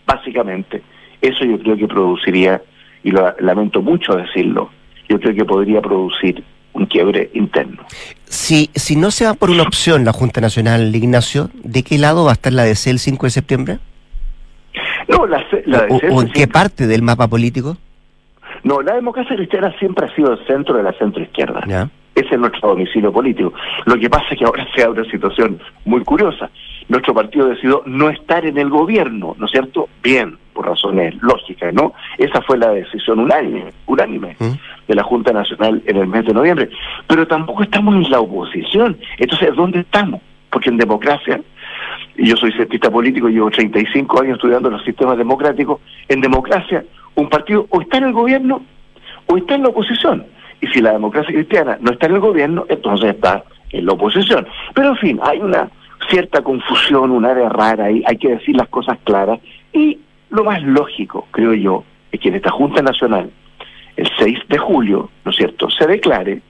básicamente, 0.06 0.82
eso 1.21 1.45
yo 1.45 1.60
creo 1.60 1.78
que 1.78 1.88
produciría, 1.88 2.62
y 3.04 3.12
lo 3.12 3.34
lamento 3.39 3.82
mucho 3.82 4.15
decirlo, 4.15 4.69
yo 5.10 5.19
creo 5.19 5.36
que 5.36 5.45
podría 5.45 5.82
producir 5.82 6.43
un 6.74 6.86
quiebre 6.86 7.30
interno. 7.34 7.84
Si, 8.26 8.69
si 8.76 8.95
no 8.95 9.12
se 9.12 9.26
va 9.26 9.34
por 9.34 9.50
una 9.50 9.63
opción 9.63 10.06
la 10.06 10.13
Junta 10.13 10.39
Nacional, 10.39 10.95
Ignacio, 10.95 11.50
¿de 11.63 11.84
qué 11.84 11.97
lado 11.97 12.26
va 12.26 12.32
a 12.32 12.34
estar 12.34 12.54
la 12.54 12.63
DC 12.63 12.89
el 12.89 13.00
5 13.00 13.26
de 13.26 13.30
septiembre? 13.30 13.80
No, 15.12 15.28
la, 15.28 15.43
la 15.65 15.86
o, 15.89 16.15
o 16.15 16.21
en 16.21 16.32
qué 16.32 16.47
parte 16.47 16.88
del 16.88 17.02
mapa 17.02 17.28
político? 17.28 17.78
No, 18.63 18.82
la 18.82 18.95
democracia 18.95 19.36
cristiana 19.36 19.74
siempre 19.80 20.06
ha 20.06 20.15
sido 20.15 20.34
el 20.34 20.45
centro 20.45 20.78
de 20.78 20.84
la 20.84 20.93
centroizquierda. 20.93 21.63
Ya. 21.67 21.89
Ese 22.13 22.36
es 22.36 22.39
nuestro 22.39 22.69
domicilio 22.69 23.12
político. 23.12 23.54
Lo 23.86 23.97
que 23.97 24.10
pasa 24.10 24.26
es 24.32 24.39
que 24.39 24.45
ahora 24.45 24.67
se 24.76 24.84
abre 24.84 25.02
una 25.02 25.12
situación 25.12 25.60
muy 25.86 26.04
curiosa. 26.04 26.50
Nuestro 26.89 27.13
partido 27.13 27.47
decidió 27.47 27.84
no 27.86 28.10
estar 28.10 28.45
en 28.45 28.58
el 28.58 28.69
gobierno, 28.69 29.36
¿no 29.38 29.45
es 29.45 29.52
cierto? 29.52 29.88
Bien, 30.04 30.38
por 30.54 30.65
razones 30.65 31.15
lógicas, 31.21 31.74
¿no? 31.74 31.93
Esa 32.17 32.41
fue 32.41 32.58
la 32.58 32.71
decisión 32.71 33.19
unánime, 33.19 33.71
unánime 33.86 34.36
de 34.88 34.95
la 34.95 35.04
Junta 35.04 35.32
Nacional 35.32 35.82
en 35.86 35.95
el 35.95 36.08
mes 36.08 36.26
de 36.26 36.34
noviembre. 36.34 36.69
Pero 37.08 37.26
tampoco 37.28 37.63
estamos 37.63 37.95
en 37.95 38.12
la 38.12 38.19
oposición. 38.19 38.97
Entonces, 39.17 39.56
¿dónde 39.56 39.80
estamos? 39.80 40.21
Porque 40.50 40.69
en 40.69 40.78
democracia, 40.78 41.39
y 42.15 42.28
yo 42.28 42.36
soy 42.36 42.52
cientista 42.52 42.89
político, 42.89 43.30
llevo 43.30 43.50
35 43.50 44.21
años 44.21 44.36
estudiando 44.36 44.69
los 44.69 44.84
sistemas 44.84 45.17
democráticos, 45.17 45.80
en 46.08 46.21
democracia 46.21 46.84
un 47.15 47.30
partido 47.30 47.67
o 47.69 47.82
está 47.82 47.97
en 47.97 48.06
el 48.06 48.13
gobierno 48.13 48.62
o 49.28 49.38
está 49.38 49.56
en 49.56 49.63
la 49.63 49.69
oposición. 49.69 50.26
Y 50.60 50.67
si 50.67 50.82
la 50.82 50.93
democracia 50.93 51.34
cristiana 51.34 51.78
no 51.82 51.91
está 51.91 52.08
en 52.08 52.15
el 52.15 52.19
gobierno, 52.19 52.65
entonces 52.69 53.15
está 53.15 53.43
en 53.71 53.86
la 53.86 53.93
oposición. 53.93 54.47
Pero 54.74 54.89
en 54.89 54.97
fin, 54.97 55.19
hay 55.24 55.39
una 55.39 55.69
cierta 56.10 56.43
confusión, 56.43 57.12
un 57.12 57.26
área 57.26 57.50
rara 57.50 57.86
ahí, 57.86 58.04
hay 58.06 58.17
que 58.17 58.30
decir 58.30 58.56
las 58.56 58.67
cosas 58.67 58.97
claras. 59.04 59.39
Y 59.74 60.00
lo 60.30 60.43
más 60.43 60.62
lógico, 60.63 61.28
creo 61.32 61.54
yo, 61.54 61.84
es 62.12 62.19
que 62.19 62.30
en 62.30 62.36
esta 62.36 62.52
Junta 62.52 62.82
Nacional, 62.82 63.32
el 63.95 64.10
6 64.17 64.39
de 64.50 64.58
julio, 64.58 65.10
¿no 65.26 65.32
es 65.32 65.38
cierto?, 65.38 65.69
se 65.69 65.88
declare, 65.88 66.41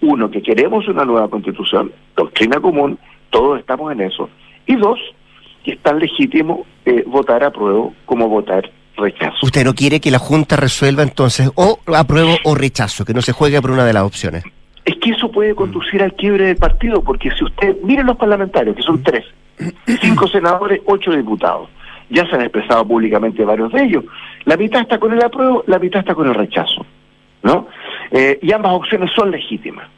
uno, 0.00 0.30
que 0.30 0.42
queremos 0.42 0.86
una 0.88 1.04
nueva 1.04 1.28
constitución, 1.28 1.92
doctrina 2.14 2.60
común, 2.60 2.98
todos 3.30 3.58
estamos 3.58 3.92
en 3.92 4.02
eso, 4.02 4.28
y 4.66 4.76
dos, 4.76 4.98
que 5.64 5.72
es 5.72 5.78
tan 5.80 5.98
legítimo 5.98 6.66
eh, 6.84 7.04
votar 7.06 7.42
apruebo 7.44 7.94
como 8.04 8.28
votar 8.28 8.70
rechazo. 8.96 9.38
Usted 9.42 9.64
no 9.64 9.74
quiere 9.74 10.00
que 10.00 10.10
la 10.10 10.18
Junta 10.18 10.56
resuelva 10.56 11.02
entonces 11.02 11.50
o 11.54 11.78
apruebo 11.94 12.36
o 12.44 12.54
rechazo, 12.54 13.04
que 13.04 13.14
no 13.14 13.22
se 13.22 13.32
juegue 13.32 13.60
por 13.60 13.70
una 13.70 13.84
de 13.84 13.92
las 13.92 14.04
opciones. 14.04 14.44
Es 14.84 14.94
que 14.96 15.10
eso 15.10 15.30
puede 15.30 15.54
conducir 15.54 16.02
al 16.02 16.14
quiebre 16.14 16.46
del 16.46 16.56
partido, 16.56 17.02
porque 17.02 17.30
si 17.32 17.44
usted, 17.44 17.76
miren 17.82 18.06
los 18.06 18.16
parlamentarios, 18.16 18.76
que 18.76 18.82
son 18.82 19.02
tres, 19.02 19.24
cinco 20.00 20.28
senadores, 20.28 20.80
ocho 20.86 21.10
diputados, 21.10 21.68
ya 22.08 22.24
se 22.28 22.36
han 22.36 22.42
expresado 22.42 22.86
públicamente 22.86 23.44
varios 23.44 23.72
de 23.72 23.82
ellos. 23.82 24.04
La 24.44 24.56
mitad 24.56 24.82
está 24.82 24.98
con 24.98 25.12
el 25.12 25.22
apruebo, 25.22 25.64
la 25.66 25.78
mitad 25.78 26.00
está 26.00 26.14
con 26.14 26.28
el 26.28 26.34
rechazo, 26.34 26.86
¿no? 27.42 27.66
Eh, 28.12 28.38
y 28.40 28.52
ambas 28.52 28.72
opciones 28.74 29.10
son 29.12 29.32
legítimas, 29.32 29.88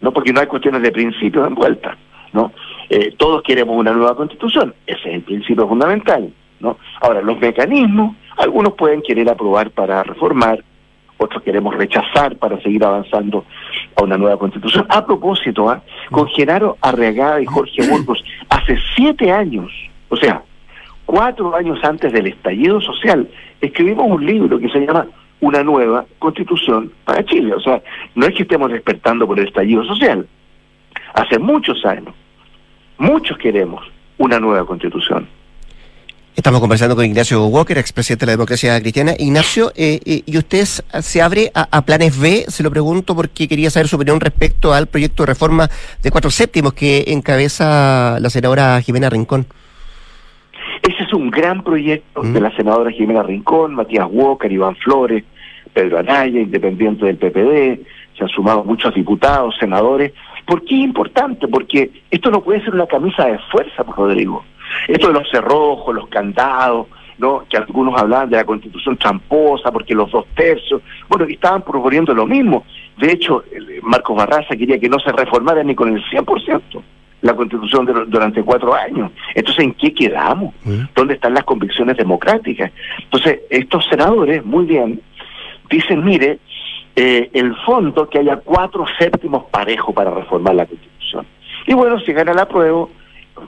¿no? 0.00 0.12
Porque 0.12 0.32
no 0.32 0.40
hay 0.40 0.46
cuestiones 0.46 0.80
de 0.82 0.92
principios 0.92 1.46
envueltas, 1.46 1.96
¿no? 2.32 2.52
Eh, 2.88 3.14
todos 3.16 3.42
queremos 3.42 3.76
una 3.76 3.92
nueva 3.92 4.14
constitución, 4.14 4.74
ese 4.86 5.00
es 5.00 5.14
el 5.16 5.22
principio 5.22 5.66
fundamental, 5.66 6.32
¿no? 6.60 6.78
Ahora, 7.00 7.20
los 7.20 7.38
mecanismos, 7.38 8.16
algunos 8.36 8.74
pueden 8.74 9.02
querer 9.02 9.28
aprobar 9.28 9.70
para 9.70 10.02
reformar, 10.02 10.62
otros 11.18 11.42
queremos 11.42 11.74
rechazar 11.74 12.36
para 12.36 12.60
seguir 12.60 12.84
avanzando 12.84 13.44
a 13.96 14.04
una 14.04 14.16
nueva 14.18 14.38
constitución. 14.38 14.86
A 14.88 15.04
propósito, 15.04 15.68
¿ah? 15.68 15.82
con 16.10 16.28
Genaro 16.28 16.76
Arriagada 16.80 17.40
y 17.40 17.46
Jorge 17.46 17.86
Burgos, 17.90 18.22
hace 18.50 18.78
siete 18.94 19.32
años, 19.32 19.72
o 20.08 20.16
sea, 20.16 20.42
cuatro 21.06 21.54
años 21.56 21.78
antes 21.82 22.12
del 22.12 22.26
estallido 22.26 22.80
social, 22.80 23.28
escribimos 23.60 24.06
un 24.08 24.26
libro 24.26 24.58
que 24.58 24.68
se 24.68 24.80
llama 24.80 25.06
Una 25.40 25.62
nueva 25.62 26.04
constitución 26.18 26.92
para 27.04 27.24
Chile. 27.24 27.54
O 27.54 27.60
sea, 27.60 27.82
no 28.14 28.26
es 28.26 28.34
que 28.34 28.42
estemos 28.42 28.70
despertando 28.70 29.26
por 29.26 29.38
el 29.38 29.46
estallido 29.46 29.84
social. 29.84 30.26
hace 31.14 31.38
muchos 31.38 31.84
años. 31.84 32.14
Muchos 32.98 33.36
queremos 33.38 33.84
una 34.18 34.40
nueva 34.40 34.66
constitución. 34.66 35.28
Estamos 36.34 36.60
conversando 36.60 36.94
con 36.94 37.06
Ignacio 37.06 37.46
Walker, 37.46 37.78
expresidente 37.78 38.26
de 38.26 38.32
la 38.32 38.36
democracia 38.36 38.78
cristiana. 38.80 39.12
Ignacio, 39.18 39.72
eh, 39.74 40.00
eh, 40.04 40.22
¿y 40.26 40.36
usted 40.36 40.64
se 40.64 41.22
abre 41.22 41.50
a, 41.54 41.66
a, 41.70 41.82
planes 41.82 42.20
B? 42.20 42.44
Se 42.48 42.62
lo 42.62 42.70
pregunto 42.70 43.16
porque 43.16 43.48
quería 43.48 43.70
saber 43.70 43.88
su 43.88 43.96
opinión 43.96 44.20
respecto 44.20 44.74
al 44.74 44.86
proyecto 44.86 45.22
de 45.22 45.28
reforma 45.28 45.68
de 46.02 46.10
cuatro 46.10 46.30
séptimos 46.30 46.74
que 46.74 47.04
encabeza 47.06 48.18
la 48.20 48.28
senadora 48.28 48.78
Jimena 48.82 49.08
Rincón. 49.08 49.46
Ese 50.82 51.04
es 51.04 51.12
un 51.14 51.30
gran 51.30 51.64
proyecto 51.64 52.22
de 52.22 52.40
la 52.40 52.54
senadora 52.54 52.90
Jimena 52.90 53.22
Rincón, 53.22 53.74
Matías 53.74 54.06
Walker, 54.10 54.52
Iván 54.52 54.76
Flores, 54.76 55.24
Pedro 55.72 55.98
Anaya, 55.98 56.38
independiente 56.38 57.06
del 57.06 57.16
PPD, 57.16 57.80
se 58.16 58.24
han 58.24 58.28
sumado 58.28 58.64
muchos 58.64 58.94
diputados, 58.94 59.54
senadores. 59.58 60.12
¿Por 60.46 60.64
qué 60.64 60.76
es 60.76 60.84
importante? 60.84 61.48
Porque 61.48 61.90
esto 62.10 62.30
no 62.30 62.40
puede 62.40 62.62
ser 62.62 62.74
una 62.74 62.86
camisa 62.86 63.26
de 63.26 63.38
fuerza, 63.50 63.84
pues, 63.84 63.96
Rodrigo. 63.96 64.44
Esto 64.88 65.08
de 65.08 65.14
los 65.14 65.28
cerrojos, 65.30 65.94
los 65.94 66.08
candados, 66.08 66.86
¿no? 67.18 67.44
que 67.48 67.56
algunos 67.56 68.00
hablaban 68.00 68.30
de 68.30 68.36
la 68.36 68.44
constitución 68.44 68.96
tramposa, 68.96 69.72
porque 69.72 69.94
los 69.94 70.10
dos 70.10 70.26
tercios, 70.34 70.82
bueno, 71.08 71.26
que 71.26 71.34
estaban 71.34 71.62
proponiendo 71.62 72.14
lo 72.14 72.26
mismo. 72.26 72.64
De 72.98 73.12
hecho, 73.12 73.44
Marcos 73.82 74.16
Barraza 74.16 74.56
quería 74.56 74.78
que 74.78 74.88
no 74.88 74.98
se 74.98 75.12
reformara 75.12 75.62
ni 75.62 75.74
con 75.74 75.94
el 75.94 76.02
100% 76.04 76.82
la 77.22 77.34
constitución 77.34 77.86
de, 77.86 77.92
durante 78.06 78.42
cuatro 78.42 78.74
años. 78.74 79.10
Entonces, 79.34 79.64
¿en 79.64 79.74
qué 79.74 79.92
quedamos? 79.92 80.54
¿Dónde 80.94 81.14
están 81.14 81.34
las 81.34 81.44
convicciones 81.44 81.96
democráticas? 81.96 82.70
Entonces, 83.02 83.40
estos 83.50 83.84
senadores, 83.88 84.44
muy 84.44 84.66
bien, 84.66 85.00
dicen, 85.70 86.04
mire, 86.04 86.38
eh, 86.96 87.30
el 87.34 87.54
fondo 87.56 88.08
que 88.08 88.20
haya 88.20 88.36
cuatro 88.36 88.86
séptimos 88.98 89.44
parejos 89.50 89.94
para 89.94 90.10
reformar 90.10 90.54
la 90.54 90.66
constitución. 90.66 91.26
Y 91.66 91.74
bueno, 91.74 92.00
si 92.00 92.12
gana 92.12 92.32
la 92.32 92.48
prueba, 92.48 92.86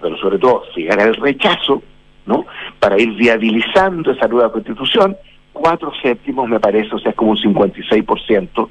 pero 0.02 0.16
sobre 0.18 0.38
todo 0.38 0.64
si 0.74 0.84
gana 0.84 1.04
el 1.04 1.14
rechazo, 1.14 1.82
¿no? 2.26 2.44
Para 2.78 3.00
ir 3.00 3.14
viabilizando 3.14 4.12
esa 4.12 4.28
nueva 4.28 4.52
constitución, 4.52 5.16
cuatro 5.52 5.92
séptimos 6.02 6.48
me 6.48 6.60
parece, 6.60 6.94
o 6.94 6.98
sea, 6.98 7.10
es 7.10 7.16
como 7.16 7.30
un 7.30 7.38
56%, 7.38 8.68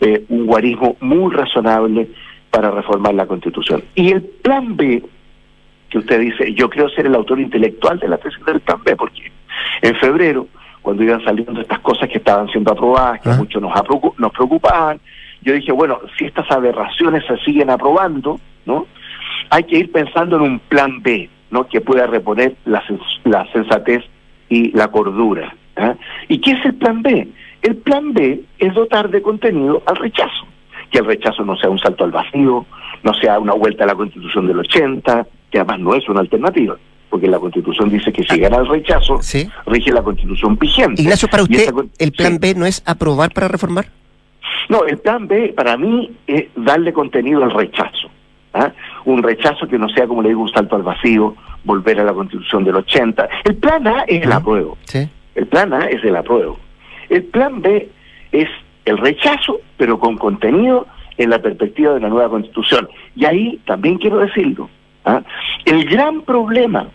eh, 0.00 0.24
un 0.28 0.46
guarismo 0.46 0.96
muy 1.00 1.32
razonable 1.32 2.08
para 2.50 2.70
reformar 2.70 3.14
la 3.14 3.26
constitución. 3.26 3.84
Y 3.94 4.10
el 4.10 4.22
plan 4.22 4.76
B, 4.76 5.02
que 5.88 5.98
usted 5.98 6.20
dice, 6.20 6.52
yo 6.54 6.68
creo 6.68 6.88
ser 6.88 7.06
el 7.06 7.14
autor 7.14 7.38
intelectual 7.38 7.98
de 8.00 8.08
la 8.08 8.18
tesis 8.18 8.44
del 8.44 8.60
plan 8.60 8.82
B, 8.84 8.96
porque 8.96 9.30
en 9.82 9.94
febrero, 9.96 10.48
cuando 10.86 11.02
iban 11.02 11.20
saliendo 11.24 11.60
estas 11.60 11.80
cosas 11.80 12.08
que 12.08 12.18
estaban 12.18 12.46
siendo 12.46 12.70
aprobadas, 12.70 13.20
que 13.20 13.30
muchos 13.30 13.60
nos, 13.60 13.72
nos 14.18 14.30
preocupaban, 14.30 15.00
yo 15.42 15.52
dije, 15.52 15.72
bueno, 15.72 15.98
si 16.16 16.26
estas 16.26 16.48
aberraciones 16.48 17.24
se 17.26 17.36
siguen 17.38 17.70
aprobando, 17.70 18.38
¿no? 18.66 18.86
hay 19.50 19.64
que 19.64 19.78
ir 19.78 19.90
pensando 19.90 20.36
en 20.36 20.42
un 20.42 20.58
plan 20.60 21.02
B, 21.02 21.28
¿no? 21.50 21.66
Que 21.66 21.80
pueda 21.80 22.06
reponer 22.06 22.54
la, 22.66 22.84
la 23.24 23.50
sensatez 23.52 24.04
y 24.48 24.70
la 24.76 24.86
cordura. 24.86 25.52
¿ah? 25.74 25.96
¿Y 26.28 26.38
qué 26.38 26.52
es 26.52 26.64
el 26.64 26.76
plan 26.76 27.02
B? 27.02 27.26
El 27.62 27.78
plan 27.78 28.12
B 28.12 28.42
es 28.60 28.72
dotar 28.72 29.10
de 29.10 29.22
contenido 29.22 29.82
al 29.86 29.96
rechazo. 29.96 30.46
Que 30.92 30.98
el 30.98 31.06
rechazo 31.06 31.44
no 31.44 31.56
sea 31.56 31.68
un 31.68 31.80
salto 31.80 32.04
al 32.04 32.12
vacío, 32.12 32.64
no 33.02 33.14
sea 33.14 33.40
una 33.40 33.54
vuelta 33.54 33.82
a 33.82 33.88
la 33.88 33.96
constitución 33.96 34.46
del 34.46 34.60
80, 34.60 35.26
que 35.50 35.58
además 35.58 35.80
no 35.80 35.94
es 35.96 36.08
una 36.08 36.20
alternativa, 36.20 36.76
porque 37.10 37.28
la 37.28 37.38
constitución 37.38 37.88
dice 37.88 38.12
que 38.12 38.24
si 38.24 38.38
gana 38.38 38.58
el 38.58 38.68
rechazo, 38.68 39.20
rige 39.66 39.92
la 39.92 40.02
constitución 40.02 40.58
vigente. 40.58 41.02
Ignacio, 41.02 41.28
para 41.28 41.42
usted, 41.44 41.72
¿el 41.98 42.12
plan 42.12 42.38
B 42.38 42.54
no 42.54 42.66
es 42.66 42.82
aprobar 42.84 43.32
para 43.32 43.48
reformar? 43.48 43.86
No, 44.68 44.84
el 44.84 44.98
plan 44.98 45.28
B 45.28 45.52
para 45.56 45.76
mí 45.76 46.16
es 46.26 46.46
darle 46.56 46.92
contenido 46.92 47.44
al 47.44 47.52
rechazo. 47.52 48.10
¿ah? 48.56 48.72
un 49.04 49.22
rechazo 49.22 49.68
que 49.68 49.78
no 49.78 49.88
sea, 49.88 50.06
como 50.06 50.22
le 50.22 50.30
digo, 50.30 50.42
un 50.42 50.50
salto 50.50 50.76
al 50.76 50.82
vacío, 50.82 51.34
volver 51.64 52.00
a 52.00 52.04
la 52.04 52.12
constitución 52.12 52.64
del 52.64 52.76
80. 52.76 53.28
El 53.44 53.56
plan 53.56 53.86
A 53.86 54.04
es 54.06 54.22
el 54.22 54.32
apruebo. 54.32 54.76
El 55.34 55.46
plan 55.46 55.72
A 55.72 55.86
es 55.86 56.02
el 56.04 56.16
apruebo. 56.16 56.58
El 57.08 57.24
plan 57.24 57.60
B 57.60 57.88
es 58.32 58.48
el 58.84 58.98
rechazo, 58.98 59.60
pero 59.76 59.98
con 59.98 60.16
contenido 60.16 60.86
en 61.18 61.30
la 61.30 61.40
perspectiva 61.40 61.94
de 61.94 62.00
la 62.00 62.08
nueva 62.08 62.28
constitución. 62.28 62.88
Y 63.14 63.24
ahí 63.24 63.60
también 63.66 63.98
quiero 63.98 64.18
decirlo, 64.18 64.68
¿ah? 65.06 65.22
el 65.64 65.84
gran 65.86 66.22
problema 66.22 66.88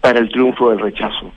para 0.00 0.18
el 0.18 0.28
triunfo 0.28 0.70
del 0.70 0.80
rechazo 0.80 1.32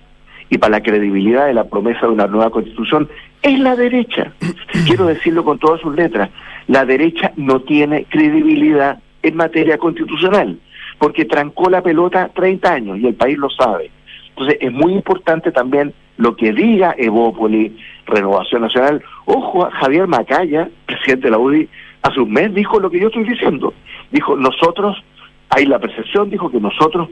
y 0.50 0.58
para 0.58 0.72
la 0.72 0.84
credibilidad 0.84 1.48
de 1.48 1.54
la 1.54 1.64
promesa 1.64 2.02
de 2.02 2.14
una 2.14 2.28
nueva 2.28 2.50
constitución 2.50 3.10
es 3.42 3.60
la 3.60 3.76
derecha. 3.76 4.34
Quiero 4.88 5.06
decirlo 5.06 5.44
con 5.44 5.60
todas 5.60 5.80
sus 5.82 5.96
letras, 5.96 6.30
la 6.68 6.86
derecha 6.86 7.32
no 7.38 7.62
tiene 7.62 8.06
credibilidad 8.06 9.00
en 9.24 9.36
materia 9.36 9.78
constitucional, 9.78 10.60
porque 11.00 11.26
trancó 11.26 11.70
la 11.70 11.82
pelota 11.82 12.30
30 12.34 12.74
años 12.74 13.00
y 13.00 13.08
el 13.08 13.16
país 13.16 13.38
lo 13.38 13.50
sabe. 13.50 13.90
Entonces 14.30 14.58
es 14.60 14.72
muy 14.72 14.94
importante 14.94 15.52
también 15.52 15.94
lo 16.18 16.36
que 16.36 16.52
diga 16.54 16.96
Evópoli, 16.98 17.78
Renovación 18.06 18.62
Nacional. 18.62 19.02
Ojo, 19.26 19.70
Javier 19.72 20.08
Macaya, 20.08 20.70
presidente 20.86 21.28
de 21.28 21.32
la 21.32 21.38
UDI, 21.38 21.70
hace 22.02 22.20
un 22.20 22.32
mes 22.32 22.54
dijo 22.54 22.80
lo 22.80 22.90
que 22.90 23.00
yo 23.00 23.08
estoy 23.08 23.24
diciendo. 23.24 23.74
Dijo, 24.12 24.36
nosotros, 24.36 25.04
hay 25.50 25.66
la 25.66 25.80
percepción, 25.80 26.30
dijo 26.30 26.50
que 26.50 26.60
nosotros, 26.60 27.10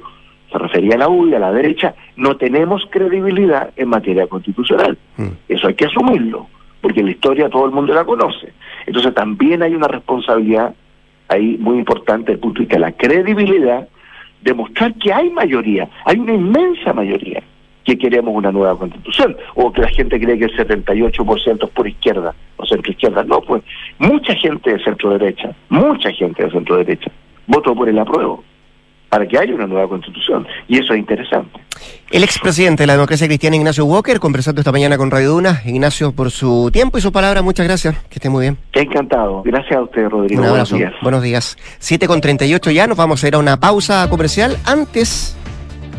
se 0.52 0.58
refería 0.58 0.96
a 0.96 1.00
la 1.00 1.10
UDI, 1.10 1.36
a 1.36 1.40
la 1.40 1.52
derecha, 1.52 1.96
no 2.16 2.38
tenemos 2.38 2.84
credibilidad 2.90 3.72
en 3.76 3.90
materia 3.90 4.28
constitucional. 4.28 4.98
Mm. 5.18 5.30
Eso 5.50 5.68
hay 5.68 5.74
que 5.74 5.86
asumirlo, 5.86 6.48
porque 6.82 7.04
la 7.04 7.12
historia 7.12 7.50
todo 7.50 7.66
el 7.66 7.72
mundo 7.72 7.94
la 7.94 8.06
conoce. 8.06 8.54
Entonces 8.86 9.14
también 9.14 9.64
hay 9.64 9.74
una 9.74 9.88
responsabilidad 9.88 10.76
ahí 11.30 11.58
muy 11.60 11.80
importante 11.80 12.34
el 12.34 12.40
punto 12.40 12.60
de 12.60 12.66
vista 12.66 12.76
de 12.76 12.82
la 12.82 12.92
credibilidad, 12.92 13.88
demostrar 14.42 14.94
que 14.96 15.12
hay 15.12 15.30
mayoría, 15.30 15.90
hay 16.06 16.20
una 16.20 16.34
inmensa 16.34 16.94
mayoría 16.94 17.42
que 17.86 17.98
queremos 17.98 18.34
una 18.34 18.52
nueva 18.52 18.78
constitución, 18.78 19.36
o 19.56 19.72
que 19.72 19.82
la 19.82 19.90
gente 19.90 20.20
cree 20.20 20.38
que 20.38 20.46
el 20.46 20.56
78% 20.56 21.64
es 21.64 21.70
por 21.72 21.88
izquierda 21.88 22.34
o 22.56 22.66
centro 22.66 22.92
izquierda. 22.92 23.24
No, 23.24 23.42
pues 23.42 23.62
mucha 24.00 24.36
gente 24.36 24.72
de 24.72 24.84
centro 24.84 25.18
derecha, 25.18 25.54
mucha 25.70 26.12
gente 26.12 26.44
de 26.44 26.52
centro 26.52 26.78
derecha 26.78 27.12
votó 27.48 27.76
por 27.76 27.90
el 27.90 28.00
apruebo 28.00 28.44
para 29.14 29.28
que 29.28 29.38
haya 29.38 29.54
una 29.54 29.68
nueva 29.68 29.88
constitución. 29.88 30.48
Y 30.68 30.80
eso 30.80 30.94
es 30.94 31.00
interesante. 31.00 31.60
El 32.10 32.24
expresidente 32.24 32.82
de 32.82 32.88
la 32.88 32.94
democracia 32.94 33.28
cristiana, 33.28 33.56
Ignacio 33.56 33.86
Walker, 33.86 34.20
conversando 34.20 34.62
esta 34.62 34.72
mañana 34.72 34.98
con 34.98 35.12
Radio 35.12 35.30
Duna. 35.34 35.62
Ignacio, 35.66 36.14
por 36.14 36.32
su 36.32 36.72
tiempo 36.74 36.98
y 36.98 37.02
su 37.02 37.12
palabra, 37.12 37.44
muchas 37.44 37.68
gracias. 37.68 37.96
Que 38.10 38.16
esté 38.16 38.30
muy 38.30 38.42
bien. 38.42 38.58
Encantado. 38.74 39.44
Gracias 39.44 39.78
a 39.78 39.84
usted, 39.84 40.10
Rodrigo. 40.10 40.42
Un 40.42 40.48
abrazo. 40.48 40.76
Buenos 40.76 40.92
días. 40.92 41.04
Buenos 41.04 41.22
días. 41.22 41.58
7 41.78 42.08
con 42.08 42.22
38 42.22 42.72
ya, 42.72 42.88
nos 42.88 42.98
vamos 42.98 43.24
a 43.24 43.28
ir 43.28 43.36
a 43.36 43.38
una 43.38 43.60
pausa 43.60 44.10
comercial. 44.10 44.58
Antes 44.66 45.38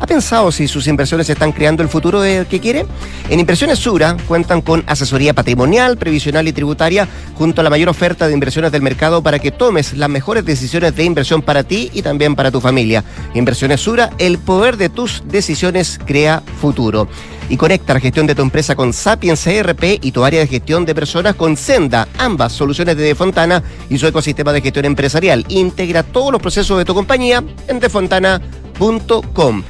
¿Ha 0.01 0.07
pensado 0.07 0.51
si 0.51 0.67
sus 0.67 0.87
inversiones 0.87 1.31
están 1.31 1.53
creando 1.53 1.83
el 1.83 1.89
futuro 1.89 2.21
de 2.21 2.47
que 2.49 2.61
quiere? 2.61 2.85
En 3.31 3.41
Inversiones 3.41 3.79
Sura 3.79 4.17
cuentan 4.27 4.61
con 4.61 4.83
asesoría 4.87 5.35
patrimonial, 5.35 5.97
previsional 5.97 6.47
y 6.49 6.53
tributaria 6.53 7.09
junto 7.37 7.61
a 7.61 7.65
la 7.65 7.71
mayor 7.71 7.89
oferta 7.89 8.27
de 8.27 8.35
inversiones 8.35 8.73
del 8.73 8.83
mercado 8.83 9.23
para 9.23 9.39
que 9.39 9.51
tomes 9.51 9.95
las 9.95 10.11
mejores 10.11 10.45
decisiones 10.45 10.97
de 10.97 11.05
inversión 11.05 11.43
para 11.43 11.63
ti 11.63 11.91
y 11.95 12.03
también 12.03 12.35
para 12.35 12.51
tu 12.51 12.61
familia. 12.61 13.05
Inversiones 13.35 13.81
Sura, 13.81 14.11
el 14.19 14.39
poder 14.39 14.77
de 14.77 14.89
tus 14.89 15.23
decisiones 15.27 15.99
crea 16.05 16.43
futuro. 16.61 17.09
Y 17.55 17.57
conecta 17.57 17.95
la 17.95 18.01
gestión 18.01 18.27
de 18.27 18.35
tu 18.35 18.43
empresa 18.43 18.75
con 18.75 18.93
Sapiens 18.93 19.45
CRP 19.45 20.01
y 20.03 20.11
tu 20.11 20.25
área 20.25 20.41
de 20.41 20.49
gestión 20.49 20.85
de 20.85 20.93
personas 20.93 21.37
con 21.37 21.57
Senda, 21.57 22.09
ambas 22.19 22.53
soluciones 22.53 22.97
de 22.97 23.05
Defontana 23.05 23.63
y 23.89 23.97
su 23.97 24.09
ecosistema 24.09 24.53
de 24.53 24.61
gestión 24.61 24.87
empresarial. 24.87 25.45
Integra 25.47 26.03
todos 26.03 26.33
los 26.33 26.43
procesos 26.43 26.77
de 26.79 26.85
tu 26.85 26.95
compañía 26.95 27.45
en 27.69 27.79
defontana.com. 27.79 29.63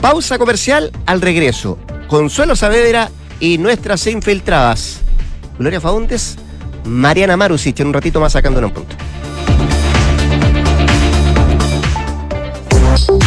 Pausa 0.00 0.38
comercial 0.38 0.90
al 1.04 1.20
regreso. 1.20 1.76
Consuelo 2.08 2.56
Saavedra 2.56 3.10
y 3.38 3.58
nuestras 3.58 4.06
infiltradas. 4.06 5.00
Gloria 5.58 5.82
Faundes, 5.82 6.38
Mariana 6.86 7.36
Marusich 7.36 7.80
en 7.80 7.88
un 7.88 7.92
ratito 7.92 8.18
más 8.18 8.32
sacándonos 8.32 8.70
un 8.70 8.76
punto. 8.76 8.96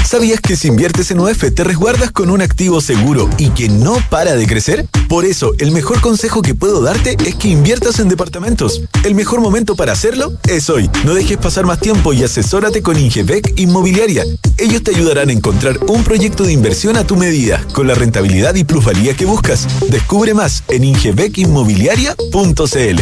¿Sabías 0.06 0.42
que 0.42 0.56
si 0.56 0.68
inviertes 0.68 1.10
en 1.12 1.20
UF 1.20 1.54
te 1.54 1.64
resguardas 1.64 2.10
con 2.12 2.32
un 2.32 2.42
activo 2.42 2.82
seguro 2.82 3.30
y 3.38 3.50
que 3.50 3.70
no 3.70 3.96
para 4.10 4.36
de 4.36 4.48
crecer? 4.48 4.88
Por 5.08 5.24
eso, 5.24 5.52
el 5.60 5.72
mejor 5.72 6.02
consejo 6.02 6.42
que 6.42 6.56
puedo 6.56 6.82
darte 6.82 7.16
es 7.26 7.36
que 7.36 7.50
inviertas 7.50 8.00
en 8.00 8.10
departamentos. 8.10 8.82
El 9.04 9.14
mejor 9.14 9.40
momento 9.40 9.76
para 9.76 9.94
hacerlo 9.94 10.34
es 10.48 10.68
hoy. 10.70 10.90
No 11.06 11.14
dejes 11.14 11.38
pasar 11.38 11.68
más 11.68 11.80
tiempo 11.80 12.12
y 12.14 12.24
asesórate 12.24 12.82
con 12.82 12.98
Ingebec 12.98 13.60
Inmobiliaria. 13.60 14.24
Ellos 14.58 14.82
te 14.84 14.96
ayudarán 14.96 15.30
a 15.30 15.34
encontrar 15.34 15.78
un 15.88 16.04
proyecto 16.04 16.44
de 16.44 16.54
inversión 16.54 16.98
a 16.98 17.06
tu 17.06 17.16
medida, 17.16 17.64
con 17.74 17.86
la 17.88 17.94
rentabilidad 17.94 18.56
y 18.56 18.64
plusvalía 18.64 19.16
que 19.16 19.26
buscas. 19.26 19.68
Descubre 19.90 20.34
más 20.34 20.64
en 20.70 20.86
ingebecinmobiliaria.cl. 20.86 23.02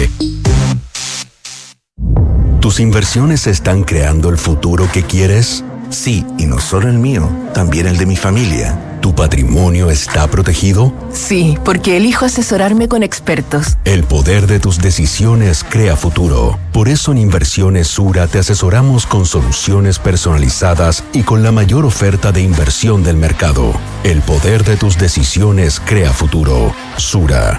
¿Tus 2.59 2.81
inversiones 2.81 3.47
están 3.47 3.85
creando 3.85 4.29
el 4.29 4.37
futuro 4.37 4.89
que 4.91 5.03
quieres? 5.03 5.63
Sí, 5.89 6.25
y 6.37 6.45
no 6.45 6.59
solo 6.59 6.89
el 6.89 6.97
mío, 6.97 7.29
también 7.53 7.87
el 7.87 7.97
de 7.97 8.05
mi 8.05 8.15
familia. 8.15 8.77
¿Tu 9.01 9.15
patrimonio 9.15 9.89
está 9.89 10.27
protegido? 10.27 10.93
Sí, 11.13 11.57
porque 11.63 11.95
elijo 11.95 12.25
asesorarme 12.25 12.89
con 12.89 13.03
expertos. 13.03 13.77
El 13.85 14.03
poder 14.03 14.47
de 14.47 14.59
tus 14.59 14.79
decisiones 14.79 15.63
crea 15.63 15.95
futuro. 15.95 16.59
Por 16.73 16.89
eso 16.89 17.13
en 17.13 17.19
Inversiones 17.19 17.87
Sura 17.87 18.27
te 18.27 18.39
asesoramos 18.39 19.05
con 19.05 19.25
soluciones 19.25 19.99
personalizadas 19.99 21.05
y 21.13 21.23
con 21.23 21.41
la 21.41 21.51
mayor 21.53 21.85
oferta 21.85 22.31
de 22.31 22.41
inversión 22.41 23.03
del 23.03 23.15
mercado. 23.15 23.73
El 24.03 24.21
poder 24.21 24.65
de 24.65 24.75
tus 24.75 24.97
decisiones 24.97 25.79
crea 25.79 26.11
futuro. 26.11 26.73
Sura. 26.97 27.55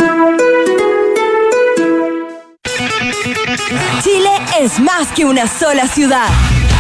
Chile 4.03 4.31
es 4.61 4.79
más 4.81 5.09
que 5.17 5.25
una 5.25 5.47
sola 5.47 5.89
ciudad. 5.89 6.29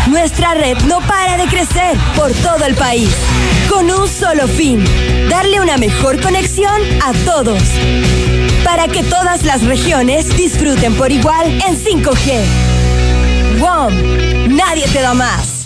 Nuestra 0.09 0.54
red 0.54 0.78
no 0.86 1.00
para 1.00 1.36
de 1.36 1.46
crecer 1.46 1.96
por 2.16 2.32
todo 2.32 2.64
el 2.64 2.74
país, 2.74 3.11
con 3.68 3.90
un 3.90 4.09
solo 4.09 4.48
fin, 4.48 4.82
darle 5.28 5.61
una 5.61 5.76
mejor 5.76 6.20
conexión 6.20 6.80
a 7.04 7.12
todos, 7.26 7.62
para 8.64 8.88
que 8.88 9.02
todas 9.02 9.44
las 9.44 9.64
regiones 9.64 10.34
disfruten 10.34 10.94
por 10.94 11.12
igual 11.12 11.46
en 11.46 11.76
5G. 11.76 12.42
WOM, 13.61 14.56
nadie 14.56 14.86
te 14.88 15.02
da 15.02 15.12
más. 15.12 15.57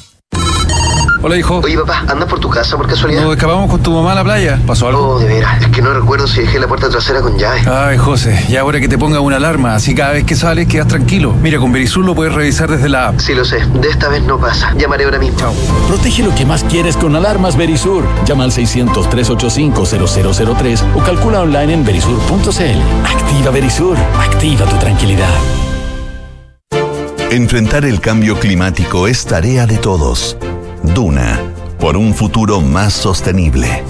Hola, 1.25 1.37
hijo. 1.37 1.61
Oye, 1.63 1.79
papá, 1.79 2.05
¿andas 2.09 2.29
por 2.29 2.41
tu 2.41 2.51
casa 2.51 2.77
por 2.77 2.89
casualidad? 2.89 3.23
Nos 3.23 3.35
escapamos 3.35 3.71
con 3.71 3.81
tu 3.81 3.93
mamá 3.93 4.11
a 4.11 4.17
la 4.17 4.25
playa. 4.25 4.59
¿Pasó 4.67 4.89
algo? 4.89 5.11
Oh, 5.11 5.21
de 5.21 5.29
veras. 5.29 5.63
Es 5.63 5.69
que 5.69 5.81
no 5.81 5.95
recuerdo 5.95 6.27
si 6.27 6.41
dejé 6.41 6.59
la 6.59 6.67
puerta 6.67 6.89
trasera 6.89 7.21
con 7.21 7.39
llave. 7.39 7.61
Ay, 7.71 7.97
José, 7.97 8.45
ya 8.49 8.63
ahora 8.63 8.81
que 8.81 8.89
te 8.89 8.99
ponga 8.99 9.21
una 9.21 9.37
alarma, 9.37 9.77
así 9.77 9.95
cada 9.95 10.15
vez 10.15 10.25
que 10.25 10.35
sales 10.35 10.67
quedas 10.67 10.89
tranquilo. 10.89 11.33
Mira, 11.41 11.61
con 11.61 11.71
Verisur 11.71 12.05
lo 12.05 12.17
puedes 12.17 12.35
revisar 12.35 12.69
desde 12.69 12.89
la 12.89 13.07
app. 13.09 13.21
Sí, 13.21 13.35
lo 13.35 13.45
sé. 13.45 13.65
De 13.67 13.89
esta 13.89 14.09
vez 14.09 14.25
no 14.25 14.37
pasa. 14.39 14.75
Llamaré 14.77 15.05
ahora 15.05 15.21
mismo. 15.21 15.39
Protege 15.87 16.25
lo 16.25 16.35
que 16.35 16.45
más 16.45 16.65
quieres 16.65 16.97
con 16.97 17.15
alarmas 17.15 17.57
Verisur. 17.57 18.03
Llama 18.27 18.43
al 18.43 18.51
600-385-0003 18.51 20.83
o 20.97 21.05
calcula 21.05 21.43
online 21.43 21.73
en 21.73 21.85
verisur.cl. 21.85 23.07
Activa 23.07 23.53
Verisur. 23.53 23.97
Activa 24.19 24.67
tu 24.67 24.77
tranquilidad. 24.79 25.31
Enfrentar 27.31 27.85
el 27.85 28.01
cambio 28.01 28.41
climático 28.41 29.07
es 29.07 29.25
tarea 29.25 29.67
de 29.67 29.79
todos. 29.79 30.37
Duna, 30.83 31.41
por 31.79 31.97
un 31.97 32.13
futuro 32.13 32.61
más 32.61 32.93
sostenible. 32.93 33.83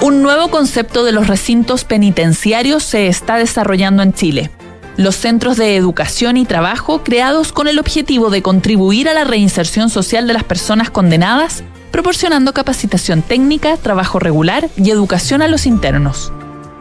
Un 0.00 0.22
nuevo 0.22 0.48
concepto 0.48 1.04
de 1.04 1.12
los 1.12 1.26
recintos 1.26 1.84
penitenciarios 1.84 2.82
se 2.82 3.08
está 3.08 3.36
desarrollando 3.36 4.02
en 4.02 4.14
Chile. 4.14 4.50
Los 4.96 5.16
centros 5.16 5.56
de 5.56 5.76
educación 5.76 6.36
y 6.36 6.46
trabajo 6.46 7.02
creados 7.04 7.52
con 7.52 7.68
el 7.68 7.78
objetivo 7.78 8.30
de 8.30 8.42
contribuir 8.42 9.08
a 9.08 9.14
la 9.14 9.24
reinserción 9.24 9.90
social 9.90 10.26
de 10.26 10.32
las 10.32 10.44
personas 10.44 10.90
condenadas, 10.90 11.62
proporcionando 11.90 12.54
capacitación 12.54 13.22
técnica, 13.22 13.76
trabajo 13.76 14.18
regular 14.18 14.70
y 14.76 14.90
educación 14.90 15.42
a 15.42 15.48
los 15.48 15.66
internos. 15.66 16.32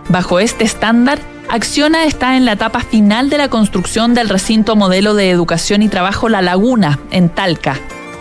Bajo 0.10 0.40
este 0.40 0.64
estándar, 0.64 1.20
Acciona 1.50 2.06
está 2.06 2.38
en 2.38 2.46
la 2.46 2.54
etapa 2.54 2.80
final 2.80 3.30
de 3.30 3.38
la 3.38 3.50
construcción 3.50 4.14
del 4.14 4.30
recinto 4.30 4.76
modelo 4.76 5.14
de 5.14 5.30
educación 5.30 5.82
y 5.82 5.90
trabajo 5.90 6.30
La 6.30 6.42
Laguna, 6.42 7.00
en 7.12 7.30
Talca. 7.30 7.80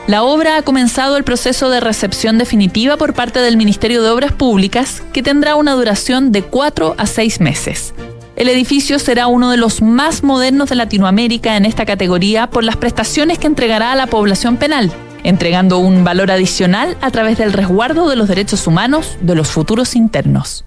La 0.08 0.24
obra 0.24 0.56
ha 0.56 0.62
comenzado 0.62 1.16
el 1.16 1.22
proceso 1.22 1.70
de 1.70 1.78
recepción 1.78 2.36
definitiva 2.36 2.96
por 2.96 3.14
parte 3.14 3.38
del 3.38 3.56
Ministerio 3.56 4.02
de 4.02 4.10
Obras 4.10 4.32
Públicas, 4.32 5.00
que 5.12 5.22
tendrá 5.22 5.54
una 5.54 5.74
duración 5.74 6.32
de 6.32 6.42
cuatro 6.42 6.96
a 6.98 7.06
seis 7.06 7.40
meses. 7.40 7.94
El 8.34 8.48
edificio 8.48 8.98
será 8.98 9.28
uno 9.28 9.50
de 9.50 9.58
los 9.58 9.80
más 9.80 10.24
modernos 10.24 10.70
de 10.70 10.74
Latinoamérica 10.74 11.56
en 11.56 11.66
esta 11.66 11.86
categoría 11.86 12.50
por 12.50 12.64
las 12.64 12.76
prestaciones 12.76 13.38
que 13.38 13.46
entregará 13.46 13.92
a 13.92 13.96
la 13.96 14.08
población 14.08 14.56
penal, 14.56 14.90
entregando 15.22 15.78
un 15.78 16.02
valor 16.02 16.32
adicional 16.32 16.96
a 17.00 17.12
través 17.12 17.38
del 17.38 17.52
resguardo 17.52 18.08
de 18.08 18.16
los 18.16 18.26
derechos 18.26 18.66
humanos 18.66 19.16
de 19.20 19.36
los 19.36 19.52
futuros 19.52 19.94
internos. 19.94 20.64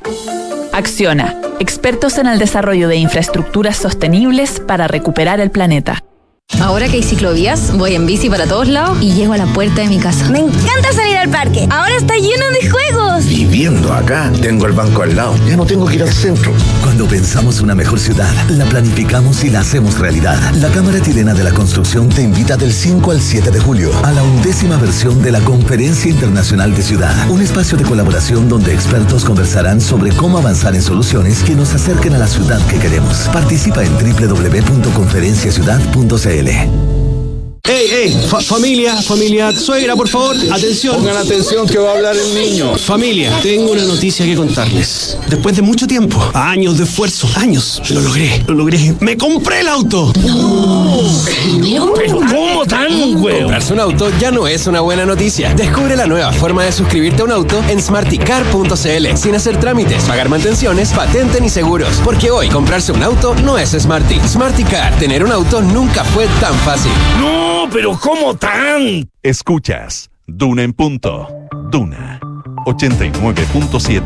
Acciona, 0.72 1.36
expertos 1.60 2.18
en 2.18 2.28
el 2.28 2.40
desarrollo 2.40 2.88
de 2.88 2.96
infraestructuras 2.96 3.76
sostenibles 3.76 4.62
para 4.62 4.88
recuperar 4.88 5.42
el 5.42 5.52
planeta. 5.52 6.06
Ahora 6.66 6.88
que 6.88 6.98
hay 6.98 7.04
ciclovías, 7.04 7.78
voy 7.78 7.96
en 7.96 8.06
bici 8.06 8.30
para 8.30 8.48
todos 8.48 8.68
lados 8.68 8.98
y 9.02 9.14
llego 9.14 9.34
a 9.34 9.38
la 9.38 9.46
puerta 9.46 9.82
de 9.82 9.88
mi 9.88 10.00
casa. 10.00 10.30
Me 10.30 10.40
encanta 10.40 10.92
salir 10.94 11.18
al 11.18 11.30
parque. 11.30 11.68
Ahora 11.70 11.96
está 11.96 12.16
lleno 12.16 12.46
de 12.60 12.70
juegos. 12.70 13.26
Viviendo 13.28 13.94
acá, 13.94 14.32
tengo 14.42 14.66
el 14.66 14.74
banco 14.74 15.04
al 15.04 15.16
lado. 15.16 15.36
Ya 15.48 15.56
no 15.58 15.66
tengo 15.66 15.86
que 15.86 15.96
ir 15.96 16.04
al 16.04 16.12
centro. 16.12 16.52
Cuando 16.82 17.08
pensamos 17.08 17.62
una 17.62 17.76
mejor 17.76 18.00
ciudad, 18.00 18.32
la 18.50 18.66
planificamos 18.66 19.44
y 19.44 19.50
la 19.50 19.60
hacemos 19.60 20.00
realidad. 20.00 20.40
La 20.56 20.70
Cámara 20.70 21.02
Chilena 21.02 21.34
de 21.34 21.44
la 21.44 21.52
Construcción 21.52 22.08
te 22.10 22.22
invita 22.24 22.58
del 22.58 22.74
5 22.74 23.12
al 23.12 23.22
7 23.22 23.52
de 23.52 23.60
julio 23.60 23.92
a 24.04 24.12
la 24.12 24.24
undécima 24.24 24.78
versión 24.78 25.22
de 25.22 25.32
la 25.32 25.42
Conferencia 25.42 26.10
Internacional 26.10 26.74
de 26.74 26.82
Ciudad. 26.82 27.30
Un 27.30 27.42
espacio 27.42 27.78
de 27.78 27.84
colaboración 27.84 28.48
donde 28.50 28.74
expertos 28.74 29.26
conversarán 29.26 29.82
sobre 29.82 30.12
cómo 30.12 30.38
avanzar 30.40 30.74
en 30.76 30.82
soluciones 30.82 31.44
que 31.44 31.56
nos 31.56 31.74
acerquen 31.74 32.16
a 32.16 32.20
la 32.20 32.28
ciudad 32.28 32.60
que 32.68 32.80
queremos. 32.80 33.30
Participa 33.32 33.84
en 33.84 33.94
www.conferenciaciudad.cl. 33.94 36.35
RL. 36.36 37.05
¡Ey, 37.68 37.88
ey! 37.92 38.12
Fa- 38.30 38.42
familia, 38.42 38.96
familia, 39.02 39.52
suegra, 39.52 39.96
por 39.96 40.08
favor, 40.08 40.36
atención. 40.52 40.98
Pongan 40.98 41.18
atención 41.18 41.68
que 41.68 41.80
va 41.80 41.90
a 41.90 41.96
hablar 41.96 42.16
el 42.16 42.34
niño. 42.36 42.78
Familia, 42.78 43.32
tengo 43.42 43.72
una 43.72 43.84
noticia 43.84 44.24
que 44.24 44.36
contarles. 44.36 45.18
Después 45.28 45.56
de 45.56 45.64
mucho 45.64 45.88
tiempo, 45.88 46.24
años 46.36 46.78
de 46.78 46.84
esfuerzo, 46.84 47.28
años, 47.36 47.82
lo 47.90 48.02
logré, 48.02 48.44
lo 48.48 48.54
logré. 48.54 48.94
¡Me 49.00 49.18
compré 49.18 49.62
el 49.62 49.68
auto! 49.70 50.14
Pero 51.96 52.20
¿cómo 52.20 52.66
tan, 52.68 53.20
güey? 53.20 53.40
Comprarse 53.40 53.74
un 53.74 53.80
auto 53.80 54.12
ya 54.20 54.30
no 54.30 54.48
es 54.48 54.68
una 54.68 54.82
buena 54.82 55.06
noticia. 55.06 55.52
Descubre 55.56 55.96
la 55.96 56.06
nueva 56.06 56.32
forma 56.34 56.64
de 56.66 56.72
suscribirte 56.72 57.22
a 57.24 57.26
un 57.26 57.32
auto 57.32 57.64
en 57.68 57.82
smarticar.cl 57.82 59.18
sin 59.18 59.36
hacer 59.36 59.60
trámites, 59.60 60.04
pagar 60.04 60.30
mantenciones, 60.30 60.90
patente 60.92 61.42
ni 61.42 61.50
seguros. 61.50 62.00
Porque 62.04 62.30
hoy 62.30 62.48
comprarse 62.50 62.92
un 62.92 63.02
auto 63.02 63.34
no 63.44 63.58
es 63.58 63.72
Smarty. 63.72 64.20
Smarticar, 64.28 64.96
tener 65.00 65.24
un 65.24 65.32
auto 65.32 65.62
nunca 65.64 66.04
fue 66.04 66.28
tan 66.40 66.54
fácil. 66.60 66.92
No, 67.20 67.55
pero 67.72 67.98
¿cómo 68.02 68.36
tan? 68.36 69.10
Escuchas 69.22 70.10
Duna 70.28 70.64
en 70.64 70.74
punto. 70.74 71.28
Duna 71.72 72.20
89.7. 72.66 74.02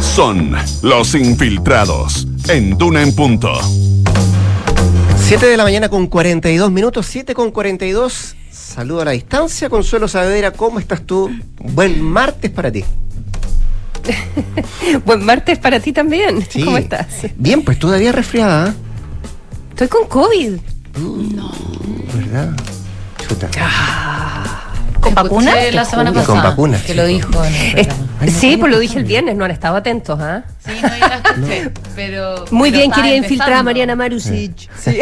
Son 0.00 0.54
los 0.82 1.14
infiltrados 1.14 2.26
en 2.48 2.76
Duna 2.76 3.02
en 3.02 3.14
punto. 3.14 3.52
7 5.16 5.46
de 5.46 5.56
la 5.56 5.64
mañana 5.64 5.88
con 5.88 6.06
42 6.06 6.70
minutos, 6.70 7.06
7 7.06 7.34
con 7.34 7.50
42. 7.50 8.36
Saludo 8.50 9.02
a 9.02 9.04
la 9.06 9.10
distancia, 9.12 9.70
Consuelo 9.70 10.08
Saavedra, 10.08 10.52
¿cómo 10.52 10.78
estás 10.78 11.02
tú? 11.06 11.30
Buen 11.58 12.02
martes 12.02 12.50
para 12.50 12.70
ti. 12.70 12.84
Buen 15.04 15.24
martes 15.24 15.58
para 15.58 15.80
ti 15.80 15.92
también. 15.92 16.44
Sí. 16.48 16.62
¿Cómo 16.64 16.78
estás? 16.78 17.06
Bien, 17.36 17.62
pues 17.62 17.78
todavía 17.78 18.12
resfriada, 18.12 18.68
¿eh? 18.68 18.72
Estoy 19.70 19.88
con 19.88 20.06
COVID. 20.08 20.58
¿verdad? 22.14 22.50
Chuta. 23.26 23.48
¿Con 25.00 25.14
vacuna? 25.14 25.52
Escuché 25.52 25.72
la 25.72 25.84
semana 25.86 26.12
Con 26.12 26.20
pasada. 26.22 26.42
vacuna, 26.50 26.78
Que 26.82 26.88
sí. 26.88 26.94
lo 26.94 27.06
dijo 27.06 27.42
en 27.44 27.54
el 27.54 27.78
Es- 27.78 27.86
programa. 27.86 28.32
sí, 28.38 28.56
pues 28.58 28.70
lo 28.72 28.78
dije 28.78 28.98
el 28.98 29.04
viernes, 29.04 29.34
no 29.36 29.46
han 29.46 29.50
estado 29.50 29.76
atentos, 29.76 30.20
¿ah? 30.20 30.44
Sí, 30.66 30.72
no, 30.82 30.88
yo 30.88 31.08
la 31.08 31.14
escuché. 31.24 31.70
Pero. 31.96 32.44
Muy 32.50 32.70
pero 32.70 32.80
bien, 32.80 32.92
quería 32.92 33.16
infiltrar 33.16 33.54
a. 33.54 33.62
Mariana 33.62 33.96
Marusic. 33.96 34.68
Sí. 34.78 34.98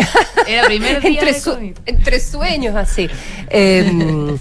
Era 0.46 0.66
primer 0.66 1.00
día 1.02 1.10
entre, 1.20 1.40
su- 1.40 1.72
entre 1.84 2.20
sueños, 2.20 2.76
así. 2.76 3.08
Eh, 3.50 4.36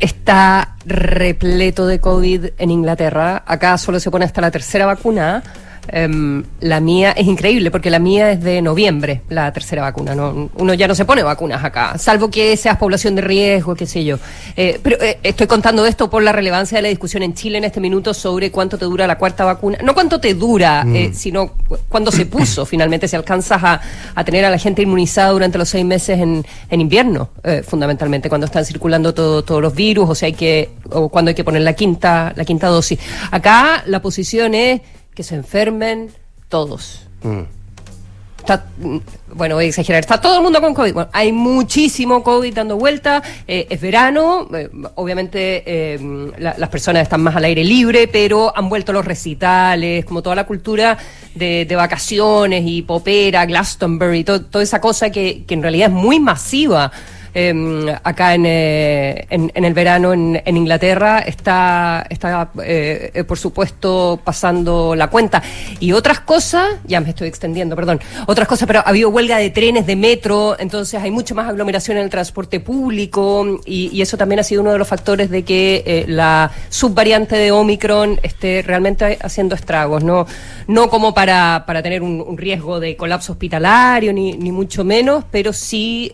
está 0.00 0.76
repleto 0.86 1.86
de 1.86 2.00
COVID 2.00 2.46
en 2.58 2.70
Inglaterra. 2.70 3.42
Acá 3.46 3.78
solo 3.78 4.00
se 4.00 4.10
pone 4.10 4.24
hasta 4.24 4.40
la 4.40 4.50
tercera 4.50 4.86
vacuna. 4.86 5.42
Em, 5.88 6.42
la 6.60 6.80
mía 6.80 7.12
es 7.12 7.26
increíble 7.26 7.70
porque 7.70 7.90
la 7.90 7.98
mía 7.98 8.32
es 8.32 8.42
de 8.42 8.62
noviembre, 8.62 9.22
la 9.28 9.52
tercera 9.52 9.82
vacuna. 9.82 10.14
No, 10.14 10.50
uno 10.56 10.74
ya 10.74 10.88
no 10.88 10.94
se 10.94 11.04
pone 11.04 11.22
vacunas 11.22 11.62
acá, 11.64 11.98
salvo 11.98 12.30
que 12.30 12.56
seas 12.56 12.76
población 12.78 13.14
de 13.14 13.22
riesgo, 13.22 13.74
qué 13.74 13.86
sé 13.86 14.04
yo. 14.04 14.18
Eh, 14.56 14.80
pero 14.82 14.96
eh, 15.02 15.18
estoy 15.22 15.46
contando 15.46 15.84
esto 15.86 16.08
por 16.08 16.22
la 16.22 16.32
relevancia 16.32 16.78
de 16.78 16.82
la 16.82 16.88
discusión 16.88 17.22
en 17.22 17.34
Chile 17.34 17.58
en 17.58 17.64
este 17.64 17.80
minuto 17.80 18.14
sobre 18.14 18.50
cuánto 18.50 18.78
te 18.78 18.84
dura 18.86 19.06
la 19.06 19.18
cuarta 19.18 19.44
vacuna. 19.44 19.78
No 19.82 19.94
cuánto 19.94 20.20
te 20.20 20.34
dura, 20.34 20.84
Mm. 20.84 20.96
eh, 20.96 21.10
sino 21.14 21.48
cu- 21.48 21.78
cuándo 21.88 22.10
se 22.10 22.26
puso 22.26 22.64
finalmente, 22.66 23.06
si 23.08 23.16
alcanzas 23.16 23.62
a, 23.62 23.80
a 24.14 24.24
tener 24.24 24.44
a 24.44 24.50
la 24.50 24.58
gente 24.58 24.82
inmunizada 24.82 25.30
durante 25.30 25.58
los 25.58 25.68
seis 25.68 25.84
meses 25.84 26.18
en, 26.18 26.44
en 26.70 26.80
invierno, 26.80 27.28
fundamentalmente, 27.66 28.28
cuando 28.28 28.46
están 28.46 28.64
circulando 28.64 29.12
todo- 29.14 29.42
todos 29.44 29.60
los 29.62 29.74
virus, 29.74 30.08
o 30.10 30.14
sea, 30.14 30.26
hay 30.26 30.32
que, 30.32 30.70
o 30.90 31.08
cuando 31.08 31.28
hay 31.30 31.34
que 31.34 31.44
poner 31.44 31.62
la 31.62 31.74
quinta, 31.74 32.32
la 32.36 32.44
quinta 32.44 32.68
dosis. 32.68 32.98
Acá 33.30 33.82
la 33.86 34.00
posición 34.00 34.54
es 34.54 34.80
que 35.14 35.22
se 35.22 35.34
enfermen 35.34 36.10
todos. 36.48 37.06
Está, 38.38 38.66
bueno, 39.32 39.54
voy 39.54 39.64
a 39.64 39.68
exagerar, 39.68 40.00
está 40.00 40.20
todo 40.20 40.36
el 40.36 40.42
mundo 40.42 40.60
con 40.60 40.74
COVID. 40.74 40.92
Bueno, 40.92 41.08
hay 41.14 41.32
muchísimo 41.32 42.22
COVID 42.22 42.52
dando 42.54 42.76
vuelta, 42.76 43.22
eh, 43.48 43.66
es 43.70 43.80
verano, 43.80 44.46
eh, 44.54 44.68
obviamente 44.96 45.62
eh, 45.66 46.30
la- 46.36 46.54
las 46.58 46.68
personas 46.68 47.04
están 47.04 47.22
más 47.22 47.34
al 47.36 47.44
aire 47.44 47.64
libre, 47.64 48.06
pero 48.06 48.52
han 48.54 48.68
vuelto 48.68 48.92
los 48.92 49.06
recitales, 49.06 50.04
como 50.04 50.20
toda 50.20 50.36
la 50.36 50.44
cultura 50.44 50.98
de, 51.34 51.64
de 51.64 51.74
vacaciones 51.76 52.64
y 52.66 52.82
popera, 52.82 53.46
Glastonbury, 53.46 54.24
to- 54.24 54.42
toda 54.44 54.62
esa 54.62 54.78
cosa 54.78 55.08
que, 55.08 55.44
que 55.46 55.54
en 55.54 55.62
realidad 55.62 55.88
es 55.88 55.94
muy 55.94 56.20
masiva. 56.20 56.92
Eh, 57.34 57.96
acá 58.02 58.34
en, 58.34 58.44
eh, 58.46 59.26
en, 59.28 59.50
en 59.54 59.64
el 59.64 59.74
verano 59.74 60.12
en, 60.12 60.40
en 60.44 60.56
Inglaterra 60.56 61.18
está, 61.18 62.06
está 62.08 62.50
eh, 62.62 63.10
eh, 63.12 63.24
por 63.24 63.38
supuesto 63.38 64.20
pasando 64.22 64.94
la 64.94 65.08
cuenta. 65.08 65.42
Y 65.80 65.92
otras 65.92 66.20
cosas 66.20 66.76
ya 66.84 67.00
me 67.00 67.10
estoy 67.10 67.28
extendiendo 67.28 67.76
perdón 67.76 68.00
otras 68.26 68.48
cosas 68.48 68.66
pero 68.66 68.80
ha 68.80 68.82
habido 68.82 69.10
huelga 69.10 69.38
de 69.38 69.50
trenes 69.50 69.86
de 69.86 69.96
metro 69.96 70.56
entonces 70.58 71.02
hay 71.02 71.10
mucho 71.10 71.34
más 71.34 71.48
aglomeración 71.48 71.96
en 71.96 72.04
el 72.04 72.10
transporte 72.10 72.60
público 72.60 73.60
y, 73.66 74.02
eso 74.04 74.18
también 74.18 74.38
ha 74.38 74.42
sido 74.42 74.60
uno 74.60 74.70
de 74.70 74.76
los 74.76 74.86
factores 74.86 75.30
de 75.30 75.44
que 75.44 76.04
la 76.08 76.50
subvariante 76.68 77.36
de 77.36 77.52
Omicron 77.52 78.20
esté 78.22 78.60
realmente 78.60 79.18
haciendo 79.22 79.54
estragos 79.54 80.04
no 80.04 80.26
no 80.66 80.90
como 80.90 81.14
para, 81.14 81.64
para 81.66 81.82
tener 81.82 82.02
un, 82.02 82.20
un 82.20 82.36
riesgo 82.36 82.80
de 82.80 82.96
colapso 82.96 83.32
hospitalario 83.32 84.12
ni, 84.12 84.34
ni 84.34 84.52
mucho 84.52 84.84
menos 84.84 85.24
pero 85.30 85.54
sí 85.54 86.12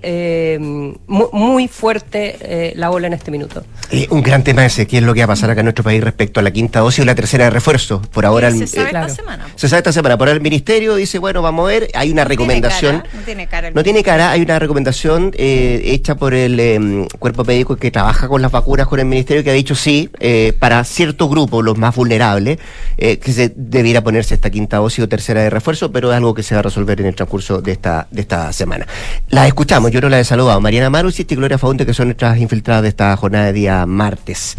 mu- 1.11 1.29
muy 1.33 1.69
fuerte 1.69 2.37
eh, 2.41 2.73
la 2.77 2.91
ola 2.91 3.07
en 3.09 3.13
este 3.13 3.31
minuto 3.31 3.65
Eh, 3.91 4.07
un 4.11 4.23
gran 4.23 4.43
tema 4.45 4.65
ese, 4.65 4.87
qué 4.87 4.99
es 4.99 5.03
lo 5.03 5.13
que 5.13 5.21
va 5.21 5.25
a 5.25 5.29
pasar 5.29 5.51
acá 5.51 5.61
en 5.61 5.67
nuestro 5.67 5.85
país 5.85 6.03
respecto 6.03 6.41
a 6.41 6.43
la 6.43 6.51
quinta 6.51 6.81
dosis 6.81 7.01
o 7.03 7.05
la 7.05 7.15
tercera 7.15 7.45
de 7.45 7.51
refuerzo. 7.51 8.01
Por 8.13 8.25
ahora 8.25 8.49
el- 8.49 8.59
se 8.59 8.67
sabe 8.69 8.85
eh, 8.87 8.87
esta 8.87 9.09
semana. 9.09 9.47
se 9.57 9.69
sabe 9.69 9.79
esta 9.81 9.93
semana. 9.93 10.17
Por 10.17 10.29
ahora 10.29 10.37
el 10.37 10.43
ministerio 10.43 10.95
dice, 10.95 11.19
bueno, 11.19 11.43
vamos 11.43 11.65
a 11.65 11.73
ver, 11.73 11.89
hay 11.95 12.11
una 12.11 12.25
recomendación. 12.25 13.03
No 13.13 13.21
tiene 13.25 13.47
cara. 13.47 13.69
el- 13.69 13.75
No 13.75 13.83
tiene 13.83 14.03
cara, 14.03 14.31
hay 14.31 14.41
una 14.43 14.59
recomendación 14.59 15.33
eh, 15.37 15.83
hecha 15.85 16.15
por 16.15 16.33
el 16.35 16.59
eh, 16.61 17.07
cuerpo 17.19 17.45
médico 17.45 17.77
que 17.77 17.91
trabaja 17.91 18.29
con 18.29 18.41
las 18.43 18.53
vacunas 18.53 18.87
con 18.87 19.01
el 19.01 19.07
ministerio 19.07 19.43
que 19.45 19.51
ha 19.51 19.55
dicho 19.55 19.75
sí, 19.75 20.09
eh, 20.21 20.53
para 20.59 20.83
cierto 20.85 21.29
grupo, 21.29 21.61
los 21.63 21.77
más 21.77 21.95
vulnerables, 21.97 22.59
eh, 22.97 23.19
que 23.19 23.33
se 23.33 23.53
debiera 23.57 24.03
ponerse 24.03 24.35
esta 24.35 24.51
quinta 24.51 24.77
dosis 24.79 25.05
o 25.05 25.09
tercera 25.09 25.43
de 25.43 25.51
refuerzo, 25.51 25.91
pero 25.91 26.11
es 26.13 26.17
algo 26.17 26.33
que 26.35 26.43
se 26.43 26.55
va 26.55 26.61
a 26.61 26.63
resolver 26.63 27.01
en 27.01 27.07
el 27.09 27.15
transcurso 27.17 27.61
de 27.61 27.73
esta, 27.73 28.07
de 28.11 28.21
esta 28.21 28.53
semana. 28.53 28.87
La 29.31 29.47
escuchamos, 29.47 29.91
yo 29.91 30.01
no 30.01 30.09
la 30.09 30.21
he 30.21 30.25
saludado, 30.25 30.61
Mariana 30.61 30.91
Marusic 31.01 31.33
y 31.33 31.35
Gloria 31.35 31.57
Faunte, 31.57 31.87
que 31.87 31.95
son 31.95 32.09
nuestras 32.09 32.37
infiltradas 32.37 32.83
de 32.83 32.91
esta 32.91 33.17
jornada 33.17 33.47
de 33.47 33.55
día 33.55 33.87
martes. 33.87 34.59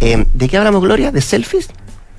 Eh, 0.00 0.26
¿De 0.34 0.48
qué 0.48 0.56
hablamos, 0.56 0.82
Gloria? 0.82 1.12
¿De 1.12 1.20
selfies? 1.20 1.68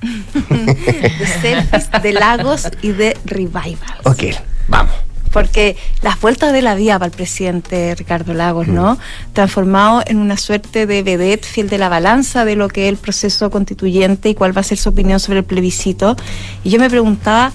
de 0.00 1.26
selfies, 1.42 1.90
de 2.02 2.12
lagos 2.14 2.66
y 2.80 2.92
de 2.92 3.14
revival. 3.26 3.98
Ok, 4.04 4.22
vamos. 4.68 4.94
Porque 5.34 5.76
las 6.00 6.18
vueltas 6.18 6.54
de 6.54 6.62
la 6.62 6.76
vía 6.76 6.98
para 6.98 7.10
el 7.10 7.14
presidente 7.14 7.94
Ricardo 7.94 8.32
Lagos, 8.32 8.68
¿no? 8.68 8.96
Transformado 9.34 10.02
en 10.06 10.16
una 10.16 10.38
suerte 10.38 10.86
de 10.86 11.02
vedette 11.02 11.44
fiel 11.44 11.68
de 11.68 11.76
la 11.76 11.90
balanza 11.90 12.46
de 12.46 12.56
lo 12.56 12.68
que 12.68 12.86
es 12.86 12.88
el 12.88 12.96
proceso 12.96 13.50
constituyente 13.50 14.30
y 14.30 14.34
cuál 14.34 14.56
va 14.56 14.62
a 14.62 14.64
ser 14.64 14.78
su 14.78 14.88
opinión 14.88 15.20
sobre 15.20 15.40
el 15.40 15.44
plebiscito. 15.44 16.16
Y 16.64 16.70
yo 16.70 16.78
me 16.78 16.88
preguntaba, 16.88 17.52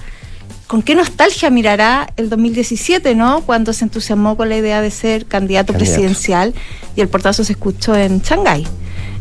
¿con 0.73 0.81
qué 0.81 0.95
nostalgia 0.95 1.51
mirará 1.51 2.11
el 2.17 2.31
2017, 2.31 3.13
¿no? 3.13 3.41
Cuando 3.41 3.73
se 3.73 3.83
entusiasmó 3.83 4.35
con 4.35 4.49
la 4.49 4.57
idea 4.57 4.81
de 4.81 4.89
ser 4.89 5.27
candidato, 5.27 5.71
Candidato. 5.71 5.73
presidencial 5.77 6.55
y 6.95 7.01
el 7.01 7.09
portazo 7.09 7.43
se 7.43 7.51
escuchó 7.51 7.95
en 7.95 8.21
Shanghái. 8.21 8.65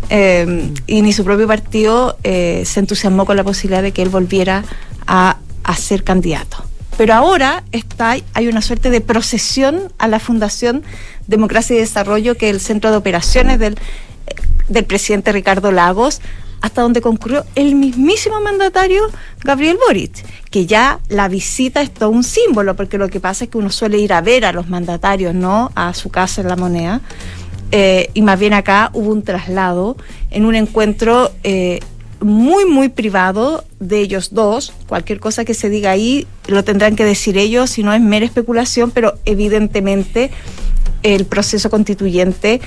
Eh, 0.08 0.72
y 0.86 1.02
ni 1.02 1.12
su 1.12 1.24
propio 1.24 1.46
partido 1.46 2.16
eh, 2.24 2.62
se 2.64 2.80
entusiasmó 2.80 3.26
con 3.26 3.36
la 3.36 3.44
posibilidad 3.44 3.82
de 3.82 3.92
que 3.92 4.00
él 4.00 4.08
volviera 4.08 4.64
a, 5.06 5.36
a 5.62 5.76
ser 5.76 6.04
candidato. 6.04 6.64
Pero 6.96 7.12
ahora 7.12 7.64
está, 7.70 8.16
hay 8.32 8.48
una 8.48 8.62
suerte 8.62 8.88
de 8.88 9.02
procesión 9.02 9.92
a 9.98 10.08
la 10.08 10.20
Fundación 10.20 10.82
Democracia 11.26 11.76
y 11.76 11.80
Desarrollo, 11.80 12.34
que 12.34 12.48
es 12.48 12.54
el 12.54 12.62
centro 12.62 12.90
de 12.90 12.96
operaciones 12.96 13.58
del, 13.58 13.74
eh, 13.74 14.34
del 14.68 14.86
presidente 14.86 15.32
Ricardo 15.32 15.70
Lagos, 15.70 16.22
hasta 16.62 16.80
donde 16.80 17.00
concurrió 17.00 17.44
el 17.54 17.74
mismísimo 17.74 18.40
mandatario 18.40 19.02
Gabriel 19.44 19.78
Boric, 19.86 20.24
que 20.50 20.64
ya 20.64 21.00
la 21.08 21.28
visita 21.28 21.82
es 21.82 21.92
todo 21.92 22.10
un 22.10 22.24
símbolo, 22.24 22.74
porque 22.76 22.98
lo 22.98 23.08
que 23.08 23.20
pasa 23.20 23.44
es 23.44 23.50
que 23.50 23.58
uno 23.58 23.70
suele 23.70 23.98
ir 23.98 24.12
a 24.12 24.20
ver 24.20 24.44
a 24.44 24.52
los 24.52 24.68
mandatarios, 24.68 25.34
¿no? 25.34 25.70
A 25.74 25.92
su 25.92 26.08
casa 26.08 26.40
en 26.40 26.48
la 26.48 26.56
moneda. 26.56 27.00
Eh, 27.72 28.10
y 28.14 28.22
más 28.22 28.38
bien 28.38 28.52
acá 28.52 28.90
hubo 28.92 29.10
un 29.10 29.22
traslado 29.22 29.96
en 30.30 30.44
un 30.44 30.54
encuentro 30.54 31.32
eh, 31.42 31.80
muy, 32.20 32.64
muy 32.64 32.88
privado 32.88 33.64
de 33.80 34.00
ellos 34.00 34.32
dos. 34.32 34.72
Cualquier 34.86 35.18
cosa 35.18 35.44
que 35.44 35.54
se 35.54 35.68
diga 35.68 35.90
ahí 35.90 36.26
lo 36.46 36.62
tendrán 36.62 36.94
que 36.94 37.04
decir 37.04 37.38
ellos, 37.38 37.70
si 37.70 37.82
no 37.82 37.92
es 37.92 38.00
mera 38.00 38.24
especulación, 38.24 38.92
pero 38.92 39.18
evidentemente 39.24 40.30
el 41.02 41.24
proceso 41.24 41.70
constituyente 41.70 42.60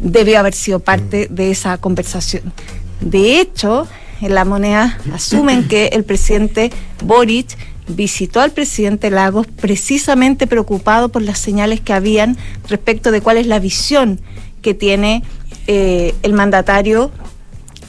debió 0.00 0.38
haber 0.38 0.54
sido 0.54 0.80
parte 0.80 1.28
de 1.30 1.50
esa 1.50 1.78
conversación. 1.78 2.52
De 3.00 3.40
hecho, 3.40 3.86
en 4.20 4.34
la 4.34 4.44
moneda 4.44 4.98
asumen 5.12 5.68
que 5.68 5.86
el 5.88 6.04
presidente 6.04 6.70
Boric 7.04 7.56
visitó 7.88 8.40
al 8.40 8.50
presidente 8.50 9.10
Lagos 9.10 9.46
precisamente 9.46 10.46
preocupado 10.46 11.08
por 11.08 11.22
las 11.22 11.38
señales 11.38 11.80
que 11.80 11.92
habían 11.92 12.36
respecto 12.68 13.10
de 13.10 13.20
cuál 13.20 13.38
es 13.38 13.46
la 13.46 13.58
visión 13.58 14.20
que 14.62 14.74
tiene 14.74 15.22
eh, 15.66 16.14
el 16.22 16.32
mandatario 16.32 17.10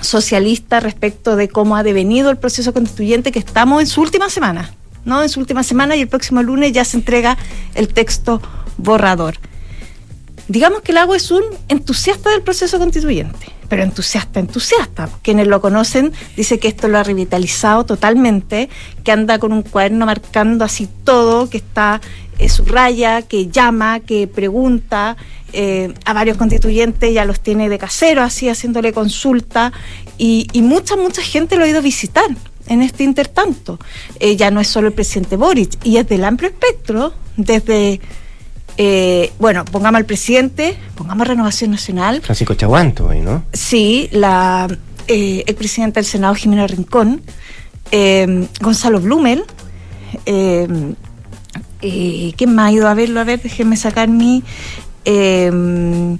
socialista 0.02 0.80
respecto 0.80 1.36
de 1.36 1.50
cómo 1.50 1.76
ha 1.76 1.84
devenido 1.84 2.30
el 2.30 2.38
proceso 2.38 2.74
constituyente 2.74 3.32
que 3.32 3.40
estamos 3.40 3.82
en 3.82 3.88
su 3.88 4.02
última 4.02 4.30
semana, 4.30 4.74
¿no? 5.04 5.22
En 5.22 5.30
su 5.30 5.40
última 5.40 5.64
semana 5.64 5.96
y 5.96 6.02
el 6.02 6.08
próximo 6.08 6.42
lunes 6.42 6.72
ya 6.72 6.86
se 6.86 6.98
entrega 6.98 7.38
el 7.76 7.90
texto 7.90 8.42
borrador. 8.78 9.36
Digamos 10.48 10.82
que 10.82 10.94
Lago 10.94 11.16
es 11.16 11.30
un 11.32 11.44
entusiasta 11.68 12.30
del 12.30 12.42
proceso 12.42 12.80
constituyente, 12.80 13.48
pero 13.70 13.84
entusiasta, 13.84 14.40
entusiasta. 14.40 15.10
Quienes 15.22 15.48
lo 15.48 15.62
conocen 15.62 16.12
dice 16.36 16.60
que 16.60 16.68
esto 16.68 16.88
lo 16.88 16.98
ha 16.98 17.04
revitalizado 17.04 17.86
totalmente, 17.86 18.70
que 19.04 19.12
anda 19.12 19.40
con 19.40 19.54
un 19.54 19.62
cuaderno 19.62 20.08
marcando 20.08 20.66
así 20.66 20.90
todo, 21.04 21.50
que 21.50 21.58
está 21.58 22.02
eh, 22.40 22.50
subraya, 22.50 23.22
que 23.22 23.48
llama, 23.48 24.00
que 24.00 24.28
pregunta 24.28 25.16
eh, 25.54 25.94
a 26.06 26.14
varios 26.14 26.38
constituyentes, 26.38 27.14
ya 27.14 27.26
los 27.26 27.42
tiene 27.42 27.70
de 27.70 27.78
casero, 27.78 28.22
así 28.22 28.50
haciéndole 28.50 28.94
consulta, 28.94 29.72
y, 30.18 30.48
mucha, 30.56 30.96
mucha 30.98 31.22
gente 31.22 31.56
lo 31.56 31.64
ha 31.64 31.68
ido 31.68 31.80
a 31.80 31.82
visitar 31.82 32.30
en 32.68 32.82
este 32.82 33.04
intertanto. 33.04 33.80
Eh, 34.20 34.36
ya 34.36 34.52
no 34.52 34.60
es 34.60 34.68
solo 34.68 34.88
el 34.88 34.94
presidente 34.94 35.38
Boric, 35.38 35.78
y 35.84 35.98
es 35.98 36.08
del 36.08 36.26
amplio 36.26 36.50
espectro, 36.50 37.14
desde 37.38 38.02
eh, 38.82 39.34
bueno, 39.40 39.66
pongamos 39.66 40.00
al 40.00 40.06
presidente, 40.06 40.78
pongamos 40.96 41.28
Renovación 41.28 41.72
Nacional. 41.72 42.22
Francisco 42.22 42.54
Chaguanto, 42.54 43.14
¿no? 43.14 43.44
Sí, 43.52 44.08
la 44.14 44.68
eh, 45.08 45.44
el 45.46 45.56
presidente 45.56 46.00
del 46.00 46.06
Senado, 46.06 46.34
Jimena 46.34 46.66
Rincón, 46.66 47.22
eh, 47.92 48.48
Gonzalo 48.62 49.02
Blumel, 49.02 49.44
eh, 50.26 50.68
eh, 51.82 52.34
¿quién 52.38 52.56
más 52.56 52.70
ha 52.70 52.72
ido 52.72 52.88
a 52.88 52.94
verlo? 52.94 53.20
A 53.20 53.26
ver, 53.26 53.42
déjenme 53.42 53.76
sacar 53.76 54.08
mi... 54.08 54.44
eh, 55.04 56.18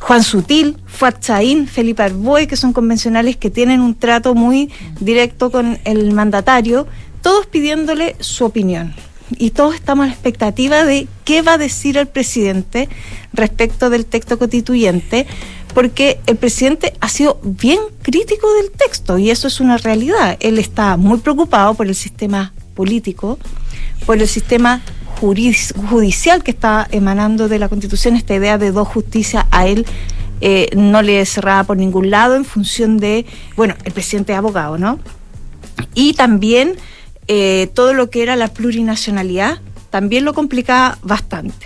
Juan 0.00 0.22
Sutil, 0.24 0.78
Fuad 0.86 1.20
Chaín, 1.20 1.68
Felipe 1.68 2.02
Arboe, 2.02 2.48
que 2.48 2.56
son 2.56 2.72
convencionales 2.72 3.36
que 3.36 3.50
tienen 3.50 3.80
un 3.80 3.94
trato 3.94 4.34
muy 4.34 4.72
directo 4.98 5.52
con 5.52 5.78
el 5.84 6.12
mandatario, 6.12 6.86
todos 7.22 7.46
pidiéndole 7.46 8.16
su 8.18 8.46
opinión 8.46 8.94
y 9.38 9.50
todos 9.50 9.74
estamos 9.74 10.04
a 10.04 10.06
la 10.06 10.12
expectativa 10.12 10.84
de 10.84 11.08
qué 11.24 11.42
va 11.42 11.54
a 11.54 11.58
decir 11.58 11.96
el 11.96 12.06
presidente 12.06 12.88
respecto 13.32 13.90
del 13.90 14.04
texto 14.06 14.38
constituyente, 14.38 15.26
porque 15.74 16.18
el 16.26 16.36
presidente 16.36 16.94
ha 17.00 17.08
sido 17.08 17.38
bien 17.42 17.78
crítico 18.02 18.52
del 18.54 18.70
texto 18.72 19.18
y 19.18 19.30
eso 19.30 19.48
es 19.48 19.60
una 19.60 19.76
realidad. 19.76 20.36
Él 20.40 20.58
está 20.58 20.96
muy 20.96 21.18
preocupado 21.18 21.74
por 21.74 21.86
el 21.86 21.94
sistema 21.94 22.52
político, 22.74 23.38
por 24.06 24.18
el 24.18 24.26
sistema 24.26 24.82
judicial 25.20 26.42
que 26.42 26.50
está 26.50 26.88
emanando 26.90 27.48
de 27.48 27.58
la 27.58 27.68
Constitución, 27.68 28.16
esta 28.16 28.34
idea 28.34 28.58
de 28.58 28.72
dos 28.72 28.88
justicias 28.88 29.44
a 29.50 29.66
él. 29.66 29.86
eh, 30.40 30.70
no 30.74 31.02
le 31.02 31.20
es 31.20 31.28
cerrada 31.28 31.64
por 31.64 31.76
ningún 31.76 32.10
lado 32.10 32.34
en 32.34 32.44
función 32.44 32.98
de, 32.98 33.26
bueno, 33.56 33.74
el 33.84 33.92
presidente 33.92 34.32
es 34.32 34.38
abogado, 34.38 34.78
¿no? 34.78 34.98
Y 35.94 36.14
también 36.14 36.76
eh, 37.32 37.70
todo 37.74 37.94
lo 37.94 38.10
que 38.10 38.24
era 38.24 38.34
la 38.34 38.48
plurinacionalidad 38.48 39.60
también 39.90 40.24
lo 40.24 40.34
complicaba 40.34 40.98
bastante. 41.02 41.64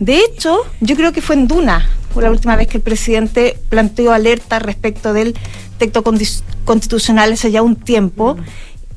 De 0.00 0.16
hecho, 0.16 0.62
yo 0.80 0.96
creo 0.96 1.12
que 1.12 1.20
fue 1.20 1.36
en 1.36 1.46
Duna 1.46 1.86
la 2.22 2.30
última 2.30 2.56
vez 2.56 2.68
que 2.68 2.78
el 2.78 2.82
presidente 2.82 3.58
planteó 3.68 4.12
alerta 4.14 4.60
respecto 4.60 5.12
del 5.12 5.34
texto 5.76 6.02
constitucional 6.64 7.34
hace 7.34 7.50
ya 7.50 7.60
un 7.60 7.76
tiempo 7.76 8.38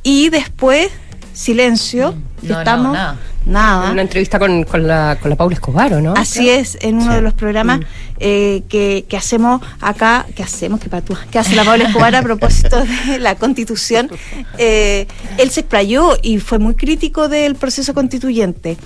y 0.01 0.29
después 0.29 0.91
silencio. 1.37 2.13
Mm. 2.13 2.47
No, 2.47 2.59
estamos, 2.59 2.87
no, 2.87 2.93
nada. 2.93 3.17
nada. 3.45 3.91
Una 3.91 4.01
entrevista 4.03 4.37
con, 4.37 4.63
con, 4.63 4.87
la, 4.87 5.17
con 5.19 5.29
la 5.29 5.35
Paula 5.35 5.55
Escobar, 5.55 5.93
¿o 5.93 6.01
¿no? 6.01 6.13
Así 6.15 6.41
Creo. 6.41 6.59
es, 6.59 6.77
en 6.81 6.97
uno 6.97 7.13
de 7.15 7.21
los 7.21 7.33
programas 7.33 7.79
eh, 8.19 8.63
que, 8.69 9.05
que 9.09 9.17
hacemos 9.17 9.61
acá, 9.81 10.25
que 10.35 10.43
hacemos, 10.43 10.79
que 10.79 10.89
patúa, 10.89 11.19
que 11.31 11.39
hace 11.39 11.55
la 11.55 11.63
Paula 11.63 11.85
Escobar 11.85 12.15
a 12.15 12.21
propósito 12.21 12.83
de 13.07 13.19
la 13.19 13.35
constitución, 13.35 14.09
eh, 14.57 15.07
él 15.37 15.49
se 15.49 15.61
explayó 15.61 16.15
y 16.21 16.39
fue 16.39 16.59
muy 16.59 16.75
crítico 16.75 17.27
del 17.27 17.55
proceso 17.55 17.93
constituyente. 17.93 18.77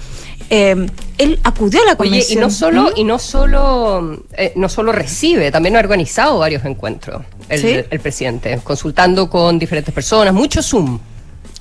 Eh, 0.50 0.88
él 1.18 1.40
acudió 1.44 1.82
a 1.82 1.86
la 1.86 1.92
Oye, 1.92 1.98
convención. 1.98 2.38
y 2.38 2.42
no 2.42 2.50
solo, 2.50 2.84
¿Mm? 2.84 2.88
y 2.98 3.04
no 3.06 3.20
solo, 3.20 4.24
eh, 4.34 4.54
no 4.56 4.70
solo 4.70 4.92
recibe, 4.92 5.52
también 5.52 5.76
ha 5.78 5.80
organizado 5.80 6.40
varios 6.40 6.64
encuentros 6.66 7.22
el, 7.50 7.62
¿Sí? 7.62 7.68
el 7.90 8.00
presidente, 8.00 8.60
consultando 8.64 9.30
con 9.30 9.58
diferentes 9.60 9.94
personas, 9.94 10.34
mucho 10.34 10.62
Zoom. 10.62 11.00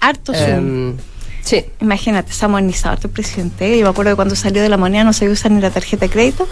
Harto 0.01 0.32
Zoom. 0.34 0.48
Em, 0.90 0.96
sí. 1.42 1.64
Imagínate, 1.80 2.32
se 2.32 2.44
ha 2.44 2.48
modernizado 2.48 2.92
harto 2.94 3.07
el 3.09 3.12
presidente. 3.12 3.76
Yo 3.78 3.84
me 3.84 3.90
acuerdo 3.90 4.12
que 4.12 4.16
cuando 4.16 4.34
salió 4.36 4.62
de 4.62 4.68
la 4.68 4.76
moneda 4.76 5.05
no 5.05 5.12
sabía 5.12 5.32
usar 5.32 5.51
ni 5.53 5.61
la 5.61 5.70
tarjeta 5.70 6.07
de 6.07 6.11
crédito 6.11 6.48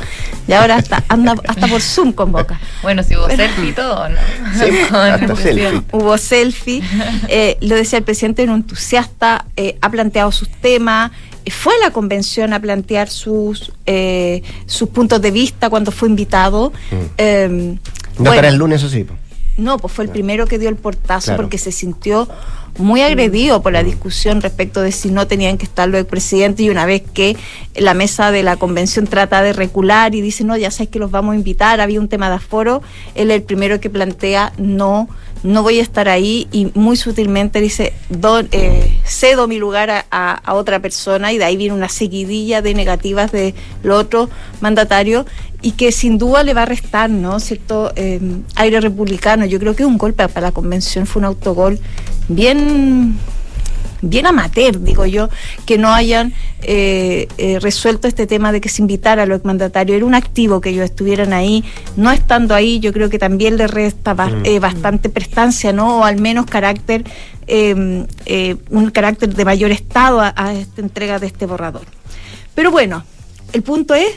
y 0.47 0.53
ahora 0.53 0.77
hasta 0.77 1.05
anda 1.09 1.35
hasta 1.47 1.67
por 1.67 1.81
Zoom 1.81 2.13
con 2.13 2.33
boca. 2.33 2.61
Bueno, 2.83 3.03
si 3.03 3.17
hubo 3.17 3.27
selfie 3.29 3.69
y 3.71 3.73
todo, 3.73 4.09
¿no? 4.09 4.17
El 4.65 4.95
hasta 4.95 5.37
selfie. 5.37 5.83
Hubo 5.93 6.17
selfie, 6.19 6.83
eh, 7.29 7.57
lo 7.61 7.75
decía 7.75 7.99
el 7.99 8.05
presidente, 8.05 8.43
era 8.43 8.53
un 8.53 8.61
entusiasta, 8.61 9.47
eh, 9.57 9.77
ha 9.81 9.91
planteado 9.91 10.31
sus 10.33 10.49
temas, 10.49 11.11
eh, 11.45 11.51
fue 11.51 11.73
a 11.75 11.87
la 11.87 11.91
convención 11.91 12.53
a 12.53 12.61
plantear 12.61 13.09
sus, 13.09 13.73
eh, 13.87 14.43
sus 14.67 14.89
puntos 14.91 15.21
de 15.21 15.31
vista 15.31 15.69
cuando 15.71 15.91
fue 15.91 16.09
invitado. 16.09 16.73
Eh, 17.19 17.49
No 17.51 17.79
bueno, 18.19 18.37
para 18.37 18.49
el 18.49 18.57
lunes, 18.57 18.81
eso 18.83 18.89
sí. 18.91 19.07
No, 19.59 19.77
pues 19.79 19.93
fue 19.93 20.05
el 20.05 20.11
primero 20.11 20.47
que 20.47 20.59
dio 20.59 20.69
el 20.69 20.77
portazo 20.77 21.27
Claro. 21.27 21.43
porque 21.43 21.59
se 21.59 21.73
sintió 21.73 22.29
muy 22.79 23.01
agredido 23.03 23.61
por 23.61 23.73
la 23.73 23.83
discusión 23.83 24.41
respecto 24.41 24.81
de 24.83 24.93
si 24.93 25.11
no 25.11 25.27
tenían 25.27 25.59
que 25.59 25.65
estar 25.65 25.89
los 25.89 26.01
expresidentes 26.01 26.65
y 26.65 26.71
una 26.71 26.87
vez 26.87 27.03
que 27.13 27.37
la 27.75 27.93
mesa 27.93 28.31
de 28.31 28.45
la 28.45 28.57
convención 28.57 29.07
trata 29.09 29.43
de 29.43 29.53
recular 29.53 30.15
y 30.15 30.21
dice, 30.21 30.45
no, 30.45 30.57
ya 30.57 30.71
sabes 30.71 30.89
que 30.91 31.01
los 31.01 31.11
vamos 31.11 31.33
a 31.33 31.37
invitar, 31.37 31.81
había 31.81 32.01
un 32.01 32.09
tema 32.09 32.29
de 32.29 32.37
aforo, 32.37 32.83
él 33.17 33.31
es 33.33 33.37
el 33.37 33.43
primero 33.43 33.81
que 33.81 33.91
plantea, 33.91 34.53
no, 34.59 35.09
no 35.43 35.63
voy 35.63 35.79
a 35.79 35.83
estar 35.83 36.09
ahí 36.09 36.49
y 36.53 36.71
muy 36.75 36.97
sutilmente 36.97 37.61
dice, 37.61 37.93
"Don- 38.09 38.49
eh, 38.53 38.99
cedo 39.05 39.49
mi 39.49 39.59
lugar 39.59 40.07
a, 40.11 40.43
otra 40.55 40.81
persona 40.81 41.33
y 41.33 41.39
de 41.39 41.45
ahí 41.45 41.57
viene 41.57 41.75
una 41.75 41.89
seguidilla 41.89 42.63
de 42.63 42.75
negativas 42.75 43.31
de 43.33 43.55
los 43.83 44.01
otros 44.01 44.29
mandatarios 44.61 45.27
y 45.63 45.73
que 45.73 45.93
sin 45.93 46.19
duda 46.19 46.43
le 46.43 46.55
va 46.55 46.63
a 46.63 46.67
restar, 46.67 47.11
¿no? 47.11 47.41
Cierto 47.41 47.93
eh, 47.97 48.21
aire 48.57 48.81
republicano. 48.81 49.45
Yo 49.47 49.59
creo 49.59 49.75
que 49.75 49.85
un 49.85 49.99
golpe 49.99 50.29
para 50.29 50.49
la 50.49 50.53
convención 50.53 51.07
fue 51.07 51.21
un 51.21 51.27
autogol 51.27 51.79
bien 52.29 53.17
bien 54.03 54.27
amateur, 54.27 54.81
digo 54.81 55.07
yo, 55.07 55.29
que 55.67 55.79
no 55.79 55.93
hayan 55.93 56.33
eh, 56.63 57.29
eh, 57.39 57.59
resuelto 57.61 58.09
este 58.09 58.27
tema 58.27 58.53
de 58.53 58.61
que 58.61 58.69
se 58.69 58.83
invitara 58.83 59.23
a 59.23 59.27
los 59.27 59.45
mandatarios. 59.45 59.97
Era 59.97 60.07
un 60.07 60.15
activo 60.15 60.61
que 60.61 60.71
ellos 60.71 60.85
estuvieran 60.85 61.33
ahí. 61.33 61.65
No 61.97 62.11
estando 62.11 62.55
ahí, 62.55 62.81
yo 62.81 62.93
creo 62.93 63.09
que 63.11 63.19
también 63.19 63.57
le 63.57 63.67
resta 63.67 64.15
Mm. 64.15 64.43
eh, 64.45 64.59
bastante 64.59 65.09
prestancia, 65.09 65.73
¿no? 65.73 65.99
O 66.01 66.05
al 66.05 66.17
menos 66.21 66.47
carácter, 66.47 67.05
eh, 67.47 67.75
un 68.71 68.91
carácter 68.91 69.35
de 69.35 69.45
mayor 69.45 69.71
estado 69.71 70.21
a, 70.21 70.33
a 70.37 70.55
esta 70.55 70.81
entrega 70.81 71.19
de 71.19 71.27
este 71.27 71.47
borrador. 71.47 71.83
Pero 72.55 72.71
bueno, 72.71 73.05
el 73.53 73.63
punto 73.63 73.95
es, 73.95 74.09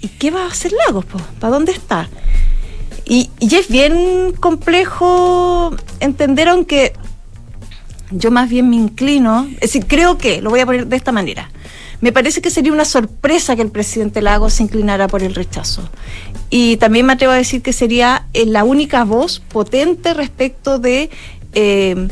¿y 0.00 0.08
qué 0.08 0.30
va 0.30 0.44
a 0.44 0.48
hacer 0.48 0.72
Lagos? 0.86 1.04
po? 1.06 1.18
¿Para 1.40 1.52
dónde 1.52 1.72
está? 1.72 2.08
Y, 3.04 3.30
y 3.40 3.54
es 3.56 3.68
bien 3.68 4.32
complejo 4.38 5.74
entender, 6.00 6.48
aunque 6.48 6.92
yo 8.10 8.30
más 8.30 8.48
bien 8.48 8.70
me 8.70 8.76
inclino, 8.76 9.46
es 9.54 9.72
decir, 9.72 9.86
creo 9.86 10.18
que, 10.18 10.40
lo 10.40 10.50
voy 10.50 10.60
a 10.60 10.66
poner 10.66 10.86
de 10.86 10.96
esta 10.96 11.12
manera, 11.12 11.50
me 12.00 12.12
parece 12.12 12.40
que 12.40 12.50
sería 12.50 12.72
una 12.72 12.84
sorpresa 12.84 13.56
que 13.56 13.62
el 13.62 13.70
presidente 13.70 14.22
Lagos 14.22 14.54
se 14.54 14.62
inclinara 14.62 15.08
por 15.08 15.22
el 15.22 15.34
rechazo. 15.34 15.88
Y 16.48 16.76
también 16.76 17.06
me 17.06 17.14
atrevo 17.14 17.32
a 17.32 17.36
decir 17.36 17.60
que 17.60 17.72
sería 17.72 18.26
eh, 18.34 18.46
la 18.46 18.64
única 18.64 19.04
voz 19.04 19.40
potente 19.40 20.14
respecto 20.14 20.78
de 20.78 21.10
eh, 21.54 22.08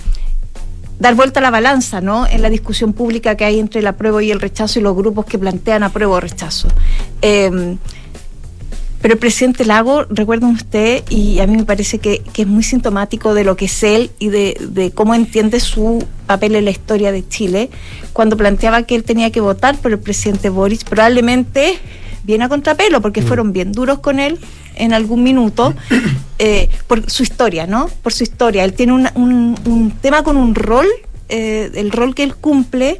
dar 0.98 1.14
vuelta 1.14 1.38
a 1.40 1.42
la 1.42 1.50
balanza, 1.50 2.00
¿no? 2.00 2.26
En 2.26 2.42
la 2.42 2.50
discusión 2.50 2.94
pública 2.94 3.36
que 3.36 3.44
hay 3.44 3.60
entre 3.60 3.80
el 3.80 3.86
apruebo 3.86 4.20
y 4.20 4.32
el 4.32 4.40
rechazo 4.40 4.80
y 4.80 4.82
los 4.82 4.96
grupos 4.96 5.24
que 5.24 5.38
plantean 5.38 5.84
apruebo 5.84 6.14
o 6.14 6.20
rechazo. 6.20 6.68
Eh, 7.22 7.76
pero 9.06 9.14
el 9.14 9.20
presidente 9.20 9.64
Lago, 9.64 10.02
recuerden 10.10 10.48
usted, 10.50 11.04
y 11.10 11.38
a 11.38 11.46
mí 11.46 11.56
me 11.56 11.64
parece 11.64 12.00
que, 12.00 12.24
que 12.32 12.42
es 12.42 12.48
muy 12.48 12.64
sintomático 12.64 13.34
de 13.34 13.44
lo 13.44 13.54
que 13.56 13.66
es 13.66 13.84
él 13.84 14.10
y 14.18 14.30
de, 14.30 14.56
de 14.60 14.90
cómo 14.90 15.14
entiende 15.14 15.60
su 15.60 16.04
papel 16.26 16.56
en 16.56 16.64
la 16.64 16.72
historia 16.72 17.12
de 17.12 17.24
Chile, 17.28 17.70
cuando 18.12 18.36
planteaba 18.36 18.82
que 18.82 18.96
él 18.96 19.04
tenía 19.04 19.30
que 19.30 19.40
votar 19.40 19.78
por 19.78 19.92
el 19.92 20.00
presidente 20.00 20.48
Boris, 20.48 20.82
probablemente 20.82 21.78
bien 22.24 22.42
a 22.42 22.48
contrapelo, 22.48 23.00
porque 23.00 23.22
fueron 23.22 23.52
bien 23.52 23.70
duros 23.70 24.00
con 24.00 24.18
él 24.18 24.40
en 24.74 24.92
algún 24.92 25.22
minuto, 25.22 25.72
eh, 26.40 26.68
por 26.88 27.08
su 27.08 27.22
historia, 27.22 27.68
¿no? 27.68 27.88
Por 28.02 28.12
su 28.12 28.24
historia. 28.24 28.64
Él 28.64 28.72
tiene 28.72 28.92
un, 28.92 29.08
un- 29.14 29.56
un 29.66 29.92
tema 29.92 30.24
con 30.24 30.36
un 30.36 30.56
rol, 30.56 30.88
eh, 31.28 31.70
el 31.76 31.92
rol 31.92 32.12
que 32.16 32.24
él 32.24 32.34
cumple, 32.34 32.98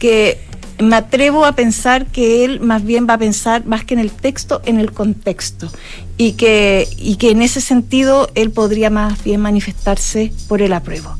que 0.00 0.40
me 0.80 0.96
atrevo 0.96 1.44
a 1.44 1.52
pensar 1.52 2.06
que 2.06 2.44
él 2.44 2.60
más 2.60 2.84
bien 2.84 3.06
va 3.08 3.14
a 3.14 3.18
pensar 3.18 3.64
más 3.66 3.84
que 3.84 3.94
en 3.94 4.00
el 4.00 4.10
texto, 4.10 4.60
en 4.64 4.78
el 4.78 4.92
contexto. 4.92 5.70
Y 6.16 6.32
que, 6.32 6.88
y 6.96 7.16
que 7.16 7.30
en 7.30 7.42
ese 7.42 7.60
sentido 7.60 8.28
él 8.34 8.50
podría 8.50 8.90
más 8.90 9.22
bien 9.22 9.40
manifestarse 9.40 10.32
por 10.48 10.62
el 10.62 10.72
apruebo. 10.72 11.14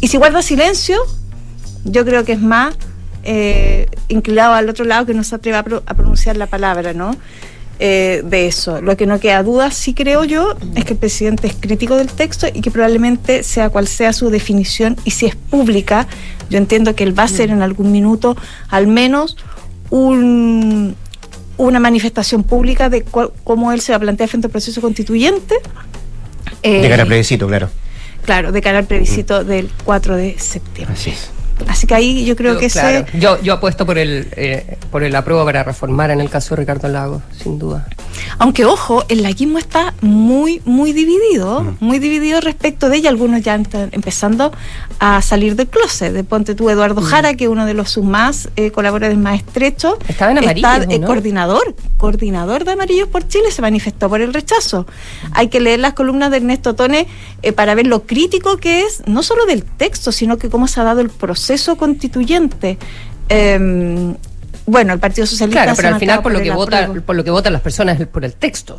Y 0.00 0.08
si 0.08 0.16
guarda 0.16 0.42
silencio, 0.42 0.98
yo 1.84 2.04
creo 2.04 2.24
que 2.24 2.32
es 2.32 2.40
más 2.40 2.74
eh, 3.22 3.86
inclinado 4.08 4.54
al 4.54 4.68
otro 4.68 4.84
lado 4.84 5.06
que 5.06 5.14
no 5.14 5.22
se 5.22 5.36
atreve 5.36 5.58
a, 5.58 5.62
pro- 5.62 5.82
a 5.86 5.94
pronunciar 5.94 6.36
la 6.36 6.46
palabra, 6.46 6.94
¿no? 6.94 7.16
Eh, 7.82 8.20
de 8.24 8.46
eso. 8.46 8.82
Lo 8.82 8.94
que 8.94 9.06
no 9.06 9.18
queda 9.20 9.42
duda, 9.42 9.70
sí 9.70 9.94
creo 9.94 10.24
yo, 10.24 10.54
es 10.74 10.84
que 10.84 10.92
el 10.92 10.98
presidente 10.98 11.46
es 11.46 11.54
crítico 11.58 11.96
del 11.96 12.08
texto 12.08 12.46
y 12.52 12.60
que 12.60 12.70
probablemente 12.70 13.42
sea 13.42 13.70
cual 13.70 13.88
sea 13.88 14.12
su 14.12 14.28
definición 14.28 14.96
y 15.06 15.12
si 15.12 15.24
es 15.24 15.34
pública, 15.34 16.06
yo 16.50 16.58
entiendo 16.58 16.94
que 16.94 17.04
él 17.04 17.18
va 17.18 17.22
a 17.22 17.28
ser 17.28 17.48
en 17.48 17.62
algún 17.62 17.90
minuto 17.90 18.36
al 18.68 18.86
menos 18.86 19.38
un, 19.88 20.94
una 21.56 21.80
manifestación 21.80 22.42
pública 22.42 22.90
de 22.90 23.02
cuál- 23.02 23.30
cómo 23.44 23.72
él 23.72 23.80
se 23.80 23.92
va 23.92 23.96
a 23.96 24.00
plantear 24.00 24.28
frente 24.28 24.46
al 24.48 24.50
proceso 24.50 24.80
constituyente. 24.82 25.54
Eh, 26.62 26.82
De 26.82 26.88
cara 26.90 27.04
a 27.04 27.06
plebiscito, 27.06 27.46
claro. 27.46 27.70
Claro, 28.26 28.52
de 28.52 28.60
cara 28.60 28.78
al 28.80 28.84
plebiscito 28.86 29.42
del 29.44 29.70
4 29.84 30.16
de 30.16 30.38
septiembre. 30.38 30.94
Así 30.98 31.10
es. 31.10 31.30
Así 31.68 31.86
que 31.86 31.94
ahí 31.94 32.24
yo 32.24 32.36
creo 32.36 32.54
Yo, 32.54 32.60
que 32.60 32.68
claro, 32.68 33.06
ese... 33.06 33.18
yo, 33.18 33.40
yo 33.42 33.54
apuesto 33.54 33.86
por 33.86 33.98
el, 33.98 34.28
eh, 34.36 34.78
por 34.90 35.02
el 35.02 35.14
apruebo 35.14 35.44
para 35.44 35.62
reformar 35.62 36.10
en 36.10 36.20
el 36.20 36.28
caso 36.28 36.54
de 36.54 36.60
Ricardo 36.60 36.88
Lago, 36.88 37.22
sin 37.36 37.58
duda. 37.58 37.86
Aunque 38.38 38.64
ojo, 38.64 39.04
el 39.08 39.22
laguismo 39.22 39.58
está 39.58 39.94
muy, 40.00 40.62
muy 40.64 40.92
dividido, 40.92 41.76
muy 41.80 41.98
dividido 41.98 42.40
respecto 42.40 42.88
de 42.88 42.98
ella. 42.98 43.10
Algunos 43.10 43.42
ya 43.42 43.56
están 43.56 43.88
empezando 43.92 44.52
a 45.00 45.22
salir 45.22 45.56
del 45.56 45.66
closet. 45.66 46.12
De 46.12 46.24
ponte 46.24 46.54
tú, 46.54 46.68
Eduardo 46.68 47.00
Jara, 47.00 47.34
que 47.34 47.44
es 47.44 47.50
uno 47.50 47.64
de 47.64 47.72
los 47.72 47.90
sus 47.90 48.04
más 48.04 48.50
eh, 48.56 48.70
colaboradores 48.70 49.18
más 49.18 49.36
estrechos. 49.36 49.94
Estaba 50.06 50.30
en 50.30 50.38
amarillo, 50.38 50.68
Está, 50.68 50.94
eh, 50.94 50.98
¿no? 50.98 51.06
coordinador, 51.06 51.74
coordinador 51.96 52.64
de 52.64 52.72
Amarillos 52.72 53.08
por 53.08 53.26
Chile, 53.26 53.50
se 53.50 53.62
manifestó 53.62 54.10
por 54.10 54.20
el 54.20 54.34
rechazo. 54.34 54.86
Hay 55.32 55.48
que 55.48 55.58
leer 55.58 55.80
las 55.80 55.94
columnas 55.94 56.30
de 56.30 56.36
Ernesto 56.36 56.74
Tone 56.74 57.08
eh, 57.42 57.52
para 57.52 57.74
ver 57.74 57.86
lo 57.86 58.02
crítico 58.02 58.58
que 58.58 58.82
es, 58.82 59.02
no 59.06 59.22
solo 59.22 59.46
del 59.46 59.64
texto, 59.64 60.12
sino 60.12 60.36
que 60.36 60.50
cómo 60.50 60.68
se 60.68 60.80
ha 60.80 60.84
dado 60.84 61.00
el 61.00 61.08
proceso 61.08 61.76
constituyente. 61.76 62.78
Em, 63.30 64.16
bueno, 64.66 64.92
el 64.92 64.98
Partido 64.98 65.26
Socialista 65.26 65.62
Claro, 65.62 65.76
pero 65.76 65.88
al 65.88 66.00
final 66.00 66.22
por 66.22 66.32
lo 66.32 66.42
que 66.42 66.50
vota, 66.50 66.90
por 67.04 67.16
lo 67.16 67.24
que 67.24 67.30
votan 67.30 67.52
las 67.52 67.62
personas 67.62 68.00
es 68.00 68.06
por 68.06 68.24
el 68.24 68.34
texto, 68.34 68.78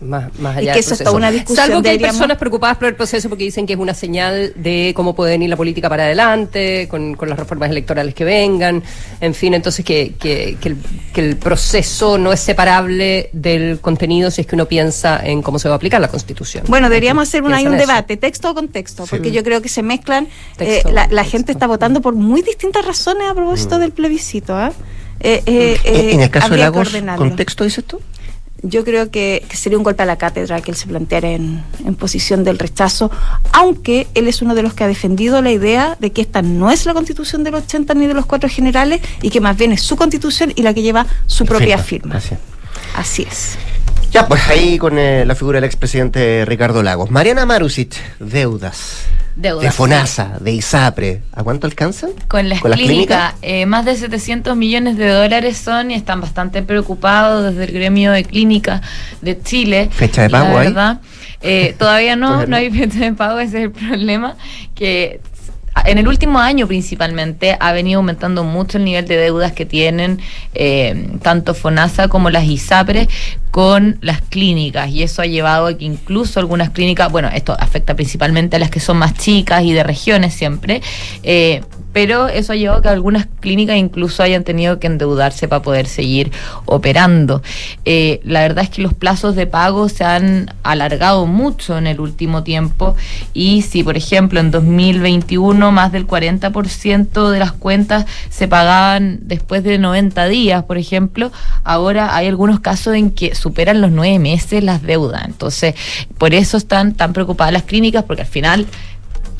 más, 0.00 0.36
más 0.38 0.56
allá 0.56 0.74
que 0.74 0.80
eso 0.80 0.94
es 0.94 1.00
toda 1.00 1.16
una 1.16 1.30
discusión, 1.30 1.66
Salvo 1.66 1.82
que 1.82 1.90
hay 1.90 1.98
personas 1.98 2.36
preocupadas 2.36 2.76
por 2.76 2.88
el 2.88 2.94
proceso 2.94 3.28
porque 3.28 3.44
dicen 3.44 3.66
que 3.66 3.74
es 3.74 3.78
una 3.78 3.94
señal 3.94 4.52
de 4.56 4.92
cómo 4.94 5.14
puede 5.14 5.32
venir 5.32 5.50
la 5.50 5.56
política 5.56 5.88
para 5.88 6.04
adelante, 6.04 6.88
con, 6.88 7.14
con 7.14 7.28
las 7.28 7.38
reformas 7.38 7.70
electorales 7.70 8.14
que 8.14 8.24
vengan, 8.24 8.82
en 9.20 9.34
fin, 9.34 9.54
entonces 9.54 9.84
que, 9.84 10.14
que, 10.18 10.56
que 10.60 10.68
el, 10.70 10.76
que 11.12 11.20
el 11.20 11.36
proceso 11.36 12.18
no 12.18 12.32
es 12.32 12.40
separable 12.40 13.30
del 13.32 13.80
contenido 13.80 14.30
si 14.30 14.42
es 14.42 14.46
que 14.46 14.54
uno 14.54 14.66
piensa 14.66 15.20
en 15.24 15.42
cómo 15.42 15.58
se 15.58 15.68
va 15.68 15.74
a 15.74 15.76
aplicar 15.76 16.00
la 16.00 16.08
Constitución. 16.08 16.64
Bueno, 16.68 16.88
deberíamos 16.88 17.28
hacer 17.28 17.42
un, 17.42 17.54
hay 17.54 17.66
un 17.66 17.74
eso. 17.74 17.86
debate, 17.86 18.16
texto 18.16 18.50
o 18.50 18.54
contexto, 18.54 19.06
porque 19.08 19.30
yo 19.30 19.42
creo 19.42 19.62
que 19.62 19.68
se 19.68 19.82
mezclan. 19.82 20.28
Texto 20.56 20.88
eh, 20.88 20.92
la 20.92 21.06
o 21.06 21.20
la 21.20 21.24
gente 21.24 21.52
está 21.52 21.66
votando 21.66 22.00
por 22.00 22.14
muy 22.14 22.42
distintas 22.42 22.84
razones 22.84 23.28
a 23.30 23.34
propósito 23.34 23.78
del 23.78 23.92
plebiscito. 23.92 24.54
¿ah? 24.56 24.72
Eh, 24.72 24.99
eh, 25.20 25.42
eh, 25.46 26.10
en 26.12 26.20
el 26.20 26.30
caso 26.30 26.50
de 26.50 26.58
Lagos. 26.58 26.90
¿contexto 27.16 27.64
dices 27.64 27.84
tú? 27.84 28.00
Yo 28.62 28.84
creo 28.84 29.10
que, 29.10 29.42
que 29.48 29.56
sería 29.56 29.78
un 29.78 29.84
golpe 29.84 30.02
a 30.02 30.06
la 30.06 30.16
cátedra 30.16 30.60
que 30.60 30.70
él 30.70 30.76
se 30.76 30.86
planteara 30.86 31.30
en, 31.30 31.62
en 31.84 31.94
posición 31.94 32.44
del 32.44 32.58
rechazo, 32.58 33.10
aunque 33.52 34.06
él 34.14 34.28
es 34.28 34.42
uno 34.42 34.54
de 34.54 34.62
los 34.62 34.74
que 34.74 34.84
ha 34.84 34.88
defendido 34.88 35.40
la 35.40 35.50
idea 35.50 35.96
de 35.98 36.12
que 36.12 36.20
esta 36.20 36.42
no 36.42 36.70
es 36.70 36.84
la 36.84 36.92
constitución 36.92 37.42
del 37.42 37.54
80 37.54 37.94
ni 37.94 38.06
de 38.06 38.12
los 38.12 38.26
cuatro 38.26 38.50
generales 38.50 39.00
y 39.22 39.30
que 39.30 39.40
más 39.40 39.56
bien 39.56 39.72
es 39.72 39.80
su 39.80 39.96
constitución 39.96 40.52
y 40.54 40.62
la 40.62 40.74
que 40.74 40.82
lleva 40.82 41.06
su 41.26 41.46
propia 41.46 41.78
firma. 41.78 42.16
así. 42.16 42.34
Así 42.94 43.22
es. 43.22 43.56
Ya, 44.12 44.26
pues 44.26 44.46
ahí 44.48 44.76
con 44.76 44.98
eh, 44.98 45.24
la 45.24 45.34
figura 45.34 45.56
del 45.56 45.64
expresidente 45.64 46.44
Ricardo 46.44 46.82
Lagos. 46.82 47.10
Mariana 47.10 47.46
Marusic, 47.46 47.94
deudas. 48.18 49.04
Deudas, 49.40 49.64
de 49.64 49.70
FONASA, 49.70 50.38
de 50.40 50.52
ISAPRE, 50.52 51.22
¿a 51.32 51.42
cuánto 51.42 51.66
alcanzan? 51.66 52.10
Con 52.28 52.48
las 52.48 52.60
¿Con 52.60 52.70
las 52.70 52.78
clínicas, 52.78 53.34
eh, 53.42 53.64
más 53.66 53.84
de 53.84 53.96
700 53.96 54.56
millones 54.56 54.96
de 54.96 55.08
dólares 55.08 55.56
son 55.56 55.90
y 55.90 55.94
están 55.94 56.20
bastante 56.20 56.62
preocupados 56.62 57.44
desde 57.44 57.64
el 57.64 57.72
gremio 57.72 58.12
de 58.12 58.24
clínicas 58.24 58.82
de 59.22 59.40
Chile. 59.40 59.88
¿Fecha 59.92 60.22
de 60.22 60.30
pago 60.30 60.58
ahí? 60.58 60.74
eh, 61.40 61.74
todavía 61.78 62.16
no, 62.16 62.28
Todavía 62.28 62.46
no 62.48 62.56
hay 62.56 62.70
fecha 62.70 62.98
de 62.98 63.12
pago, 63.12 63.38
ese 63.38 63.58
es 63.58 63.64
el 63.64 63.72
problema. 63.72 64.36
Que 64.74 65.20
en 65.84 65.98
el 65.98 66.08
último 66.08 66.38
año 66.38 66.66
principalmente 66.66 67.56
ha 67.58 67.72
venido 67.72 67.98
aumentando 67.98 68.44
mucho 68.44 68.78
el 68.78 68.84
nivel 68.84 69.06
de 69.06 69.16
deudas 69.16 69.52
que 69.52 69.66
tienen 69.66 70.20
eh, 70.54 71.08
tanto 71.22 71.54
FONASA 71.54 72.08
como 72.08 72.30
las 72.30 72.44
ISAPRES 72.44 73.08
con 73.50 73.98
las 74.00 74.20
clínicas. 74.22 74.90
Y 74.90 75.02
eso 75.02 75.22
ha 75.22 75.26
llevado 75.26 75.66
a 75.66 75.76
que 75.76 75.84
incluso 75.84 76.40
algunas 76.40 76.70
clínicas, 76.70 77.10
bueno, 77.10 77.28
esto 77.32 77.56
afecta 77.58 77.94
principalmente 77.94 78.56
a 78.56 78.58
las 78.58 78.70
que 78.70 78.80
son 78.80 78.98
más 78.98 79.14
chicas 79.14 79.62
y 79.64 79.72
de 79.72 79.82
regiones 79.82 80.34
siempre, 80.34 80.82
eh, 81.22 81.62
pero 81.92 82.28
eso 82.28 82.52
ha 82.52 82.56
llevado 82.56 82.80
a 82.80 82.82
que 82.82 82.88
algunas 82.88 83.26
clínicas 83.40 83.76
incluso 83.76 84.22
hayan 84.22 84.44
tenido 84.44 84.78
que 84.78 84.86
endeudarse 84.86 85.48
para 85.48 85.62
poder 85.62 85.86
seguir 85.86 86.30
operando. 86.66 87.42
Eh, 87.84 88.20
la 88.24 88.40
verdad 88.40 88.64
es 88.64 88.70
que 88.70 88.82
los 88.82 88.94
plazos 88.94 89.34
de 89.34 89.46
pago 89.46 89.88
se 89.88 90.04
han 90.04 90.52
alargado 90.62 91.26
mucho 91.26 91.78
en 91.78 91.86
el 91.86 92.00
último 92.00 92.42
tiempo 92.42 92.96
y 93.32 93.62
si, 93.62 93.82
por 93.82 93.96
ejemplo, 93.96 94.40
en 94.40 94.50
2021 94.50 95.72
más 95.72 95.92
del 95.92 96.06
40% 96.06 97.30
de 97.30 97.38
las 97.38 97.52
cuentas 97.52 98.06
se 98.28 98.48
pagaban 98.48 99.20
después 99.22 99.62
de 99.64 99.78
90 99.78 100.26
días, 100.26 100.64
por 100.64 100.78
ejemplo, 100.78 101.32
ahora 101.64 102.14
hay 102.14 102.26
algunos 102.26 102.60
casos 102.60 102.94
en 102.94 103.10
que 103.10 103.34
superan 103.34 103.80
los 103.80 103.90
nueve 103.90 104.18
meses 104.18 104.62
las 104.62 104.82
deudas. 104.82 105.24
Entonces, 105.24 105.74
por 106.18 106.34
eso 106.34 106.56
están 106.56 106.94
tan 106.94 107.12
preocupadas 107.12 107.52
las 107.52 107.62
clínicas, 107.64 108.04
porque 108.04 108.22
al 108.22 108.28
final 108.28 108.66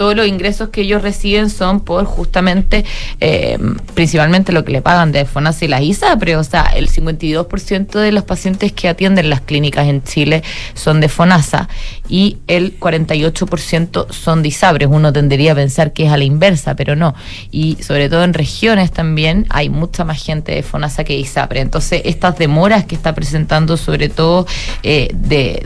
todos 0.01 0.16
los 0.16 0.26
ingresos 0.26 0.70
que 0.70 0.80
ellos 0.80 1.03
reciben 1.03 1.51
son 1.51 1.80
por 1.80 2.07
justamente, 2.07 2.86
eh, 3.20 3.59
principalmente 3.92 4.51
lo 4.51 4.64
que 4.64 4.72
le 4.72 4.80
pagan 4.80 5.12
de 5.12 5.26
FONASA 5.26 5.66
y 5.66 5.68
las 5.68 5.82
ISAPRE. 5.82 6.36
O 6.36 6.42
sea, 6.42 6.62
el 6.74 6.88
52% 6.88 7.98
de 8.01 8.11
los 8.11 8.24
pacientes 8.24 8.72
que 8.72 8.88
atienden 8.88 9.28
las 9.28 9.42
clínicas 9.42 9.86
en 9.88 10.03
Chile 10.03 10.42
son 10.72 11.01
de 11.03 11.11
FONASA 11.11 11.68
y 12.09 12.38
el 12.46 12.80
48% 12.80 14.07
son 14.11 14.40
de 14.42 14.48
ISAPRE. 14.48 14.86
Uno 14.86 15.12
tendría 15.12 15.53
a 15.53 15.55
pensar 15.55 15.92
que 15.92 16.07
es 16.07 16.12
a 16.12 16.16
la 16.16 16.24
inversa, 16.24 16.74
pero 16.76 16.96
no. 16.96 17.14
Y 17.51 17.76
sobre 17.82 18.09
todo 18.09 18.24
en 18.24 18.32
regiones 18.32 18.92
también 18.92 19.44
hay 19.51 19.68
mucha 19.68 20.05
más 20.07 20.24
gente 20.24 20.53
de 20.55 20.62
FONASA 20.62 21.05
que 21.05 21.12
de 21.12 21.18
ISAPRE. 21.18 21.61
Entonces, 21.61 22.01
estas 22.07 22.38
demoras 22.38 22.86
que 22.86 22.94
está 22.94 23.14
presentando 23.14 23.76
sobre 23.76 24.09
todo 24.09 24.46
eh, 24.82 25.11
de- 25.14 25.62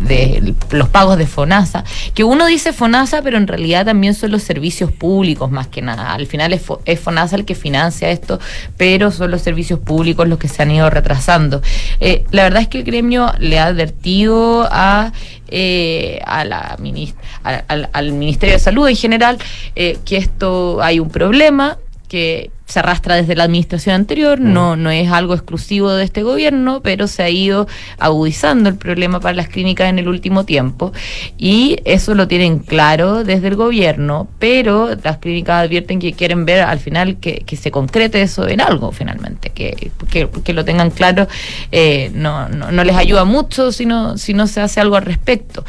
de 0.00 0.54
los 0.70 0.88
pagos 0.88 1.18
de 1.18 1.26
FONASA, 1.26 1.84
que 2.14 2.24
uno 2.24 2.46
dice 2.46 2.72
FONASA, 2.72 3.20
pero 3.20 3.36
en 3.36 3.46
realidad 3.46 3.57
también 3.84 4.14
son 4.14 4.30
los 4.30 4.42
servicios 4.42 4.92
públicos 4.92 5.50
más 5.50 5.66
que 5.66 5.82
nada. 5.82 6.14
Al 6.14 6.26
final 6.26 6.52
es, 6.52 6.66
Fo- 6.66 6.80
es 6.84 7.00
FONASA 7.00 7.36
el 7.36 7.44
que 7.44 7.54
financia 7.54 8.10
esto, 8.10 8.38
pero 8.76 9.10
son 9.10 9.30
los 9.30 9.42
servicios 9.42 9.78
públicos 9.80 10.26
los 10.28 10.38
que 10.38 10.48
se 10.48 10.62
han 10.62 10.70
ido 10.70 10.88
retrasando. 10.90 11.60
Eh, 12.00 12.24
la 12.30 12.44
verdad 12.44 12.62
es 12.62 12.68
que 12.68 12.78
el 12.78 12.84
gremio 12.84 13.32
le 13.38 13.58
ha 13.58 13.66
advertido 13.66 14.68
a 14.70 15.12
eh, 15.50 16.20
a 16.26 16.44
la 16.44 16.76
minis- 16.78 17.14
al, 17.42 17.64
al- 17.68 17.90
al 17.92 18.12
Ministerio 18.12 18.54
de 18.56 18.60
Salud 18.60 18.86
en 18.88 18.96
general 18.96 19.38
eh, 19.76 19.98
que 20.04 20.18
esto 20.18 20.80
hay 20.82 21.00
un 21.00 21.08
problema 21.10 21.78
que 22.08 22.50
se 22.68 22.80
arrastra 22.80 23.16
desde 23.16 23.34
la 23.34 23.44
administración 23.44 23.94
anterior, 23.94 24.38
no, 24.38 24.76
no 24.76 24.90
es 24.90 25.10
algo 25.10 25.32
exclusivo 25.32 25.90
de 25.92 26.04
este 26.04 26.22
gobierno, 26.22 26.82
pero 26.82 27.08
se 27.08 27.22
ha 27.22 27.30
ido 27.30 27.66
agudizando 27.98 28.68
el 28.68 28.76
problema 28.76 29.20
para 29.20 29.34
las 29.34 29.48
clínicas 29.48 29.88
en 29.88 29.98
el 29.98 30.06
último 30.06 30.44
tiempo 30.44 30.92
y 31.38 31.78
eso 31.86 32.14
lo 32.14 32.28
tienen 32.28 32.58
claro 32.58 33.24
desde 33.24 33.48
el 33.48 33.56
gobierno, 33.56 34.28
pero 34.38 34.90
las 35.02 35.16
clínicas 35.16 35.64
advierten 35.64 35.98
que 35.98 36.12
quieren 36.12 36.44
ver 36.44 36.60
al 36.60 36.78
final 36.78 37.16
que, 37.16 37.42
que 37.46 37.56
se 37.56 37.70
concrete 37.70 38.20
eso 38.20 38.46
en 38.46 38.60
algo 38.60 38.92
finalmente, 38.92 39.48
que, 39.48 39.90
que, 40.10 40.28
que 40.28 40.52
lo 40.52 40.62
tengan 40.66 40.90
claro, 40.90 41.26
eh, 41.72 42.10
no, 42.12 42.50
no, 42.50 42.70
no 42.70 42.84
les 42.84 42.96
ayuda 42.96 43.24
mucho 43.24 43.72
si 43.72 43.86
no, 43.86 44.18
si 44.18 44.34
no 44.34 44.46
se 44.46 44.60
hace 44.60 44.78
algo 44.78 44.96
al 44.96 45.06
respecto. 45.06 45.64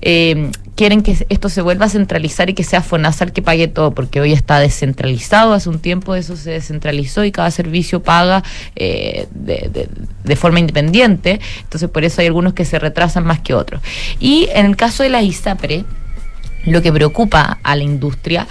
Eh, 0.00 0.50
quieren 0.78 1.02
que 1.02 1.26
esto 1.28 1.48
se 1.48 1.60
vuelva 1.60 1.86
a 1.86 1.88
centralizar 1.88 2.48
y 2.50 2.54
que 2.54 2.62
sea 2.62 2.82
FONASA 2.82 3.24
el 3.24 3.32
que 3.32 3.42
pague 3.42 3.66
todo, 3.66 3.90
porque 3.90 4.20
hoy 4.20 4.32
está 4.32 4.60
descentralizado, 4.60 5.52
hace 5.52 5.68
un 5.68 5.80
tiempo 5.80 6.14
eso 6.14 6.36
se 6.36 6.52
descentralizó 6.52 7.24
y 7.24 7.32
cada 7.32 7.50
servicio 7.50 8.00
paga 8.00 8.44
eh, 8.76 9.26
de, 9.32 10.36
forma 10.36 10.60
independiente, 10.60 11.40
entonces 11.64 11.90
por 11.90 12.04
eso 12.04 12.20
hay 12.20 12.28
algunos 12.28 12.52
que 12.52 12.64
se 12.64 12.78
retrasan 12.78 13.26
más 13.26 13.40
que 13.40 13.54
otros. 13.54 13.82
Y 14.20 14.48
en 14.54 14.66
el 14.66 14.76
caso 14.76 15.02
de 15.02 15.08
la 15.08 15.20
ISAPRE, 15.20 15.84
lo 16.64 16.80
que 16.80 16.92
preocupa 16.92 17.58
a 17.64 17.74
la 17.74 17.82
industria 17.82 18.46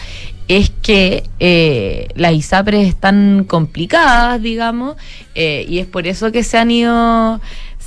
es 0.49 0.69
que 0.69 1.23
eh, 1.39 2.09
las 2.15 2.33
ISAPRES 2.33 2.89
están 2.89 3.45
complicadas, 3.45 4.41
digamos, 4.41 4.97
eh, 5.33 5.65
y 5.69 5.79
es 5.79 5.85
por 5.85 6.07
eso 6.07 6.33
que 6.33 6.43
se 6.43 6.57
han 6.57 6.71
ido 6.71 7.39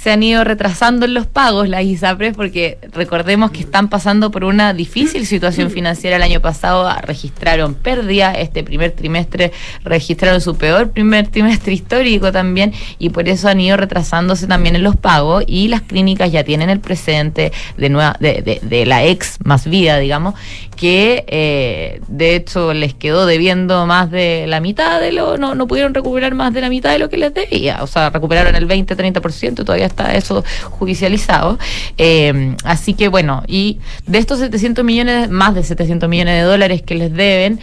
se 0.03 0.11
han 0.11 0.22
ido 0.22 0.44
retrasando 0.44 1.05
en 1.05 1.12
los 1.14 1.26
pagos 1.26 1.68
las 1.68 1.84
ISAPRES 1.84 2.34
porque 2.34 2.78
recordemos 2.92 3.51
que 3.51 3.61
están 3.61 3.88
pasando 3.88 4.30
por 4.30 4.44
una 4.44 4.72
difícil 4.72 5.26
situación 5.26 5.70
financiera. 5.70 6.16
El 6.16 6.22
año 6.22 6.40
pasado, 6.40 6.90
registraron 7.03 7.74
pérdida, 7.74 8.32
este 8.32 8.62
primer 8.64 8.92
trimestre 8.92 9.53
registraron 9.84 10.40
su 10.40 10.57
peor 10.57 10.90
primer 10.92 11.28
trimestre 11.28 11.74
histórico 11.74 12.32
también 12.32 12.72
y 12.98 13.11
por 13.11 13.28
eso 13.28 13.48
han 13.48 13.61
ido 13.61 13.76
retrasándose 13.76 14.46
también 14.46 14.74
en 14.76 14.82
los 14.84 14.96
pagos 14.96 15.44
y 15.46 15.68
las 15.68 15.82
clínicas 15.82 16.32
ya 16.32 16.44
tienen 16.44 16.70
el 16.70 16.80
precedente 16.80 17.53
de, 17.76 17.88
nueva, 17.90 18.16
de, 18.20 18.40
de- 18.42 18.61
de 18.62 18.86
la 18.86 19.05
ex 19.05 19.36
más 19.44 19.66
vida, 19.68 19.98
digamos, 19.98 20.34
que 20.80 21.24
eh, 21.26 22.00
de 22.08 22.34
hecho 22.34 22.72
les 22.72 22.94
quedó 22.94 23.26
debiendo 23.26 23.84
más 23.84 24.10
de 24.10 24.46
la 24.46 24.60
mitad 24.60 24.98
de 24.98 25.12
lo, 25.12 25.36
no, 25.36 25.54
no 25.54 25.66
pudieron 25.66 25.92
recuperar 25.92 26.34
más 26.34 26.54
de 26.54 26.62
la 26.62 26.70
mitad 26.70 26.90
de 26.90 26.98
lo 26.98 27.10
que 27.10 27.18
les 27.18 27.34
debía, 27.34 27.82
o 27.82 27.86
sea, 27.86 28.08
recuperaron 28.08 28.56
el 28.56 28.66
20-30%, 28.66 29.56
todavía 29.56 29.84
está 29.84 30.14
eso 30.14 30.42
judicializado. 30.70 31.58
Eh, 31.98 32.56
así 32.64 32.94
que 32.94 33.08
bueno, 33.08 33.42
y 33.46 33.78
de 34.06 34.16
estos 34.16 34.38
700 34.38 34.82
millones, 34.82 35.28
más 35.28 35.54
de 35.54 35.64
700 35.64 36.08
millones 36.08 36.36
de 36.36 36.42
dólares 36.48 36.80
que 36.80 36.94
les 36.94 37.12
deben, 37.12 37.60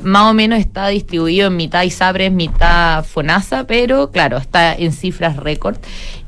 más 0.00 0.30
o 0.30 0.34
menos 0.34 0.60
está 0.60 0.86
distribuido 0.86 1.48
en 1.48 1.56
mitad 1.56 1.82
ISAPRES, 1.82 2.30
mitad 2.30 3.04
FONASA, 3.04 3.64
pero 3.64 4.12
claro, 4.12 4.36
está 4.38 4.76
en 4.76 4.92
cifras 4.92 5.36
récord. 5.38 5.76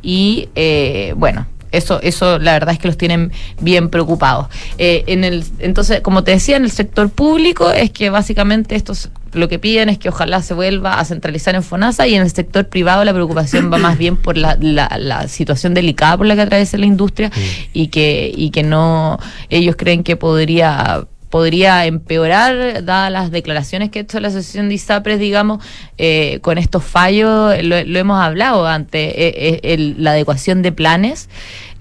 Y 0.02 0.48
eh, 0.56 1.14
bueno, 1.16 1.46
eso, 1.72 2.00
eso 2.02 2.38
la 2.38 2.52
verdad 2.52 2.74
es 2.74 2.78
que 2.78 2.88
los 2.88 2.96
tienen 2.96 3.32
bien 3.60 3.88
preocupados. 3.88 4.46
Eh, 4.78 5.04
en 5.06 5.24
el, 5.24 5.44
entonces, 5.58 6.00
como 6.00 6.22
te 6.22 6.32
decía, 6.32 6.56
en 6.56 6.64
el 6.64 6.70
sector 6.70 7.10
público 7.10 7.70
es 7.70 7.90
que 7.90 8.10
básicamente 8.10 8.76
estos 8.76 9.10
lo 9.32 9.48
que 9.48 9.58
piden 9.58 9.88
es 9.88 9.98
que 9.98 10.10
ojalá 10.10 10.42
se 10.42 10.52
vuelva 10.52 11.00
a 11.00 11.04
centralizar 11.04 11.54
en 11.54 11.62
FONASA 11.62 12.06
y 12.06 12.14
en 12.14 12.22
el 12.22 12.30
sector 12.30 12.68
privado 12.68 13.02
la 13.04 13.14
preocupación 13.14 13.72
va 13.72 13.78
más 13.78 13.96
bien 13.96 14.18
por 14.18 14.36
la, 14.36 14.58
la, 14.60 14.90
la 14.98 15.26
situación 15.26 15.72
delicada 15.72 16.18
por 16.18 16.26
la 16.26 16.34
que 16.34 16.42
atraviesa 16.42 16.76
la 16.76 16.84
industria 16.84 17.30
y 17.72 17.88
que 17.88 18.30
y 18.34 18.50
que 18.50 18.62
no 18.62 19.18
ellos 19.48 19.76
creen 19.76 20.04
que 20.04 20.16
podría 20.16 21.06
podría 21.32 21.86
empeorar, 21.86 22.84
dadas 22.84 23.10
las 23.10 23.30
declaraciones 23.30 23.88
que 23.88 24.00
ha 24.00 24.02
hecho 24.02 24.20
la 24.20 24.28
Asociación 24.28 24.68
de 24.68 24.74
ISAPRES, 24.74 25.18
digamos, 25.18 25.64
eh, 25.96 26.40
con 26.42 26.58
estos 26.58 26.84
fallos, 26.84 27.54
lo, 27.62 27.82
lo 27.84 27.98
hemos 27.98 28.20
hablado 28.22 28.66
antes, 28.66 29.14
eh, 29.14 29.32
eh, 29.34 29.60
el- 29.62 29.94
la 29.96 30.10
adecuación 30.10 30.60
de 30.60 30.72
planes, 30.72 31.30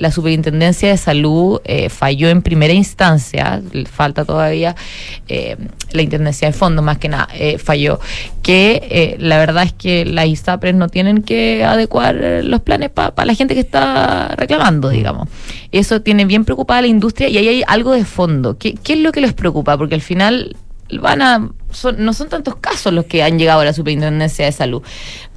la 0.02 0.12
Superintendencia 0.12 0.89
de 0.89 0.97
Salud 0.97 1.62
eh, 1.64 1.89
falló 1.89 2.30
en 2.30 2.41
primera 2.41 2.74
instancia, 2.74 3.62
falta 3.89 4.26
todavía 4.26 4.76
eh, 5.28 5.58
la 5.91 6.02
Intendencia 6.02 6.47
de 6.47 6.54
Fondos, 6.54 6.84
más 6.84 6.97
que 6.97 7.08
nada, 7.08 7.28
eh, 7.34 7.58
falló, 7.60 7.99
que 8.41 8.82
eh, 8.89 9.16
la 9.20 9.38
verdad 9.38 9.64
es 9.64 9.74
que 9.74 10.04
las 10.06 10.26
ISAPRES 10.26 10.74
no 10.74 10.89
tienen 10.89 11.22
que 11.22 11.64
adecuar 11.64 12.18
eh, 12.20 12.41
los 12.43 12.62
planes 12.62 12.89
para 12.89 13.26
la 13.26 13.36
gente 13.36 13.54
que 13.54 13.60
está 13.62 14.30
reclamando, 14.38 14.89
digamos. 14.89 15.30
Eso 15.72 16.02
tiene 16.02 16.26
bien 16.26 16.45
preocupada 16.45 16.80
a 16.80 16.82
la 16.82 16.88
industria 16.88 17.30
y 17.30 17.38
ahí 17.38 17.47
hay 17.47 17.64
algo 17.68 17.91
de 17.91 18.04
fondo. 18.04 18.58
¿Qué, 18.58 18.74
qué 18.84 18.93
es 18.93 18.99
lo 18.99 19.12
que 19.12 19.22
les 19.22 19.34
preocupa? 19.34 19.78
Porque 19.78 19.95
al 19.95 20.02
final 20.02 20.56
van 20.99 21.22
a 21.22 21.49
son- 21.72 22.04
no 22.04 22.12
son 22.14 22.28
tantos 22.28 22.56
casos 22.56 22.91
los 22.91 23.06
que 23.06 23.24
han 23.24 23.38
llegado 23.39 23.62
a 23.62 23.66
la 23.66 23.72
superintendencia 23.74 24.45
de 24.45 24.52
salud. 24.52 24.82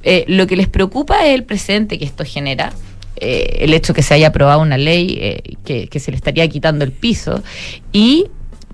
Eh, 0.03 0.25
lo 0.27 0.47
que 0.47 0.55
les 0.57 0.67
preocupa 0.67 1.23
es 1.25 1.35
el 1.35 1.43
presente 1.43 1.97
que 1.99 2.05
esto 2.05 2.25
genera. 2.25 2.73
Eh, 3.17 3.57
el 3.61 3.73
hecho 3.73 3.93
que 3.93 4.03
se 4.03 4.13
haya 4.13 4.27
aprobado 4.27 4.61
una 4.61 4.77
ley 4.77 5.17
eh, 5.19 5.55
que, 5.63 5.87
que 5.87 5.99
se 5.99 6.11
le 6.11 6.17
estaría 6.17 6.47
quitando 6.47 6.83
el 6.85 6.91
piso. 6.91 7.43
Y 7.91 8.27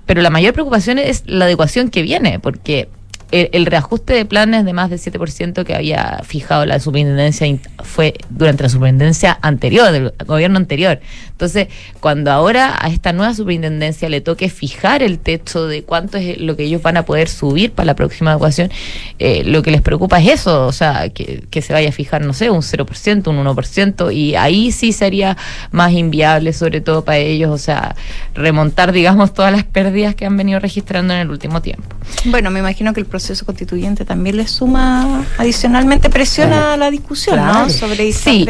pero 0.06 0.20
la 0.20 0.30
mayor 0.30 0.52
preocupación 0.52 0.98
es 0.98 1.22
la 1.26 1.44
adecuación 1.44 1.88
que 1.88 2.02
viene 2.02 2.38
porque 2.40 2.88
el, 3.32 3.48
el 3.52 3.66
reajuste 3.66 4.12
de 4.14 4.24
planes 4.24 4.64
de 4.64 4.72
más 4.72 4.88
del 4.90 5.00
7% 5.00 5.64
que 5.64 5.74
había 5.74 6.20
fijado 6.24 6.64
la 6.64 6.78
superintendencia 6.78 7.46
in- 7.46 7.60
fue 7.82 8.14
durante 8.30 8.62
la 8.62 8.68
superintendencia 8.68 9.38
anterior, 9.42 9.90
del 9.90 10.12
gobierno 10.26 10.58
anterior. 10.58 11.00
Entonces, 11.30 11.66
cuando 11.98 12.30
ahora 12.30 12.78
a 12.80 12.88
esta 12.88 13.12
nueva 13.12 13.34
superintendencia 13.34 14.08
le 14.08 14.20
toque 14.20 14.48
fijar 14.48 15.02
el 15.02 15.18
techo 15.18 15.66
de 15.66 15.82
cuánto 15.82 16.18
es 16.18 16.38
lo 16.38 16.56
que 16.56 16.62
ellos 16.64 16.82
van 16.82 16.96
a 16.96 17.04
poder 17.04 17.28
subir 17.28 17.72
para 17.72 17.86
la 17.86 17.96
próxima 17.96 18.32
ecuación, 18.34 18.70
eh, 19.18 19.42
lo 19.44 19.62
que 19.62 19.72
les 19.72 19.80
preocupa 19.82 20.20
es 20.20 20.28
eso, 20.40 20.66
o 20.66 20.72
sea, 20.72 21.08
que, 21.08 21.42
que 21.50 21.62
se 21.62 21.72
vaya 21.72 21.88
a 21.88 21.92
fijar, 21.92 22.22
no 22.22 22.32
sé, 22.34 22.50
un 22.50 22.60
0%, 22.62 23.26
un 23.28 23.44
1%, 23.44 24.14
y 24.14 24.36
ahí 24.36 24.70
sí 24.70 24.92
sería 24.92 25.36
más 25.72 25.92
inviable, 25.92 26.52
sobre 26.52 26.80
todo 26.80 27.04
para 27.04 27.18
ellos, 27.18 27.50
o 27.50 27.58
sea, 27.58 27.96
remontar, 28.34 28.92
digamos, 28.92 29.34
todas 29.34 29.52
las 29.52 29.64
pérdidas 29.64 30.14
que 30.14 30.26
han 30.26 30.36
venido 30.36 30.58
registrando 30.60 31.14
en 31.14 31.20
el 31.20 31.30
último 31.30 31.60
tiempo. 31.62 31.84
Bueno, 32.26 32.50
me 32.50 32.60
imagino 32.60 32.92
que 32.92 33.00
el 33.00 33.06
proceso 33.06 33.44
constituyente 33.46 34.04
también 34.04 34.36
le 34.36 34.46
suma 34.46 35.24
adicionalmente 35.38 36.10
presión 36.10 36.52
a 36.52 36.76
la 36.76 36.90
discusión, 36.90 37.36
Claro. 37.36 37.60
¿no? 37.60 37.68
Sobre 37.70 38.12
Sí. 38.12 38.46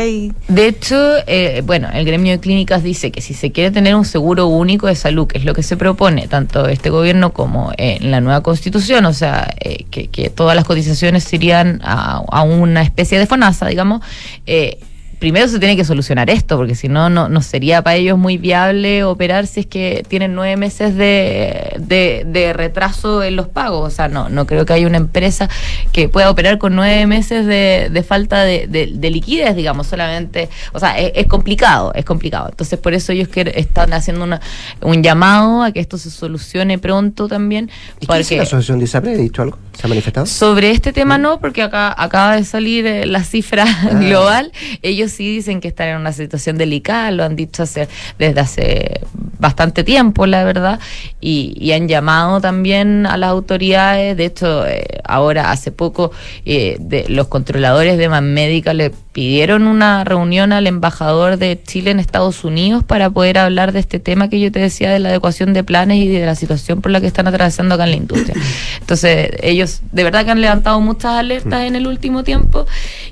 De 0.48 0.66
hecho, 0.66 0.96
eh, 1.26 1.62
bueno, 1.64 1.88
el 1.92 2.04
gremio 2.04 2.32
de 2.32 2.40
clínicas 2.40 2.82
dice 2.82 3.10
que 3.10 3.20
si 3.20 3.34
se 3.34 3.52
quiere 3.52 3.70
tener 3.70 3.94
un 3.94 4.04
seguro 4.04 4.46
único 4.46 4.86
de 4.86 4.94
salud, 4.94 5.26
que 5.26 5.38
es 5.38 5.44
lo 5.44 5.54
que 5.54 5.62
se 5.62 5.76
propone 5.76 6.28
tanto 6.28 6.66
este 6.68 6.90
gobierno 6.90 7.32
como 7.32 7.72
eh, 7.76 7.98
en 8.00 8.10
la 8.10 8.20
nueva 8.20 8.42
constitución, 8.42 9.04
o 9.06 9.12
sea, 9.12 9.54
eh, 9.60 9.84
que, 9.90 10.08
que 10.08 10.30
todas 10.30 10.56
las 10.56 10.64
cotizaciones 10.64 11.30
irían 11.32 11.80
a, 11.84 12.22
a 12.28 12.42
una 12.42 12.82
especie 12.82 13.18
de 13.18 13.26
FONASA, 13.26 13.66
digamos, 13.66 14.00
eh, 14.46 14.78
primero 15.22 15.46
se 15.46 15.60
tiene 15.60 15.76
que 15.76 15.84
solucionar 15.84 16.28
esto, 16.30 16.56
porque 16.56 16.74
si 16.74 16.88
no, 16.88 17.08
no, 17.08 17.42
sería 17.42 17.80
para 17.80 17.94
ellos 17.94 18.18
muy 18.18 18.38
viable 18.38 19.04
operar 19.04 19.46
si 19.46 19.60
es 19.60 19.66
que 19.66 20.04
tienen 20.08 20.34
nueve 20.34 20.56
meses 20.56 20.96
de, 20.96 21.76
de, 21.78 22.24
de 22.26 22.52
retraso 22.52 23.22
en 23.22 23.36
los 23.36 23.46
pagos. 23.46 23.86
O 23.86 23.94
sea, 23.94 24.08
no, 24.08 24.28
no 24.28 24.46
creo 24.46 24.66
que 24.66 24.72
haya 24.72 24.84
una 24.84 24.96
empresa 24.96 25.48
que 25.92 26.08
pueda 26.08 26.28
operar 26.28 26.58
con 26.58 26.74
nueve 26.74 27.06
meses 27.06 27.46
de, 27.46 27.88
de 27.92 28.02
falta 28.02 28.42
de, 28.42 28.66
de- 28.66 28.90
de 28.92 29.10
liquidez, 29.10 29.54
digamos, 29.54 29.86
solamente. 29.86 30.48
O 30.72 30.80
sea, 30.80 30.98
es, 30.98 31.12
es 31.14 31.28
complicado, 31.28 31.92
es 31.94 32.04
complicado. 32.04 32.48
Entonces, 32.50 32.76
por 32.80 32.92
eso 32.92 33.12
ellos 33.12 33.28
que 33.28 33.52
están 33.54 33.92
haciendo 33.92 34.24
una, 34.24 34.40
un 34.80 35.04
llamado 35.04 35.62
a 35.62 35.70
que 35.70 35.78
esto 35.78 35.98
se 35.98 36.10
solucione 36.10 36.80
pronto 36.80 37.28
también. 37.28 37.70
¿Y 38.00 38.06
qué 38.08 38.36
la 38.38 38.42
asociación 38.42 38.80
de 38.80 38.86
ISAPRE? 38.86 39.12
¿Ha 39.12 39.16
dicho 39.18 39.42
algo? 39.42 39.56
¿Se 39.78 39.86
ha 39.86 39.88
manifestado? 39.88 40.26
sobre 40.26 40.72
este 40.72 40.92
tema 40.92 41.16
no, 41.16 41.38
porque 41.38 41.62
acá 41.62 41.94
acaba 41.96 42.34
de 42.34 42.44
salir 42.44 42.86
eh, 42.86 43.06
la 43.06 43.22
cifra 43.22 43.64
global. 44.00 44.50
Ellos 44.82 45.11
sí 45.12 45.36
dicen 45.36 45.60
que 45.60 45.68
están 45.68 45.88
en 45.88 45.96
una 45.98 46.12
situación 46.12 46.58
delicada, 46.58 47.10
lo 47.10 47.24
han 47.24 47.36
dicho 47.36 47.62
hace, 47.62 47.88
desde 48.18 48.40
hace 48.40 49.00
bastante 49.38 49.84
tiempo, 49.84 50.26
la 50.26 50.44
verdad, 50.44 50.80
y, 51.20 51.54
y 51.56 51.72
han 51.72 51.88
llamado 51.88 52.40
también 52.40 53.06
a 53.06 53.16
las 53.16 53.30
autoridades. 53.30 54.16
De 54.16 54.24
hecho, 54.24 54.66
eh, 54.66 54.84
ahora 55.04 55.50
hace 55.50 55.72
poco 55.72 56.12
eh, 56.44 56.76
de, 56.80 57.06
los 57.08 57.28
controladores 57.28 57.98
de 57.98 58.08
Manmédica 58.08 58.74
le 58.74 58.92
pidieron 59.12 59.66
una 59.66 60.04
reunión 60.04 60.52
al 60.52 60.66
embajador 60.66 61.36
de 61.36 61.60
Chile 61.62 61.90
en 61.90 62.00
Estados 62.00 62.44
Unidos 62.44 62.82
para 62.82 63.10
poder 63.10 63.38
hablar 63.38 63.72
de 63.72 63.80
este 63.80 64.00
tema 64.00 64.28
que 64.28 64.40
yo 64.40 64.50
te 64.50 64.58
decía 64.58 64.90
de 64.90 64.98
la 64.98 65.10
adecuación 65.10 65.52
de 65.52 65.62
planes 65.62 65.98
y 65.98 66.08
de 66.08 66.24
la 66.24 66.34
situación 66.34 66.80
por 66.80 66.90
la 66.92 67.00
que 67.00 67.06
están 67.06 67.28
atravesando 67.28 67.74
acá 67.74 67.84
en 67.84 67.90
la 67.90 67.96
industria. 67.96 68.34
Entonces, 68.80 69.30
ellos 69.42 69.80
de 69.92 70.04
verdad 70.04 70.24
que 70.24 70.30
han 70.30 70.40
levantado 70.40 70.80
muchas 70.80 71.12
alertas 71.12 71.64
en 71.64 71.76
el 71.76 71.86
último 71.86 72.24
tiempo 72.24 72.66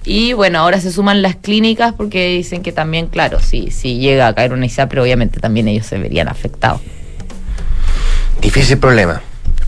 y 0.04 0.32
bueno, 0.32 0.60
ahora 0.60 0.80
se 0.80 0.90
suman 0.90 1.20
las 1.20 1.36
clínicas 1.36 1.92
porque 1.92 2.28
dicen 2.28 2.62
que 2.62 2.72
también, 2.72 3.06
claro, 3.08 3.38
si, 3.40 3.70
si 3.70 3.98
llega 3.98 4.26
a 4.26 4.34
caer 4.34 4.54
una 4.54 4.66
ISAPRE, 4.66 5.00
obviamente 5.00 5.38
también 5.38 5.68
ellos 5.68 5.86
se 5.86 5.98
verían 5.98 6.28
afectados. 6.28 6.80
Difícil 8.40 8.78
problema. 8.78 9.20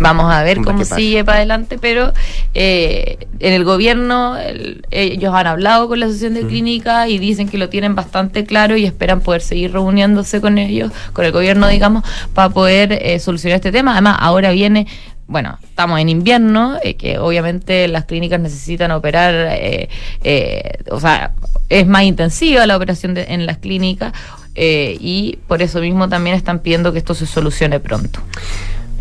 Vamos 0.03 0.33
a 0.33 0.43
ver 0.43 0.59
Vamos 0.59 0.73
cómo 0.73 0.85
sigue 0.97 1.25
para 1.25 1.39
adelante, 1.39 1.79
pero 1.79 2.13
eh, 2.55 3.19
en 3.39 3.53
el 3.53 3.65
gobierno 3.65 4.37
el- 4.39 4.85
ellos 4.91 5.33
han 5.35 5.47
hablado 5.47 5.89
con 5.89 6.01
la 6.01 6.07
asociación 6.07 6.33
Mm. 6.33 6.37
de 6.37 6.47
clínicas 6.47 7.09
y 7.09 7.19
dicen 7.19 7.49
que 7.49 7.59
lo 7.59 7.69
tienen 7.69 7.95
bastante 7.95 8.45
claro 8.45 8.77
y 8.77 8.85
esperan 8.85 9.21
poder 9.21 9.41
seguir 9.43 9.73
reuniéndose 9.73 10.41
con 10.41 10.59
ellos, 10.59 10.93
con 11.13 11.25
el 11.25 11.33
gobierno, 11.33 11.69
digamos, 11.69 12.05
para 12.35 12.51
poder 12.51 12.93
eh, 12.93 13.19
solucionar 13.19 13.57
este 13.57 13.73
tema. 13.73 13.93
Además, 13.93 14.17
ahora 14.21 14.51
viene 14.51 14.87
bueno, 15.29 15.57
estamos 15.63 15.99
en 15.99 16.11
invierno, 16.11 16.77
eh, 16.83 16.95
que 16.95 17.19
obviamente 17.19 17.89
las 17.89 18.05
clínicas 18.05 18.39
necesitan 18.39 18.91
operar, 18.91 19.33
eh, 19.53 19.89
eh, 20.25 20.79
o 20.91 21.01
sea, 21.01 21.33
es 21.71 21.87
más 21.87 22.03
intensiva 22.03 22.67
la 22.67 22.77
operación 22.77 23.15
de- 23.15 23.25
en 23.29 23.47
las 23.47 23.57
clínicas 23.57 24.13
eh, 24.57 24.95
y 25.01 25.39
por 25.49 25.63
eso 25.63 25.81
mismo 25.81 26.07
también 26.11 26.37
están 26.37 26.59
pidiendo 26.59 26.93
que 26.93 26.99
esto 26.99 27.15
se 27.15 27.25
solucione 27.25 27.81
pronto. 27.81 28.21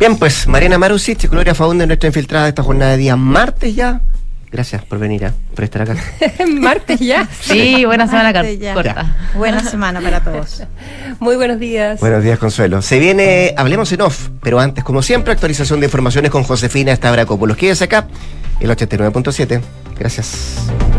Bien, 0.02 0.18
pues 0.18 0.48
Mariana 0.48 0.80
Marusic, 0.80 1.30
Gloria 1.30 1.54
Faunde, 1.54 1.86
nuestra 1.86 2.08
infiltrada 2.08 2.46
de 2.46 2.50
esta 2.50 2.64
jornada 2.64 2.94
de 2.94 2.98
día 2.98 3.16
martes 3.16 3.76
ya. 3.76 4.02
Gracias 4.52 4.84
por 4.84 4.98
venir, 4.98 5.26
¿eh? 5.26 5.32
por 5.54 5.64
estar 5.64 5.84
acá. 5.84 5.96
Martes 6.48 7.00
ya. 7.00 7.30
Sí, 7.40 7.86
buena 7.86 8.08
semana 8.08 8.34
corta. 8.74 9.16
Buena 9.36 9.64
semana 9.64 10.02
para 10.02 10.22
todos. 10.22 10.64
Muy 11.20 11.36
buenos 11.36 11.60
días. 11.60 12.00
Buenos 12.00 12.24
días, 12.24 12.40
Consuelo. 12.40 12.82
Se 12.82 12.98
viene, 12.98 13.54
hablemos 13.56 13.92
en 13.92 14.02
off, 14.02 14.30
pero 14.42 14.60
antes, 14.60 14.84
como 14.84 15.04
siempre, 15.04 15.34
actualización 15.34 15.80
de 15.80 15.86
informaciones 15.86 16.32
con 16.32 16.42
Josefina 16.46 16.92
Estabracopoulos. 16.92 17.56
Quédese 17.56 17.84
acá, 17.84 18.08
el 18.60 18.72
89.7. 18.72 19.62
Gracias. 20.00 20.72